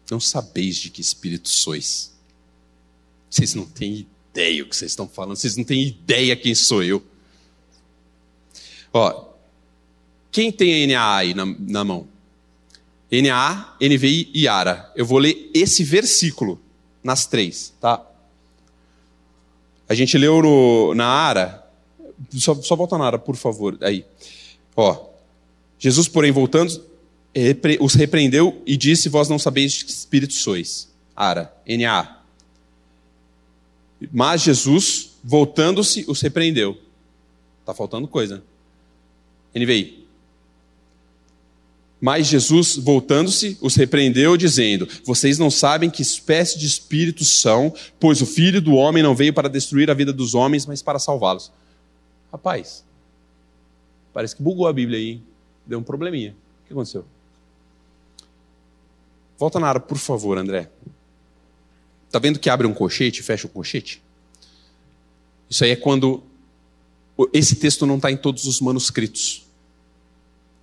não 0.09 0.19
sabeis 0.19 0.77
de 0.77 0.89
que 0.89 1.01
espírito 1.01 1.49
sois. 1.49 2.13
Vocês 3.29 3.53
não 3.53 3.65
têm 3.65 4.07
ideia 4.31 4.63
o 4.63 4.67
que 4.67 4.75
vocês 4.75 4.91
estão 4.91 5.07
falando, 5.07 5.35
vocês 5.35 5.57
não 5.57 5.63
têm 5.63 5.87
ideia 5.87 6.35
quem 6.35 6.55
sou 6.55 6.83
eu. 6.83 7.03
Ó, 8.93 9.29
quem 10.31 10.51
tem 10.51 10.83
a 10.83 10.87
NAA 10.87 11.17
aí 11.17 11.33
na, 11.33 11.45
na 11.45 11.83
mão? 11.83 12.07
NAA, 13.11 13.75
NVI 13.81 14.31
e 14.33 14.47
ARA. 14.47 14.91
Eu 14.95 15.05
vou 15.05 15.17
ler 15.17 15.49
esse 15.53 15.83
versículo 15.83 16.59
nas 17.03 17.25
três, 17.25 17.73
tá? 17.81 18.05
A 19.87 19.95
gente 19.95 20.17
leu 20.17 20.41
no, 20.41 20.93
na 20.93 21.07
ARA, 21.07 21.58
só, 22.31 22.55
só 22.55 22.75
volta 22.75 22.97
na 22.97 23.05
ARA, 23.05 23.19
por 23.19 23.35
favor, 23.35 23.77
aí. 23.81 24.05
Ó, 24.75 25.09
Jesus, 25.77 26.07
porém, 26.07 26.31
voltando, 26.31 26.83
os 27.79 27.93
repreendeu 27.93 28.61
e 28.65 28.75
disse: 28.75 29.09
Vós 29.09 29.29
não 29.29 29.39
sabeis 29.39 29.83
que 29.83 29.91
espírito 29.91 30.33
sois. 30.33 30.89
Ara, 31.15 31.53
NA. 31.67 32.17
Mas 34.11 34.41
Jesus, 34.41 35.11
voltando-se, 35.23 36.05
os 36.07 36.21
repreendeu. 36.21 36.77
Está 37.61 37.73
faltando 37.73 38.07
coisa. 38.07 38.43
NVI. 39.55 39.99
Mas 42.01 42.27
Jesus, 42.27 42.77
voltando-se, 42.77 43.57
os 43.61 43.75
repreendeu, 43.75 44.37
dizendo: 44.37 44.87
Vocês 45.03 45.37
não 45.37 45.51
sabem 45.51 45.89
que 45.89 46.01
espécie 46.01 46.57
de 46.57 46.65
espíritos 46.65 47.41
são, 47.41 47.73
pois 47.99 48.21
o 48.21 48.25
filho 48.25 48.61
do 48.61 48.73
homem 48.73 49.03
não 49.03 49.15
veio 49.15 49.33
para 49.33 49.49
destruir 49.49 49.91
a 49.91 49.93
vida 49.93 50.13
dos 50.13 50.33
homens, 50.33 50.65
mas 50.65 50.81
para 50.81 50.99
salvá-los. 50.99 51.51
Rapaz, 52.31 52.83
Parece 54.13 54.35
que 54.35 54.43
bugou 54.43 54.67
a 54.67 54.73
Bíblia 54.73 54.97
aí. 54.97 55.21
Deu 55.65 55.79
um 55.79 55.83
probleminha. 55.83 56.35
O 56.63 56.67
que 56.67 56.73
aconteceu? 56.73 57.05
Volta 59.37 59.59
na 59.59 59.67
área, 59.67 59.79
por 59.79 59.97
favor, 59.97 60.37
André. 60.37 60.69
Tá 62.11 62.19
vendo 62.19 62.39
que 62.39 62.49
abre 62.49 62.65
um 62.65 62.73
colchete 62.73 63.21
e 63.21 63.23
fecha 63.23 63.47
o 63.47 63.49
colchete? 63.49 64.01
Isso 65.49 65.63
aí 65.63 65.71
é 65.71 65.75
quando 65.75 66.23
esse 67.31 67.55
texto 67.55 67.85
não 67.85 67.95
está 67.97 68.11
em 68.11 68.17
todos 68.17 68.45
os 68.45 68.59
manuscritos. 68.59 69.45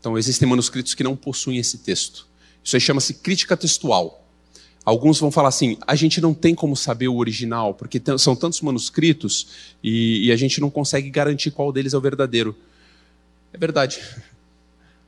Então, 0.01 0.19
existem 0.19 0.49
manuscritos 0.49 0.95
que 0.95 1.03
não 1.03 1.17
possuem 1.17 1.59
esse 1.59 1.79
texto. 1.79 2.27
Isso 2.63 2.77
aí 2.77 2.81
chama-se 2.81 3.15
crítica 3.15 3.57
textual. 3.57 4.26
Alguns 4.87 5.19
vão 5.19 5.33
falar 5.33 5.49
assim: 5.49 5.77
a 5.85 5.97
gente 5.97 6.21
não 6.21 6.33
tem 6.33 6.55
como 6.55 6.77
saber 6.77 7.09
o 7.09 7.17
original, 7.17 7.75
porque 7.75 8.01
são 8.17 8.37
tantos 8.37 8.61
manuscritos 8.61 9.49
e, 9.83 10.29
e 10.29 10.33
a 10.33 10.37
gente 10.37 10.61
não 10.61 10.71
consegue 10.71 11.11
garantir 11.11 11.51
qual 11.51 11.73
deles 11.73 11.93
é 11.93 11.99
o 11.99 12.01
verdadeiro. 12.01 12.57
É 13.53 13.59
verdade. 13.59 14.01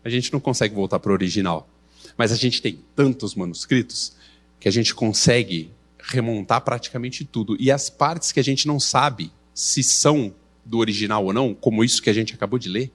A 0.04 0.08
gente 0.08 0.32
não 0.32 0.40
consegue 0.40 0.74
voltar 0.74 1.00
para 1.00 1.10
o 1.10 1.12
original. 1.12 1.68
Mas 2.16 2.32
a 2.32 2.36
gente 2.36 2.62
tem 2.62 2.78
tantos 2.94 3.34
manuscritos 3.34 4.12
que 4.58 4.68
a 4.68 4.70
gente 4.70 4.94
consegue 4.94 5.70
remontar 5.98 6.62
praticamente 6.62 7.24
tudo. 7.24 7.56
E 7.60 7.70
as 7.70 7.90
partes 7.90 8.32
que 8.32 8.40
a 8.40 8.44
gente 8.44 8.66
não 8.66 8.80
sabe 8.80 9.30
se 9.52 9.82
são 9.82 10.32
do 10.64 10.78
original 10.78 11.24
ou 11.26 11.32
não, 11.32 11.52
como 11.52 11.84
isso 11.84 12.00
que 12.00 12.08
a 12.08 12.12
gente 12.12 12.32
acabou 12.32 12.58
de 12.58 12.68
ler, 12.68 12.90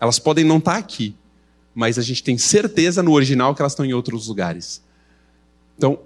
elas 0.00 0.18
podem 0.18 0.44
não 0.44 0.56
estar 0.56 0.76
aqui, 0.76 1.14
mas 1.74 1.98
a 1.98 2.02
gente 2.02 2.22
tem 2.22 2.36
certeza 2.36 3.02
no 3.02 3.12
original 3.12 3.54
que 3.54 3.62
elas 3.62 3.72
estão 3.72 3.84
em 3.84 3.92
outros 3.92 4.26
lugares. 4.26 4.82
Então, 5.76 5.98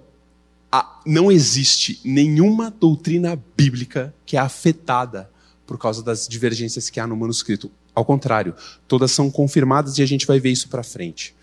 não 1.05 1.31
existe 1.31 1.99
nenhuma 2.03 2.69
doutrina 2.69 3.41
bíblica 3.57 4.13
que 4.25 4.37
é 4.37 4.39
afetada 4.39 5.29
por 5.65 5.77
causa 5.77 6.03
das 6.03 6.27
divergências 6.27 6.89
que 6.89 6.99
há 6.99 7.07
no 7.07 7.15
manuscrito. 7.15 7.71
Ao 7.93 8.05
contrário, 8.05 8.55
todas 8.87 9.11
são 9.11 9.29
confirmadas 9.29 9.97
e 9.97 10.03
a 10.03 10.05
gente 10.05 10.25
vai 10.25 10.39
ver 10.39 10.51
isso 10.51 10.69
para 10.69 10.83
frente. 10.83 11.35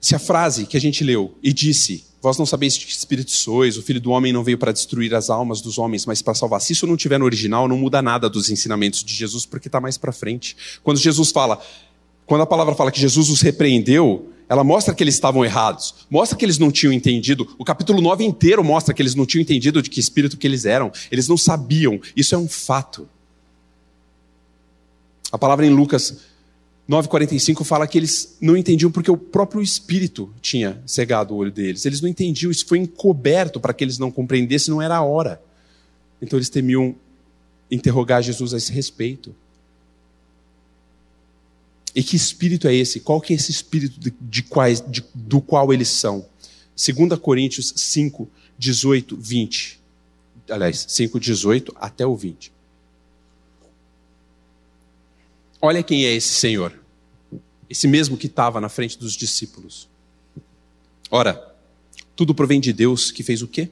Se 0.00 0.14
a 0.14 0.18
frase 0.20 0.66
que 0.66 0.76
a 0.76 0.80
gente 0.80 1.02
leu 1.02 1.36
e 1.42 1.52
disse, 1.52 2.04
vós 2.22 2.38
não 2.38 2.46
sabeis 2.46 2.78
que 2.78 2.88
espírito 2.88 3.32
sois, 3.32 3.76
o 3.76 3.82
filho 3.82 4.00
do 4.00 4.10
homem 4.10 4.32
não 4.32 4.44
veio 4.44 4.56
para 4.56 4.70
destruir 4.70 5.12
as 5.14 5.30
almas 5.30 5.60
dos 5.60 5.78
homens, 5.78 6.06
mas 6.06 6.22
para 6.22 6.34
salvar. 6.34 6.60
Se 6.60 6.72
isso 6.72 6.86
não 6.86 6.96
tiver 6.96 7.18
no 7.18 7.24
original, 7.24 7.66
não 7.66 7.76
muda 7.76 8.00
nada 8.00 8.30
dos 8.30 8.48
ensinamentos 8.48 9.02
de 9.02 9.12
Jesus, 9.12 9.44
porque 9.44 9.66
está 9.66 9.80
mais 9.80 9.98
para 9.98 10.12
frente. 10.12 10.56
Quando 10.84 10.98
Jesus 10.98 11.32
fala, 11.32 11.60
quando 12.26 12.42
a 12.42 12.46
palavra 12.46 12.74
fala 12.74 12.90
que 12.90 13.00
Jesus 13.00 13.30
os 13.30 13.40
repreendeu, 13.40 14.30
ela 14.48 14.62
mostra 14.62 14.94
que 14.94 15.02
eles 15.02 15.14
estavam 15.14 15.44
errados, 15.44 15.94
mostra 16.10 16.36
que 16.36 16.44
eles 16.44 16.58
não 16.58 16.70
tinham 16.70 16.92
entendido. 16.92 17.54
O 17.58 17.64
capítulo 17.64 18.00
9 18.00 18.24
inteiro 18.24 18.62
mostra 18.62 18.92
que 18.92 19.00
eles 19.00 19.14
não 19.14 19.26
tinham 19.26 19.42
entendido 19.42 19.82
de 19.82 19.90
que 19.90 19.98
espírito 19.98 20.36
que 20.36 20.46
eles 20.46 20.64
eram. 20.64 20.92
Eles 21.10 21.28
não 21.28 21.36
sabiam. 21.36 22.00
Isso 22.16 22.34
é 22.34 22.38
um 22.38 22.48
fato. 22.48 23.08
A 25.32 25.38
palavra 25.38 25.66
em 25.66 25.70
Lucas 25.70 26.18
9,45 26.88 27.64
fala 27.64 27.86
que 27.86 27.98
eles 27.98 28.36
não 28.40 28.56
entendiam 28.56 28.92
porque 28.92 29.10
o 29.10 29.16
próprio 29.16 29.60
Espírito 29.60 30.32
tinha 30.40 30.80
cegado 30.86 31.34
o 31.34 31.36
olho 31.38 31.50
deles. 31.50 31.84
Eles 31.84 32.00
não 32.00 32.08
entendiam, 32.08 32.50
isso 32.50 32.66
foi 32.66 32.78
encoberto 32.78 33.58
para 33.58 33.74
que 33.74 33.82
eles 33.82 33.98
não 33.98 34.10
compreendessem, 34.10 34.72
não 34.72 34.80
era 34.80 34.96
a 34.96 35.02
hora. 35.02 35.42
Então 36.22 36.38
eles 36.38 36.48
temiam 36.48 36.94
interrogar 37.68 38.22
Jesus 38.22 38.54
a 38.54 38.56
esse 38.56 38.72
respeito. 38.72 39.34
E 41.96 42.02
que 42.02 42.14
espírito 42.14 42.68
é 42.68 42.74
esse? 42.74 43.00
Qual 43.00 43.22
que 43.22 43.32
é 43.32 43.36
esse 43.36 43.50
espírito 43.50 43.98
de, 43.98 44.12
de 44.20 44.42
quais, 44.42 44.84
de, 44.86 45.02
do 45.14 45.40
qual 45.40 45.72
eles 45.72 45.88
são? 45.88 46.26
2 46.76 47.18
Coríntios 47.18 47.72
5, 47.74 48.28
18, 48.58 49.16
20. 49.16 49.80
Aliás, 50.50 50.84
5, 50.86 51.18
18 51.18 51.74
até 51.74 52.06
o 52.06 52.14
20. 52.14 52.52
Olha 55.62 55.82
quem 55.82 56.04
é 56.04 56.14
esse 56.14 56.28
Senhor. 56.28 56.78
Esse 57.68 57.88
mesmo 57.88 58.18
que 58.18 58.26
estava 58.26 58.60
na 58.60 58.68
frente 58.68 58.98
dos 58.98 59.14
discípulos. 59.14 59.88
Ora, 61.10 61.56
tudo 62.14 62.34
provém 62.34 62.60
de 62.60 62.74
Deus 62.74 63.10
que 63.10 63.22
fez 63.22 63.40
o 63.40 63.48
quê? 63.48 63.70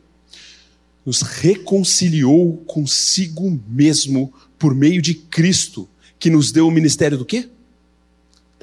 Nos 1.05 1.21
reconciliou 1.21 2.57
consigo 2.67 3.61
mesmo 3.69 4.33
por 4.59 4.75
meio 4.75 5.03
de 5.03 5.13
Cristo, 5.13 5.87
que 6.19 6.31
nos 6.31 6.51
deu 6.51 6.67
o 6.67 6.71
ministério 6.71 7.19
do 7.19 7.27
quê? 7.27 7.51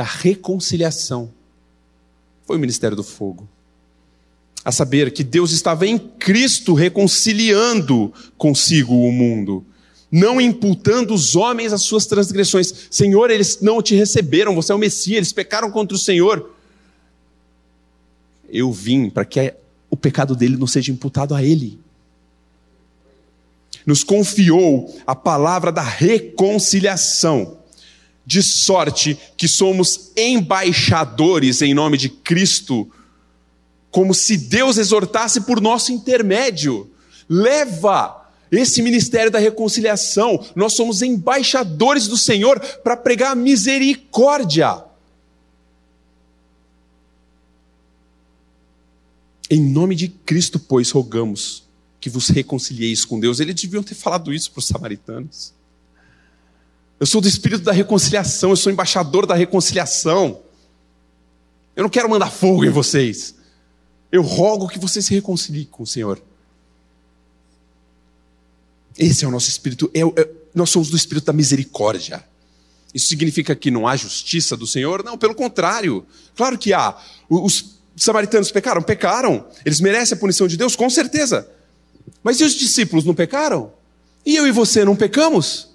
Da 0.01 0.03
reconciliação 0.03 1.31
foi 2.47 2.57
o 2.57 2.59
ministério 2.59 2.97
do 2.97 3.03
fogo. 3.03 3.47
A 4.65 4.71
saber 4.71 5.13
que 5.13 5.23
Deus 5.23 5.51
estava 5.51 5.85
em 5.85 5.99
Cristo 5.99 6.73
reconciliando 6.73 8.11
consigo 8.35 8.95
o 8.95 9.11
mundo, 9.11 9.63
não 10.11 10.41
imputando 10.41 11.13
os 11.13 11.35
homens 11.35 11.71
as 11.71 11.83
suas 11.83 12.07
transgressões. 12.07 12.87
Senhor, 12.89 13.29
eles 13.29 13.61
não 13.61 13.79
te 13.79 13.93
receberam, 13.93 14.55
você 14.55 14.71
é 14.71 14.75
o 14.75 14.79
Messias, 14.79 15.17
eles 15.17 15.33
pecaram 15.33 15.69
contra 15.69 15.95
o 15.95 15.99
Senhor. 15.99 16.51
Eu 18.49 18.71
vim 18.71 19.07
para 19.07 19.23
que 19.23 19.53
o 19.87 19.95
pecado 19.95 20.35
dele 20.35 20.57
não 20.57 20.65
seja 20.65 20.91
imputado 20.91 21.35
a 21.35 21.43
ele. 21.43 21.79
Nos 23.85 24.03
confiou 24.03 24.99
a 25.05 25.15
palavra 25.15 25.71
da 25.71 25.83
reconciliação 25.83 27.60
de 28.25 28.41
sorte 28.43 29.17
que 29.35 29.47
somos 29.47 30.11
embaixadores 30.15 31.61
em 31.61 31.73
nome 31.73 31.97
de 31.97 32.09
Cristo 32.09 32.89
como 33.91 34.13
se 34.13 34.37
Deus 34.37 34.77
exortasse 34.77 35.41
por 35.41 35.59
nosso 35.59 35.91
intermédio. 35.91 36.89
Leva 37.29 38.25
esse 38.49 38.81
ministério 38.81 39.29
da 39.29 39.37
reconciliação. 39.37 40.43
Nós 40.55 40.73
somos 40.73 41.01
embaixadores 41.01 42.07
do 42.07 42.17
Senhor 42.17 42.59
para 42.59 42.97
pregar 42.97 43.35
misericórdia. 43.35 44.83
Em 49.49 49.61
nome 49.61 49.95
de 49.95 50.07
Cristo, 50.07 50.57
pois, 50.57 50.89
rogamos 50.91 51.63
que 51.99 52.09
vos 52.09 52.29
reconcilieis 52.29 53.03
com 53.03 53.19
Deus. 53.19 53.41
Eles 53.41 53.55
deviam 53.55 53.83
ter 53.83 53.95
falado 53.95 54.33
isso 54.33 54.49
para 54.51 54.59
os 54.59 54.65
samaritanos. 54.67 55.53
Eu 57.01 57.07
sou 57.07 57.19
do 57.19 57.27
espírito 57.27 57.63
da 57.63 57.71
reconciliação, 57.71 58.51
eu 58.51 58.55
sou 58.55 58.71
embaixador 58.71 59.25
da 59.25 59.33
reconciliação. 59.33 60.39
Eu 61.75 61.81
não 61.81 61.89
quero 61.89 62.07
mandar 62.07 62.29
fogo 62.29 62.63
em 62.63 62.69
vocês. 62.69 63.33
Eu 64.11 64.21
rogo 64.21 64.67
que 64.67 64.77
vocês 64.77 65.05
se 65.05 65.11
reconciliem 65.15 65.65
com 65.65 65.81
o 65.81 65.87
Senhor. 65.87 66.21
Esse 68.99 69.25
é 69.25 69.27
o 69.27 69.31
nosso 69.31 69.49
espírito, 69.49 69.89
é, 69.95 70.01
é, 70.01 70.29
nós 70.53 70.69
somos 70.69 70.91
do 70.91 70.95
espírito 70.95 71.25
da 71.25 71.33
misericórdia. 71.33 72.23
Isso 72.93 73.07
significa 73.07 73.55
que 73.55 73.71
não 73.71 73.87
há 73.87 73.95
justiça 73.95 74.55
do 74.55 74.67
Senhor? 74.67 75.03
Não, 75.03 75.17
pelo 75.17 75.33
contrário. 75.33 76.05
Claro 76.35 76.55
que 76.55 76.71
há. 76.71 76.95
Os 77.27 77.79
samaritanos 77.95 78.51
pecaram? 78.51 78.83
Pecaram. 78.83 79.47
Eles 79.65 79.81
merecem 79.81 80.15
a 80.15 80.19
punição 80.19 80.47
de 80.47 80.55
Deus? 80.55 80.75
Com 80.75 80.87
certeza. 80.87 81.49
Mas 82.21 82.39
e 82.39 82.43
os 82.43 82.53
discípulos 82.53 83.03
não 83.03 83.15
pecaram? 83.15 83.73
E 84.23 84.35
eu 84.35 84.45
e 84.45 84.51
você 84.51 84.85
não 84.85 84.95
pecamos? 84.95 85.70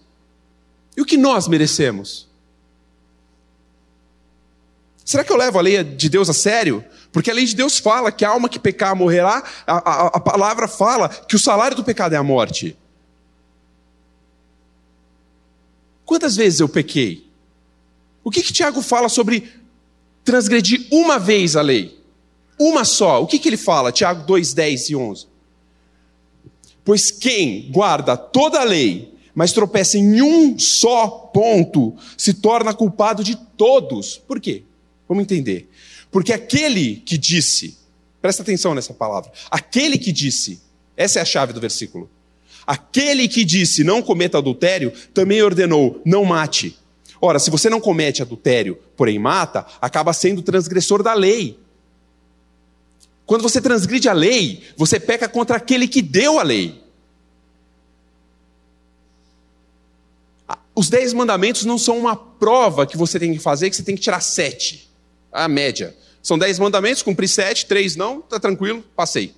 E 0.97 1.01
o 1.01 1.05
que 1.05 1.17
nós 1.17 1.47
merecemos? 1.47 2.27
Será 5.05 5.23
que 5.23 5.31
eu 5.31 5.37
levo 5.37 5.59
a 5.59 5.63
lei 5.63 5.85
de 5.85 6.09
Deus 6.09 6.29
a 6.29 6.33
sério? 6.33 6.85
Porque 7.13 7.31
a 7.31 7.35
lei 7.35 7.45
de 7.45 7.55
Deus 7.55 7.79
fala 7.79 8.11
que 8.11 8.25
a 8.25 8.31
alma 8.31 8.49
que 8.49 8.59
pecar 8.59 8.97
morrerá, 8.97 9.43
a, 9.67 9.77
a, 9.77 10.07
a 10.09 10.21
palavra 10.21 10.67
fala 10.67 11.09
que 11.09 11.37
o 11.37 11.39
salário 11.39 11.77
do 11.77 11.85
pecado 11.85 12.15
é 12.15 12.17
a 12.17 12.23
morte. 12.23 12.77
Quantas 16.05 16.37
vezes 16.37 16.61
eu 16.61 16.69
pequei? 16.69 17.27
O 18.25 18.31
que, 18.31 18.43
que 18.43 18.53
Tiago 18.53 18.83
fala 18.83 19.09
sobre 19.09 19.53
transgredir 20.25 20.89
uma 20.91 21.19
vez 21.19 21.55
a 21.55 21.63
lei? 21.63 22.01
Uma 22.59 22.85
só. 22.85 23.23
O 23.23 23.27
que, 23.27 23.39
que 23.39 23.49
ele 23.49 23.57
fala? 23.57 23.93
Tiago 23.93 24.27
2, 24.27 24.55
10 24.55 24.91
e 24.91 24.97
11. 24.97 25.27
Pois 26.85 27.11
quem 27.11 27.71
guarda 27.71 28.17
toda 28.17 28.61
a 28.61 28.65
lei, 28.65 29.16
mas 29.37 29.53
tropeça 29.53 29.99
em 29.99 30.23
um 30.23 30.59
só 30.59 31.07
ponto, 31.09 31.95
se 32.17 32.33
torna 32.33 32.73
culpado 32.73 33.23
de 33.23 33.37
todos. 33.37 34.17
Por 34.17 34.41
quê? 34.41 34.63
Vamos 35.07 35.25
entender. 35.25 35.69
Porque 36.11 36.33
aquele 36.33 36.97
que 37.05 37.19
disse, 37.19 37.77
presta 38.23 38.43
atenção 38.43 38.75
nessa 38.75 38.95
palavra, 38.95 39.31
aquele 39.51 39.99
que 39.99 40.11
disse, 40.11 40.59
essa 40.97 41.19
é 41.19 41.23
a 41.23 41.27
chave 41.27 41.53
do 41.53 41.61
versículo. 41.61 42.09
Aquele 42.67 43.29
que 43.29 43.45
disse 43.45 43.85
não 43.85 44.01
cometa 44.01 44.39
adultério, 44.39 44.91
também 45.13 45.43
ordenou 45.43 46.01
não 46.03 46.25
mate. 46.25 46.75
Ora, 47.21 47.39
se 47.39 47.51
você 47.51 47.69
não 47.69 47.79
comete 47.79 48.23
adultério, 48.23 48.79
porém 48.97 49.19
mata, 49.19 49.67
acaba 49.83 50.15
sendo 50.15 50.41
transgressor 50.41 51.03
da 51.03 51.13
lei. 51.13 51.59
Quando 53.27 53.43
você 53.43 53.61
transgride 53.61 54.09
a 54.09 54.15
lei, 54.15 54.63
você 54.79 54.99
peca 54.99 55.29
contra 55.29 55.59
aquele 55.59 55.87
que 55.87 56.01
deu 56.01 56.39
a 56.39 56.43
lei. 56.43 56.86
Os 60.77 60.91
dez 60.91 61.15
mandamentos 61.15 61.65
não 61.65 61.79
são 61.79 61.99
uma 61.99 62.15
prova 62.15 62.87
que 62.87 62.99
você 62.99 63.19
tem 63.19 63.33
que 63.33 63.39
fazer, 63.39 63.71
que 63.71 63.77
você 63.77 63.83
tem 63.83 63.95
que 63.95 64.03
tirar 64.03 64.21
sete 64.21 64.91
a 65.33 65.49
média. 65.49 65.97
São 66.23 66.39
dez 66.39 66.59
mandamentos, 66.59 67.03
cumpri 67.03 67.27
sete, 67.27 67.65
três 67.65 67.97
não, 67.97 68.21
tá 68.21 68.39
tranquilo, 68.39 68.85
passei. 68.95 69.35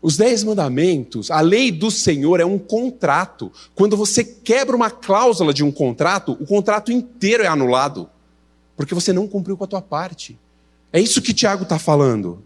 Os 0.00 0.16
dez 0.16 0.44
mandamentos, 0.44 1.32
a 1.32 1.40
lei 1.40 1.72
do 1.72 1.90
Senhor 1.90 2.38
é 2.38 2.44
um 2.44 2.58
contrato. 2.58 3.50
Quando 3.74 3.96
você 3.96 4.22
quebra 4.22 4.76
uma 4.76 4.90
cláusula 4.90 5.52
de 5.52 5.64
um 5.64 5.72
contrato, 5.72 6.36
o 6.40 6.46
contrato 6.46 6.92
inteiro 6.92 7.42
é 7.42 7.48
anulado, 7.48 8.08
porque 8.76 8.94
você 8.94 9.12
não 9.12 9.26
cumpriu 9.26 9.56
com 9.56 9.64
a 9.64 9.68
tua 9.68 9.82
parte. 9.82 10.38
É 10.92 11.00
isso 11.00 11.20
que 11.20 11.34
Tiago 11.34 11.64
está 11.64 11.78
falando. 11.78 12.40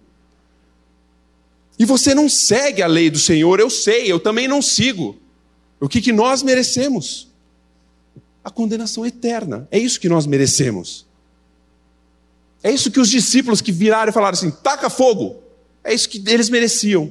E 1.78 1.84
você 1.84 2.14
não 2.14 2.30
segue 2.30 2.82
a 2.82 2.86
lei 2.86 3.10
do 3.10 3.18
Senhor, 3.18 3.60
eu 3.60 3.68
sei, 3.68 4.10
eu 4.10 4.18
também 4.18 4.48
não 4.48 4.62
sigo. 4.62 5.18
O 5.82 5.88
que, 5.88 6.00
que 6.00 6.12
nós 6.12 6.44
merecemos? 6.44 7.26
A 8.44 8.50
condenação 8.50 9.04
eterna. 9.04 9.66
É 9.68 9.78
isso 9.78 9.98
que 9.98 10.08
nós 10.08 10.26
merecemos. 10.26 11.04
É 12.62 12.70
isso 12.70 12.88
que 12.88 13.00
os 13.00 13.10
discípulos 13.10 13.60
que 13.60 13.72
viraram 13.72 14.10
e 14.10 14.12
falaram 14.12 14.34
assim: 14.34 14.52
taca 14.52 14.88
fogo. 14.88 15.42
É 15.82 15.92
isso 15.92 16.08
que 16.08 16.22
eles 16.28 16.48
mereciam. 16.48 17.10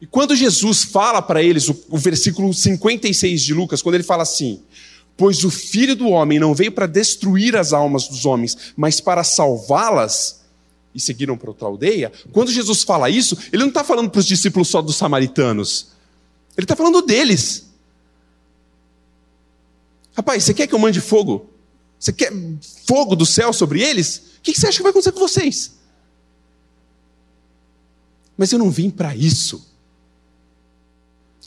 E 0.00 0.06
quando 0.06 0.34
Jesus 0.34 0.84
fala 0.84 1.20
para 1.20 1.42
eles, 1.42 1.68
o, 1.68 1.78
o, 1.90 1.98
versículo 1.98 2.52
56 2.54 3.42
de 3.42 3.52
Lucas, 3.52 3.82
quando 3.82 3.96
ele 3.96 4.04
fala 4.04 4.22
assim: 4.22 4.62
Pois 5.14 5.44
o 5.44 5.50
filho 5.50 5.94
do 5.94 6.08
homem 6.08 6.38
não 6.38 6.54
veio 6.54 6.72
para 6.72 6.86
destruir 6.86 7.56
as 7.56 7.74
almas 7.74 8.08
dos 8.08 8.24
homens, 8.24 8.72
mas 8.74 9.02
para 9.02 9.22
salvá-las, 9.22 10.40
e 10.94 11.00
seguiram 11.00 11.36
para 11.36 11.50
outra 11.50 11.66
aldeia. 11.66 12.10
Quando 12.32 12.50
Jesus 12.50 12.82
fala 12.82 13.10
isso, 13.10 13.36
ele 13.52 13.60
não 13.60 13.68
está 13.68 13.84
falando 13.84 14.08
para 14.08 14.20
os 14.20 14.26
discípulos 14.26 14.68
só 14.68 14.80
dos 14.80 14.96
samaritanos, 14.96 15.93
ele 16.56 16.64
está 16.64 16.76
falando 16.76 17.02
deles. 17.02 17.68
Rapaz, 20.16 20.44
você 20.44 20.54
quer 20.54 20.66
que 20.66 20.74
eu 20.74 20.78
mande 20.78 21.00
fogo 21.00 21.54
você 22.04 22.12
quer 22.12 22.30
fogo 22.86 23.16
do 23.16 23.24
céu 23.24 23.50
sobre 23.50 23.80
eles? 23.80 24.34
O 24.36 24.42
que 24.42 24.52
você 24.52 24.66
acha 24.66 24.76
que 24.76 24.82
vai 24.82 24.90
acontecer 24.90 25.12
com 25.12 25.20
vocês? 25.20 25.72
Mas 28.36 28.52
eu 28.52 28.58
não 28.58 28.70
vim 28.70 28.90
para 28.90 29.16
isso. 29.16 29.66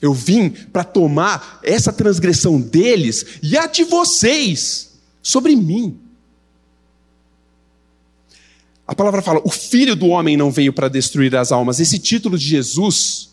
Eu 0.02 0.12
vim 0.12 0.50
para 0.50 0.82
tomar 0.82 1.60
essa 1.62 1.92
transgressão 1.92 2.60
deles 2.60 3.38
e 3.40 3.56
a 3.56 3.68
de 3.68 3.84
vocês 3.84 4.98
sobre 5.22 5.54
mim. 5.54 6.00
A 8.84 8.96
palavra 8.96 9.22
fala: 9.22 9.40
o 9.44 9.50
filho 9.50 9.94
do 9.94 10.08
homem 10.08 10.36
não 10.36 10.50
veio 10.50 10.72
para 10.72 10.88
destruir 10.88 11.36
as 11.36 11.52
almas. 11.52 11.78
Esse 11.78 12.00
título 12.00 12.36
de 12.36 12.46
Jesus 12.46 13.27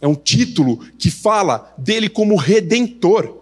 é 0.00 0.06
um 0.06 0.14
título 0.14 0.78
que 0.98 1.10
fala 1.10 1.74
dele 1.78 2.08
como 2.08 2.36
redentor 2.36 3.38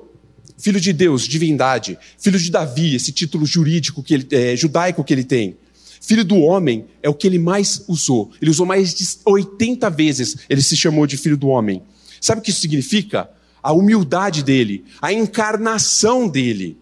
filho 0.59 0.81
de 0.81 0.93
Deus, 0.93 1.29
divindade, 1.29 1.99
filho 2.19 2.39
de 2.39 2.51
Davi, 2.51 2.95
esse 2.95 3.13
título 3.13 3.45
jurídico 3.45 4.03
que 4.03 4.15
ele, 4.15 4.27
é, 4.31 4.57
judaico 4.57 5.05
que 5.05 5.13
ele 5.13 5.25
tem. 5.25 5.57
Filho 6.01 6.25
do 6.25 6.37
homem 6.37 6.87
é 7.03 7.09
o 7.09 7.15
que 7.15 7.27
ele 7.27 7.39
mais 7.39 7.85
usou. 7.89 8.31
Ele 8.41 8.51
usou 8.51 8.65
mais 8.65 8.95
de 8.95 9.07
80 9.25 9.91
vezes, 9.91 10.37
ele 10.49 10.63
se 10.63 10.77
chamou 10.77 11.07
de 11.07 11.17
filho 11.17 11.37
do 11.37 11.49
homem. 11.49 11.83
Sabe 12.21 12.41
o 12.41 12.45
que 12.45 12.51
isso 12.51 12.61
significa? 12.61 13.31
A 13.63 13.73
humildade 13.73 14.43
dele, 14.43 14.85
a 15.03 15.13
encarnação 15.13 16.29
dele. 16.29 16.79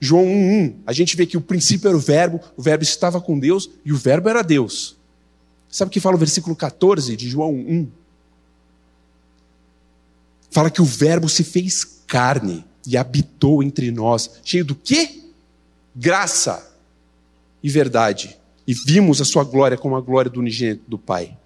João 0.00 0.24
1:1, 0.24 0.74
a 0.86 0.92
gente 0.92 1.16
vê 1.16 1.26
que 1.26 1.36
o 1.36 1.40
princípio 1.40 1.88
era 1.88 1.96
o 1.96 2.00
verbo, 2.00 2.40
o 2.56 2.62
verbo 2.62 2.82
estava 2.82 3.20
com 3.20 3.38
Deus 3.38 3.70
e 3.84 3.92
o 3.92 3.96
verbo 3.96 4.28
era 4.28 4.42
Deus. 4.42 4.96
Sabe 5.74 5.88
o 5.88 5.92
que 5.92 5.98
fala 5.98 6.14
o 6.14 6.18
versículo 6.18 6.54
14 6.54 7.16
de 7.16 7.28
João 7.28 7.52
1? 7.52 7.88
fala 10.48 10.70
que 10.70 10.80
o 10.80 10.84
Verbo 10.84 11.28
se 11.28 11.42
fez 11.42 11.84
carne 12.06 12.64
e 12.86 12.96
habitou 12.96 13.60
entre 13.60 13.90
nós, 13.90 14.30
cheio 14.44 14.64
do 14.64 14.76
quê? 14.76 15.24
Graça 15.96 16.64
e 17.60 17.68
verdade. 17.68 18.36
E 18.64 18.72
vimos 18.72 19.20
a 19.20 19.24
sua 19.24 19.42
glória 19.42 19.76
como 19.76 19.96
a 19.96 20.00
glória 20.00 20.30
do 20.30 20.38
unigênito 20.38 20.84
do 20.86 20.96
Pai. 20.96 21.36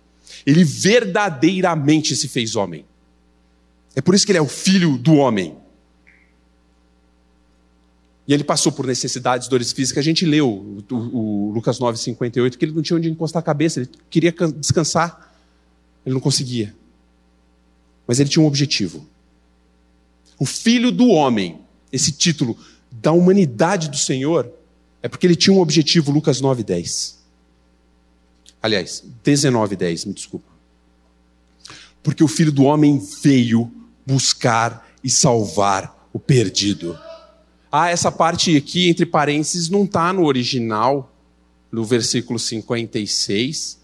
Ele 0.44 0.62
verdadeiramente 0.62 2.14
se 2.14 2.28
fez 2.28 2.54
homem. 2.54 2.84
É 3.96 4.02
por 4.02 4.14
isso 4.14 4.26
que 4.26 4.32
ele 4.32 4.40
é 4.40 4.42
o 4.42 4.46
filho 4.46 4.98
do 4.98 5.14
homem. 5.14 5.56
E 8.28 8.34
ele 8.34 8.44
passou 8.44 8.70
por 8.70 8.86
necessidades, 8.86 9.48
dores 9.48 9.72
físicas. 9.72 10.02
A 10.02 10.04
gente 10.04 10.26
leu 10.26 10.50
o, 10.50 10.84
o, 10.94 11.50
Lucas 11.50 11.78
9,58, 11.78 12.58
que 12.58 12.64
ele 12.66 12.72
não 12.72 12.82
tinha 12.82 12.98
onde 12.98 13.08
encostar 13.10 13.40
a 13.40 13.42
cabeça, 13.42 13.80
ele 13.80 13.88
queria 14.10 14.34
descansar. 14.54 15.32
Ele 16.04 16.12
não 16.12 16.20
conseguia. 16.20 16.76
Mas 18.06 18.20
ele 18.20 18.28
tinha 18.28 18.42
um 18.42 18.46
objetivo. 18.46 19.08
O 20.38 20.44
Filho 20.44 20.92
do 20.92 21.08
Homem, 21.08 21.60
esse 21.90 22.12
título 22.12 22.58
da 22.92 23.12
humanidade 23.12 23.88
do 23.88 23.96
Senhor, 23.96 24.52
é 25.02 25.08
porque 25.08 25.26
ele 25.26 25.34
tinha 25.34 25.56
um 25.56 25.60
objetivo, 25.60 26.12
Lucas 26.12 26.38
9, 26.42 26.62
10. 26.62 27.18
Aliás, 28.60 29.02
19, 29.24 29.74
10, 29.74 30.04
me 30.04 30.12
desculpa. 30.12 30.46
Porque 32.02 32.22
o 32.22 32.28
Filho 32.28 32.52
do 32.52 32.64
Homem 32.64 33.00
veio 33.22 33.72
buscar 34.06 34.86
e 35.02 35.08
salvar 35.08 36.08
o 36.12 36.18
perdido. 36.18 36.98
Ah, 37.70 37.90
essa 37.90 38.10
parte 38.10 38.56
aqui, 38.56 38.88
entre 38.88 39.04
parênteses, 39.04 39.68
não 39.68 39.84
está 39.84 40.12
no 40.12 40.24
original, 40.24 41.12
no 41.70 41.84
versículo 41.84 42.38
56. 42.38 43.78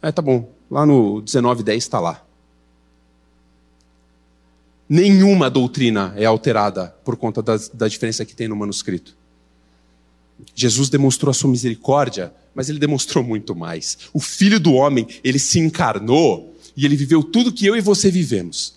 É, 0.00 0.10
tá 0.10 0.22
bom, 0.22 0.50
lá 0.70 0.86
no 0.86 1.20
19, 1.20 1.62
10 1.62 1.82
está 1.82 2.00
lá 2.00 2.24
nenhuma 4.88 5.50
doutrina 5.50 6.14
é 6.16 6.24
alterada 6.24 6.96
por 7.04 7.16
conta 7.16 7.42
da, 7.42 7.58
da 7.74 7.86
diferença 7.86 8.24
que 8.24 8.34
tem 8.34 8.48
no 8.48 8.56
manuscrito. 8.56 9.16
Jesus 10.54 10.88
demonstrou 10.88 11.30
a 11.30 11.34
sua 11.34 11.50
misericórdia, 11.50 12.32
mas 12.54 12.68
ele 12.68 12.78
demonstrou 12.78 13.22
muito 13.22 13.54
mais. 13.54 13.98
O 14.12 14.20
Filho 14.20 14.58
do 14.58 14.72
Homem, 14.72 15.06
ele 15.22 15.38
se 15.38 15.58
encarnou 15.58 16.56
e 16.76 16.84
ele 16.86 16.96
viveu 16.96 17.22
tudo 17.22 17.52
que 17.52 17.66
eu 17.66 17.76
e 17.76 17.80
você 17.80 18.10
vivemos. 18.10 18.76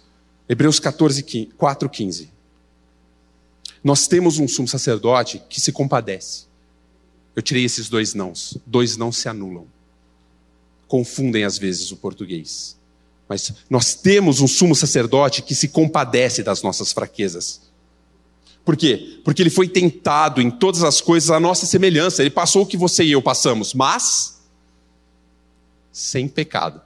Hebreus 0.49 0.79
14, 0.79 1.49
4, 1.55 1.89
15. 1.89 2.30
Nós 3.83 4.07
temos 4.07 4.37
um 4.37 4.47
sumo 4.47 4.67
sacerdote 4.67 5.41
que 5.49 5.59
se 5.59 5.71
compadece. 5.71 6.45
Eu 7.35 7.41
tirei 7.41 7.63
esses 7.63 7.89
dois 7.89 8.13
nãos. 8.13 8.57
Dois 8.65 8.97
não 8.97 9.11
se 9.11 9.27
anulam. 9.27 9.65
Confundem 10.87 11.43
às 11.43 11.57
vezes 11.57 11.91
o 11.91 11.97
português. 11.97 12.77
Mas 13.27 13.53
nós 13.69 13.95
temos 13.95 14.41
um 14.41 14.47
sumo 14.47 14.75
sacerdote 14.75 15.41
que 15.41 15.55
se 15.55 15.69
compadece 15.69 16.43
das 16.43 16.61
nossas 16.61 16.91
fraquezas. 16.91 17.61
Por 18.63 18.75
quê? 18.77 19.21
Porque 19.23 19.41
ele 19.41 19.49
foi 19.49 19.67
tentado 19.67 20.41
em 20.41 20.51
todas 20.51 20.83
as 20.83 21.01
coisas 21.01 21.31
à 21.31 21.39
nossa 21.39 21.65
semelhança. 21.65 22.21
Ele 22.21 22.29
passou 22.29 22.63
o 22.63 22.65
que 22.65 22.77
você 22.77 23.03
e 23.03 23.11
eu 23.11 23.21
passamos, 23.21 23.73
mas 23.73 24.41
sem 25.91 26.27
pecado. 26.27 26.81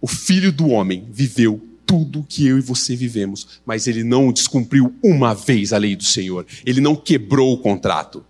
O 0.00 0.06
filho 0.06 0.50
do 0.50 0.68
homem 0.68 1.06
viveu 1.10 1.67
tudo 1.88 2.26
que 2.28 2.46
eu 2.46 2.58
e 2.58 2.60
você 2.60 2.94
vivemos, 2.94 3.60
mas 3.64 3.86
ele 3.86 4.04
não 4.04 4.30
descumpriu 4.30 4.94
uma 5.02 5.34
vez 5.34 5.72
a 5.72 5.78
lei 5.78 5.96
do 5.96 6.04
Senhor. 6.04 6.46
Ele 6.66 6.82
não 6.82 6.94
quebrou 6.94 7.54
o 7.54 7.58
contrato. 7.58 8.22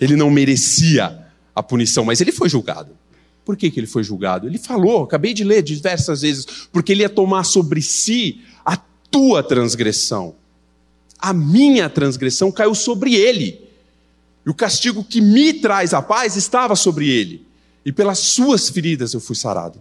Ele 0.00 0.16
não 0.16 0.28
merecia 0.28 1.26
a 1.54 1.62
punição, 1.62 2.04
mas 2.04 2.20
ele 2.20 2.32
foi 2.32 2.48
julgado. 2.48 2.90
Por 3.44 3.56
que, 3.56 3.70
que 3.70 3.78
ele 3.78 3.86
foi 3.86 4.02
julgado? 4.02 4.48
Ele 4.48 4.58
falou, 4.58 5.04
acabei 5.04 5.32
de 5.32 5.44
ler 5.44 5.62
diversas 5.62 6.22
vezes, 6.22 6.44
porque 6.72 6.90
ele 6.90 7.02
ia 7.02 7.08
tomar 7.08 7.44
sobre 7.44 7.80
si 7.80 8.40
a 8.64 8.76
tua 8.76 9.44
transgressão. 9.44 10.34
A 11.20 11.32
minha 11.32 11.88
transgressão 11.88 12.50
caiu 12.50 12.74
sobre 12.74 13.14
ele. 13.14 13.60
E 14.44 14.50
o 14.50 14.54
castigo 14.54 15.04
que 15.04 15.20
me 15.20 15.54
traz 15.54 15.94
a 15.94 16.02
paz 16.02 16.34
estava 16.34 16.74
sobre 16.74 17.08
ele. 17.08 17.46
E 17.86 17.92
pelas 17.92 18.18
suas 18.18 18.68
feridas 18.68 19.14
eu 19.14 19.20
fui 19.20 19.36
sarado. 19.36 19.80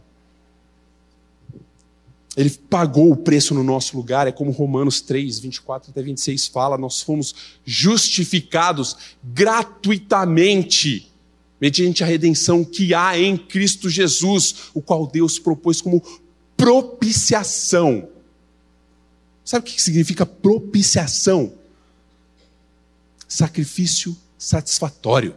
Ele 2.38 2.52
pagou 2.52 3.12
o 3.12 3.18
preço 3.18 3.56
no 3.56 3.64
nosso 3.64 3.98
lugar, 3.98 4.28
é 4.28 4.32
como 4.32 4.52
Romanos 4.52 5.02
3, 5.02 5.40
24 5.40 5.90
até 5.90 6.04
26 6.04 6.46
fala, 6.46 6.78
nós 6.78 7.02
fomos 7.02 7.34
justificados 7.66 8.96
gratuitamente, 9.24 11.12
mediante 11.60 12.04
a 12.04 12.08
redenção 12.08 12.64
que 12.64 12.94
há 12.94 13.18
em 13.20 13.36
Cristo 13.36 13.90
Jesus, 13.90 14.70
o 14.76 14.84
qual 14.84 15.08
Deus 15.08 15.40
propôs 15.40 15.82
como 15.82 16.00
propiciação. 16.56 18.08
Sabe 19.44 19.68
o 19.68 19.74
que 19.74 19.82
significa 19.82 20.24
propiciação? 20.24 21.54
Sacrifício 23.28 24.16
satisfatório. 24.38 25.36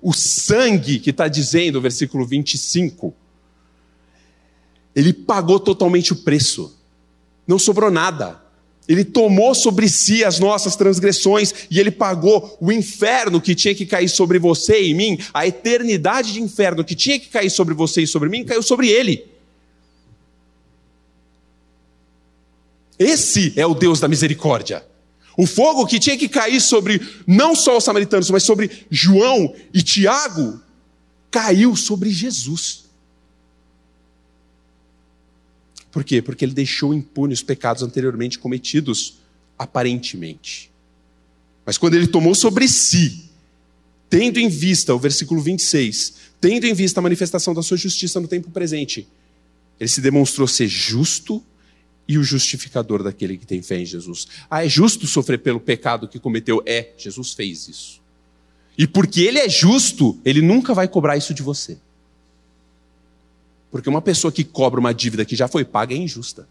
O 0.00 0.12
sangue 0.12 0.98
que 0.98 1.10
está 1.10 1.28
dizendo, 1.28 1.80
versículo 1.80 2.26
25, 2.26 3.14
ele 4.94 5.12
pagou 5.12 5.58
totalmente 5.58 6.12
o 6.12 6.16
preço. 6.16 6.76
Não 7.46 7.58
sobrou 7.58 7.90
nada. 7.90 8.40
Ele 8.88 9.04
tomou 9.04 9.54
sobre 9.54 9.88
si 9.88 10.24
as 10.24 10.38
nossas 10.38 10.74
transgressões 10.74 11.54
e 11.70 11.78
ele 11.78 11.90
pagou 11.90 12.58
o 12.60 12.72
inferno 12.72 13.40
que 13.40 13.54
tinha 13.54 13.74
que 13.74 13.86
cair 13.86 14.08
sobre 14.08 14.38
você 14.38 14.82
e 14.82 14.92
mim, 14.92 15.18
a 15.32 15.46
eternidade 15.46 16.32
de 16.32 16.42
inferno 16.42 16.84
que 16.84 16.94
tinha 16.94 17.18
que 17.18 17.28
cair 17.28 17.50
sobre 17.50 17.74
você 17.74 18.02
e 18.02 18.06
sobre 18.06 18.28
mim, 18.28 18.44
caiu 18.44 18.62
sobre 18.62 18.88
ele. 18.88 19.24
Esse 22.98 23.52
é 23.56 23.66
o 23.66 23.74
Deus 23.74 24.00
da 24.00 24.08
misericórdia. 24.08 24.84
O 25.36 25.46
fogo 25.46 25.86
que 25.86 25.98
tinha 25.98 26.16
que 26.16 26.28
cair 26.28 26.60
sobre 26.60 27.00
não 27.26 27.54
só 27.54 27.78
os 27.78 27.84
samaritanos, 27.84 28.30
mas 28.30 28.42
sobre 28.42 28.70
João 28.90 29.54
e 29.72 29.82
Tiago, 29.82 30.60
caiu 31.30 31.74
sobre 31.74 32.10
Jesus. 32.10 32.81
Por 35.92 36.02
quê? 36.02 36.22
Porque 36.22 36.44
ele 36.44 36.54
deixou 36.54 36.94
impune 36.94 37.34
os 37.34 37.42
pecados 37.42 37.82
anteriormente 37.82 38.38
cometidos, 38.38 39.18
aparentemente. 39.58 40.72
Mas 41.64 41.76
quando 41.76 41.94
ele 41.94 42.06
tomou 42.06 42.34
sobre 42.34 42.66
si, 42.66 43.30
tendo 44.08 44.38
em 44.38 44.48
vista 44.48 44.94
o 44.94 44.98
versículo 44.98 45.40
26, 45.40 46.14
tendo 46.40 46.66
em 46.66 46.74
vista 46.74 46.98
a 46.98 47.02
manifestação 47.02 47.54
da 47.54 47.62
sua 47.62 47.76
justiça 47.76 48.18
no 48.18 48.26
tempo 48.26 48.50
presente, 48.50 49.06
ele 49.78 49.88
se 49.88 50.00
demonstrou 50.00 50.48
ser 50.48 50.66
justo 50.66 51.44
e 52.08 52.18
o 52.18 52.24
justificador 52.24 53.02
daquele 53.02 53.36
que 53.36 53.46
tem 53.46 53.62
fé 53.62 53.78
em 53.78 53.86
Jesus. 53.86 54.26
Ah, 54.50 54.64
é 54.64 54.68
justo 54.68 55.06
sofrer 55.06 55.38
pelo 55.38 55.60
pecado 55.60 56.08
que 56.08 56.18
cometeu? 56.18 56.62
É, 56.66 56.92
Jesus 56.96 57.32
fez 57.34 57.68
isso. 57.68 58.00
E 58.76 58.86
porque 58.86 59.20
ele 59.20 59.38
é 59.38 59.48
justo, 59.48 60.18
ele 60.24 60.40
nunca 60.40 60.72
vai 60.72 60.88
cobrar 60.88 61.18
isso 61.18 61.34
de 61.34 61.42
você. 61.42 61.78
Porque 63.72 63.88
uma 63.88 64.02
pessoa 64.02 64.30
que 64.30 64.44
cobra 64.44 64.78
uma 64.78 64.92
dívida 64.92 65.24
que 65.24 65.34
já 65.34 65.48
foi 65.48 65.64
paga 65.64 65.94
é 65.94 65.96
injusta. 65.96 66.46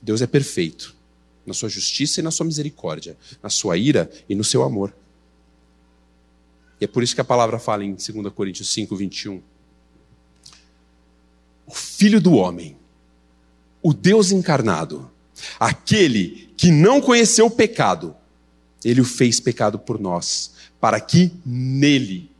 Deus 0.00 0.22
é 0.22 0.26
perfeito 0.26 0.96
na 1.46 1.52
sua 1.52 1.68
justiça 1.68 2.20
e 2.20 2.22
na 2.22 2.30
sua 2.30 2.46
misericórdia, 2.46 3.16
na 3.42 3.50
sua 3.50 3.76
ira 3.76 4.10
e 4.26 4.34
no 4.34 4.42
seu 4.42 4.62
amor. 4.62 4.94
E 6.80 6.84
é 6.84 6.88
por 6.88 7.02
isso 7.02 7.14
que 7.14 7.20
a 7.20 7.24
palavra 7.24 7.58
fala 7.58 7.84
em 7.84 7.94
2 7.94 8.32
Coríntios 8.32 8.70
5, 8.70 8.96
21. 8.96 9.42
O 11.66 11.74
Filho 11.74 12.22
do 12.22 12.34
Homem, 12.34 12.78
o 13.82 13.92
Deus 13.92 14.32
encarnado, 14.32 15.10
aquele 15.60 16.50
que 16.56 16.70
não 16.70 17.02
conheceu 17.02 17.46
o 17.46 17.50
pecado, 17.50 18.16
ele 18.82 19.02
o 19.02 19.04
fez 19.04 19.40
pecado 19.40 19.78
por 19.78 20.00
nós, 20.00 20.52
para 20.80 20.98
que 21.00 21.32
nele 21.44 22.33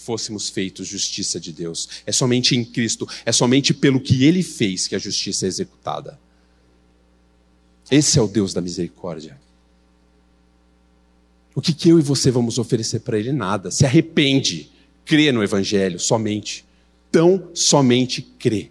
fôssemos 0.00 0.48
feitos 0.48 0.88
justiça 0.88 1.38
de 1.38 1.52
Deus. 1.52 1.88
É 2.06 2.12
somente 2.12 2.56
em 2.56 2.64
Cristo, 2.64 3.06
é 3.24 3.32
somente 3.32 3.74
pelo 3.74 4.00
que 4.00 4.24
ele 4.24 4.42
fez 4.42 4.88
que 4.88 4.94
a 4.94 4.98
justiça 4.98 5.46
é 5.46 5.48
executada. 5.48 6.18
Esse 7.90 8.18
é 8.18 8.22
o 8.22 8.28
Deus 8.28 8.54
da 8.54 8.60
misericórdia. 8.60 9.38
O 11.54 11.60
que, 11.60 11.74
que 11.74 11.88
eu 11.88 11.98
e 11.98 12.02
você 12.02 12.30
vamos 12.30 12.58
oferecer 12.58 13.00
para 13.00 13.18
ele? 13.18 13.32
Nada. 13.32 13.70
Se 13.70 13.84
arrepende, 13.84 14.70
crê 15.04 15.32
no 15.32 15.42
Evangelho 15.42 15.98
somente. 15.98 16.64
Tão 17.10 17.50
somente 17.54 18.22
crê. 18.22 18.70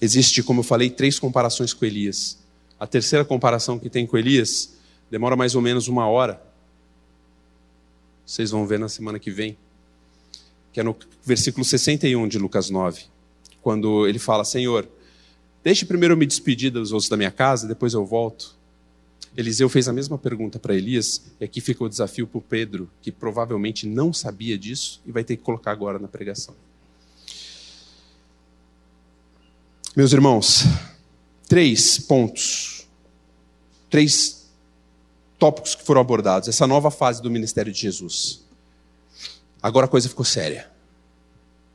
Existe, 0.00 0.42
como 0.42 0.60
eu 0.60 0.64
falei, 0.64 0.88
três 0.88 1.18
comparações 1.18 1.74
com 1.74 1.84
Elias. 1.84 2.38
A 2.78 2.86
terceira 2.86 3.24
comparação 3.24 3.78
que 3.78 3.90
tem 3.90 4.06
com 4.06 4.16
Elias 4.16 4.74
demora 5.10 5.34
mais 5.34 5.56
ou 5.56 5.60
menos 5.60 5.88
uma 5.88 6.06
hora. 6.06 6.47
Vocês 8.28 8.50
vão 8.50 8.66
ver 8.66 8.78
na 8.78 8.90
semana 8.90 9.18
que 9.18 9.30
vem. 9.30 9.56
Que 10.70 10.80
é 10.80 10.82
no 10.82 10.94
versículo 11.24 11.64
61 11.64 12.28
de 12.28 12.38
Lucas 12.38 12.68
9. 12.68 13.04
Quando 13.62 14.06
ele 14.06 14.18
fala: 14.18 14.44
Senhor, 14.44 14.86
deixe 15.64 15.86
primeiro 15.86 16.12
eu 16.12 16.18
me 16.18 16.26
despedir 16.26 16.70
dos 16.70 16.92
outros 16.92 17.08
da 17.08 17.16
minha 17.16 17.30
casa, 17.30 17.66
depois 17.66 17.94
eu 17.94 18.04
volto. 18.04 18.54
Eliseu 19.34 19.66
fez 19.70 19.88
a 19.88 19.94
mesma 19.94 20.18
pergunta 20.18 20.58
para 20.58 20.74
Elias, 20.74 21.22
e 21.40 21.44
aqui 21.44 21.62
fica 21.62 21.82
o 21.82 21.88
desafio 21.88 22.26
para 22.26 22.38
o 22.38 22.42
Pedro, 22.42 22.90
que 23.00 23.10
provavelmente 23.10 23.86
não 23.86 24.12
sabia 24.12 24.58
disso 24.58 25.00
e 25.06 25.12
vai 25.12 25.24
ter 25.24 25.36
que 25.36 25.42
colocar 25.42 25.70
agora 25.72 25.98
na 25.98 26.08
pregação. 26.08 26.54
Meus 29.96 30.12
irmãos, 30.12 30.64
três 31.48 31.98
pontos, 31.98 32.86
três 33.88 34.37
tópicos 35.38 35.74
que 35.74 35.84
foram 35.84 36.00
abordados, 36.00 36.48
essa 36.48 36.66
nova 36.66 36.90
fase 36.90 37.22
do 37.22 37.30
ministério 37.30 37.72
de 37.72 37.78
Jesus. 37.78 38.44
Agora 39.62 39.86
a 39.86 39.88
coisa 39.88 40.08
ficou 40.08 40.24
séria. 40.24 40.70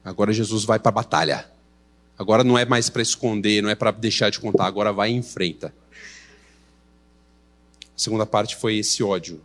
Agora 0.03 0.33
Jesus 0.33 0.65
vai 0.65 0.79
para 0.79 0.89
a 0.89 0.93
batalha. 0.93 1.49
Agora 2.17 2.43
não 2.43 2.57
é 2.57 2.65
mais 2.65 2.89
para 2.89 3.01
esconder, 3.01 3.63
não 3.63 3.69
é 3.69 3.75
para 3.75 3.91
deixar 3.91 4.29
de 4.29 4.39
contar, 4.39 4.65
agora 4.65 4.91
vai 4.91 5.11
e 5.11 5.15
enfrenta. 5.15 5.73
A 7.95 7.99
segunda 7.99 8.25
parte 8.25 8.55
foi 8.55 8.77
esse 8.77 9.01
ódio 9.01 9.41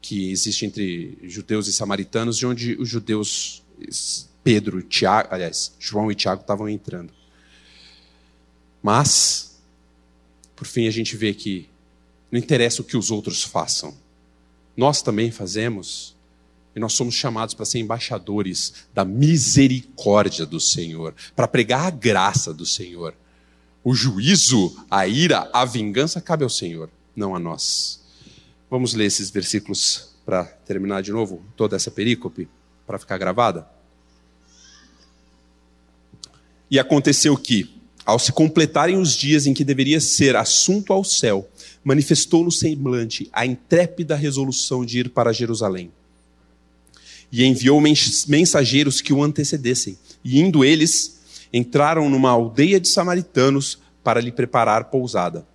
que 0.00 0.30
existe 0.30 0.66
entre 0.66 1.18
judeus 1.22 1.66
e 1.66 1.72
samaritanos, 1.72 2.36
de 2.36 2.46
onde 2.46 2.74
os 2.74 2.88
judeus, 2.88 3.62
Pedro, 4.42 4.82
Tiago, 4.82 5.28
aliás, 5.32 5.74
João 5.78 6.10
e 6.10 6.14
Tiago 6.14 6.42
estavam 6.42 6.68
entrando. 6.68 7.12
Mas, 8.82 9.58
por 10.54 10.66
fim, 10.66 10.86
a 10.86 10.90
gente 10.90 11.16
vê 11.16 11.32
que 11.32 11.70
não 12.34 12.40
interessa 12.40 12.82
o 12.82 12.84
que 12.84 12.96
os 12.96 13.12
outros 13.12 13.44
façam. 13.44 13.94
Nós 14.76 15.00
também 15.00 15.30
fazemos. 15.30 16.16
E 16.74 16.80
nós 16.80 16.92
somos 16.92 17.14
chamados 17.14 17.54
para 17.54 17.64
ser 17.64 17.78
embaixadores 17.78 18.74
da 18.92 19.04
misericórdia 19.04 20.44
do 20.44 20.58
Senhor, 20.58 21.14
para 21.36 21.46
pregar 21.46 21.86
a 21.86 21.90
graça 21.90 22.52
do 22.52 22.66
Senhor. 22.66 23.14
O 23.84 23.94
juízo, 23.94 24.76
a 24.90 25.06
ira, 25.06 25.48
a 25.52 25.64
vingança 25.64 26.20
cabe 26.20 26.42
ao 26.42 26.50
Senhor, 26.50 26.90
não 27.14 27.36
a 27.36 27.38
nós. 27.38 28.00
Vamos 28.68 28.94
ler 28.94 29.04
esses 29.04 29.30
versículos 29.30 30.08
para 30.26 30.42
terminar 30.44 31.04
de 31.04 31.12
novo 31.12 31.40
toda 31.56 31.76
essa 31.76 31.92
perícope, 31.92 32.48
para 32.84 32.98
ficar 32.98 33.16
gravada? 33.16 33.64
E 36.68 36.80
aconteceu 36.80 37.36
que, 37.36 37.72
ao 38.04 38.18
se 38.18 38.32
completarem 38.32 38.98
os 38.98 39.12
dias 39.12 39.46
em 39.46 39.54
que 39.54 39.62
deveria 39.62 40.00
ser 40.00 40.34
assunto 40.34 40.92
ao 40.92 41.04
céu, 41.04 41.48
manifestou 41.84 42.42
no 42.42 42.50
semblante 42.50 43.28
a 43.32 43.44
intrépida 43.44 44.16
resolução 44.16 44.84
de 44.84 45.00
ir 45.00 45.10
para 45.10 45.32
Jerusalém. 45.32 45.92
E 47.30 47.44
enviou 47.44 47.80
mensageiros 47.80 49.00
que 49.00 49.12
o 49.12 49.22
antecedessem. 49.22 49.98
E 50.24 50.40
indo 50.40 50.64
eles, 50.64 51.20
entraram 51.52 52.08
numa 52.08 52.30
aldeia 52.30 52.80
de 52.80 52.88
samaritanos 52.88 53.78
para 54.02 54.20
lhe 54.20 54.32
preparar 54.32 54.84
pousada. 54.84 55.46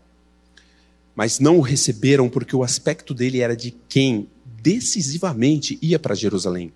Mas 1.15 1.39
não 1.39 1.57
o 1.57 1.61
receberam 1.61 2.29
porque 2.29 2.55
o 2.55 2.63
aspecto 2.63 3.13
dele 3.13 3.39
era 3.41 3.55
de 3.55 3.75
quem 3.89 4.27
decisivamente 4.61 5.79
ia 5.81 5.97
para 5.97 6.15
Jerusalém. 6.15 6.71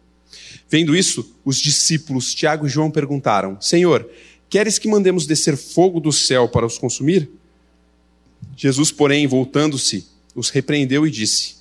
Vendo 0.69 0.95
isso, 0.95 1.35
os 1.45 1.57
discípulos 1.57 2.33
Tiago 2.33 2.65
e 2.65 2.69
João 2.69 2.89
perguntaram: 2.89 3.59
Senhor, 3.61 4.09
queres 4.49 4.77
que 4.79 4.87
mandemos 4.87 5.25
descer 5.27 5.55
fogo 5.55 5.99
do 5.99 6.11
céu 6.11 6.47
para 6.47 6.65
os 6.65 6.77
consumir? 6.77 7.29
Jesus, 8.55 8.91
porém, 8.91 9.27
voltando-se, 9.27 10.07
os 10.35 10.49
repreendeu 10.49 11.05
e 11.05 11.11
disse: 11.11 11.55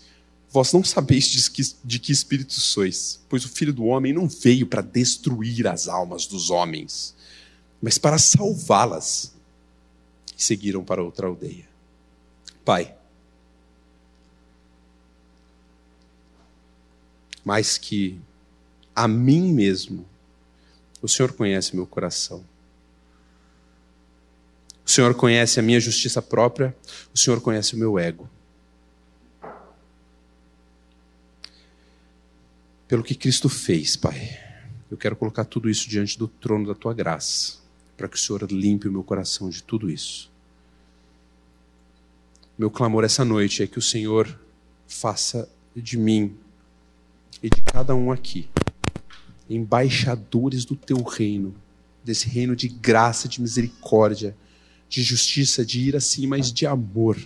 Vós 0.50 0.72
não 0.72 0.84
sabeis 0.84 1.26
de 1.26 1.50
que, 1.50 1.62
de 1.84 1.98
que 1.98 2.12
espírito 2.12 2.54
sois, 2.54 3.20
pois 3.28 3.44
o 3.44 3.48
filho 3.48 3.72
do 3.72 3.84
homem 3.84 4.12
não 4.12 4.28
veio 4.28 4.66
para 4.66 4.82
destruir 4.82 5.66
as 5.66 5.88
almas 5.88 6.26
dos 6.26 6.50
homens, 6.50 7.14
mas 7.80 7.98
para 7.98 8.18
salvá-las. 8.18 9.32
E 10.36 10.42
seguiram 10.42 10.84
para 10.84 11.02
outra 11.02 11.26
aldeia. 11.26 11.68
Pai, 12.64 12.94
mais 17.44 17.76
que 17.76 18.20
a 18.94 19.08
mim 19.08 19.52
mesmo, 19.52 20.06
o 21.00 21.08
Senhor 21.08 21.32
conhece 21.32 21.74
meu 21.74 21.86
coração. 21.86 22.44
Senhor 24.92 25.14
conhece 25.14 25.58
a 25.58 25.62
minha 25.62 25.80
justiça 25.80 26.20
própria, 26.20 26.76
o 27.14 27.18
Senhor 27.18 27.40
conhece 27.40 27.74
o 27.74 27.78
meu 27.78 27.98
ego. 27.98 28.28
Pelo 32.86 33.02
que 33.02 33.14
Cristo 33.14 33.48
fez, 33.48 33.96
Pai, 33.96 34.38
eu 34.90 34.98
quero 34.98 35.16
colocar 35.16 35.46
tudo 35.46 35.70
isso 35.70 35.88
diante 35.88 36.18
do 36.18 36.28
trono 36.28 36.66
da 36.66 36.74
tua 36.74 36.92
graça, 36.92 37.54
para 37.96 38.06
que 38.06 38.16
o 38.16 38.20
Senhor 38.20 38.42
limpe 38.52 38.86
o 38.86 38.92
meu 38.92 39.02
coração 39.02 39.48
de 39.48 39.62
tudo 39.62 39.90
isso. 39.90 40.30
Meu 42.58 42.70
clamor 42.70 43.02
essa 43.02 43.24
noite 43.24 43.62
é 43.62 43.66
que 43.66 43.78
o 43.78 43.82
Senhor 43.82 44.38
faça 44.86 45.48
de 45.74 45.96
mim 45.96 46.36
e 47.42 47.48
de 47.48 47.62
cada 47.62 47.94
um 47.94 48.12
aqui 48.12 48.46
embaixadores 49.48 50.64
do 50.64 50.76
teu 50.76 51.02
reino, 51.02 51.54
desse 52.04 52.28
reino 52.28 52.54
de 52.54 52.68
graça, 52.68 53.28
de 53.28 53.40
misericórdia, 53.40 54.36
de 54.92 55.02
justiça, 55.02 55.64
de 55.64 55.80
ira 55.80 56.00
sim, 56.00 56.26
mas 56.26 56.52
de 56.52 56.66
amor. 56.66 57.18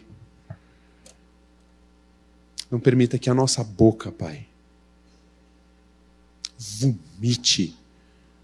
Não 2.70 2.78
permita 2.78 3.18
que 3.18 3.28
a 3.28 3.34
nossa 3.34 3.64
boca, 3.64 4.12
Pai, 4.12 4.46
vomite 6.56 7.76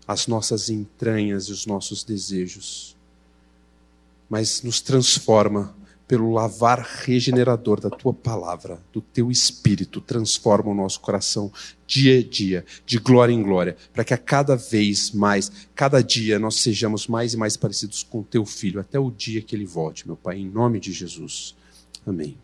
as 0.08 0.26
nossas 0.26 0.68
entranhas 0.68 1.44
e 1.44 1.52
os 1.52 1.66
nossos 1.66 2.02
desejos, 2.02 2.96
mas 4.28 4.60
nos 4.62 4.80
transforma 4.80 5.72
pelo 6.12 6.30
lavar 6.30 6.78
regenerador 6.78 7.80
da 7.80 7.88
tua 7.88 8.12
palavra, 8.12 8.78
do 8.92 9.00
teu 9.00 9.30
espírito, 9.30 9.98
transforma 9.98 10.70
o 10.70 10.74
nosso 10.74 11.00
coração 11.00 11.50
dia 11.86 12.18
a 12.18 12.22
dia, 12.22 12.66
de 12.84 12.98
glória 12.98 13.32
em 13.32 13.42
glória, 13.42 13.78
para 13.94 14.04
que 14.04 14.12
a 14.12 14.18
cada 14.18 14.54
vez 14.54 15.10
mais, 15.10 15.50
cada 15.74 16.02
dia, 16.02 16.38
nós 16.38 16.56
sejamos 16.56 17.06
mais 17.06 17.32
e 17.32 17.38
mais 17.38 17.56
parecidos 17.56 18.02
com 18.02 18.22
teu 18.22 18.44
filho, 18.44 18.78
até 18.78 18.98
o 18.98 19.10
dia 19.10 19.40
que 19.40 19.56
ele 19.56 19.64
volte, 19.64 20.06
meu 20.06 20.14
Pai, 20.14 20.36
em 20.36 20.50
nome 20.50 20.78
de 20.78 20.92
Jesus. 20.92 21.56
Amém. 22.06 22.36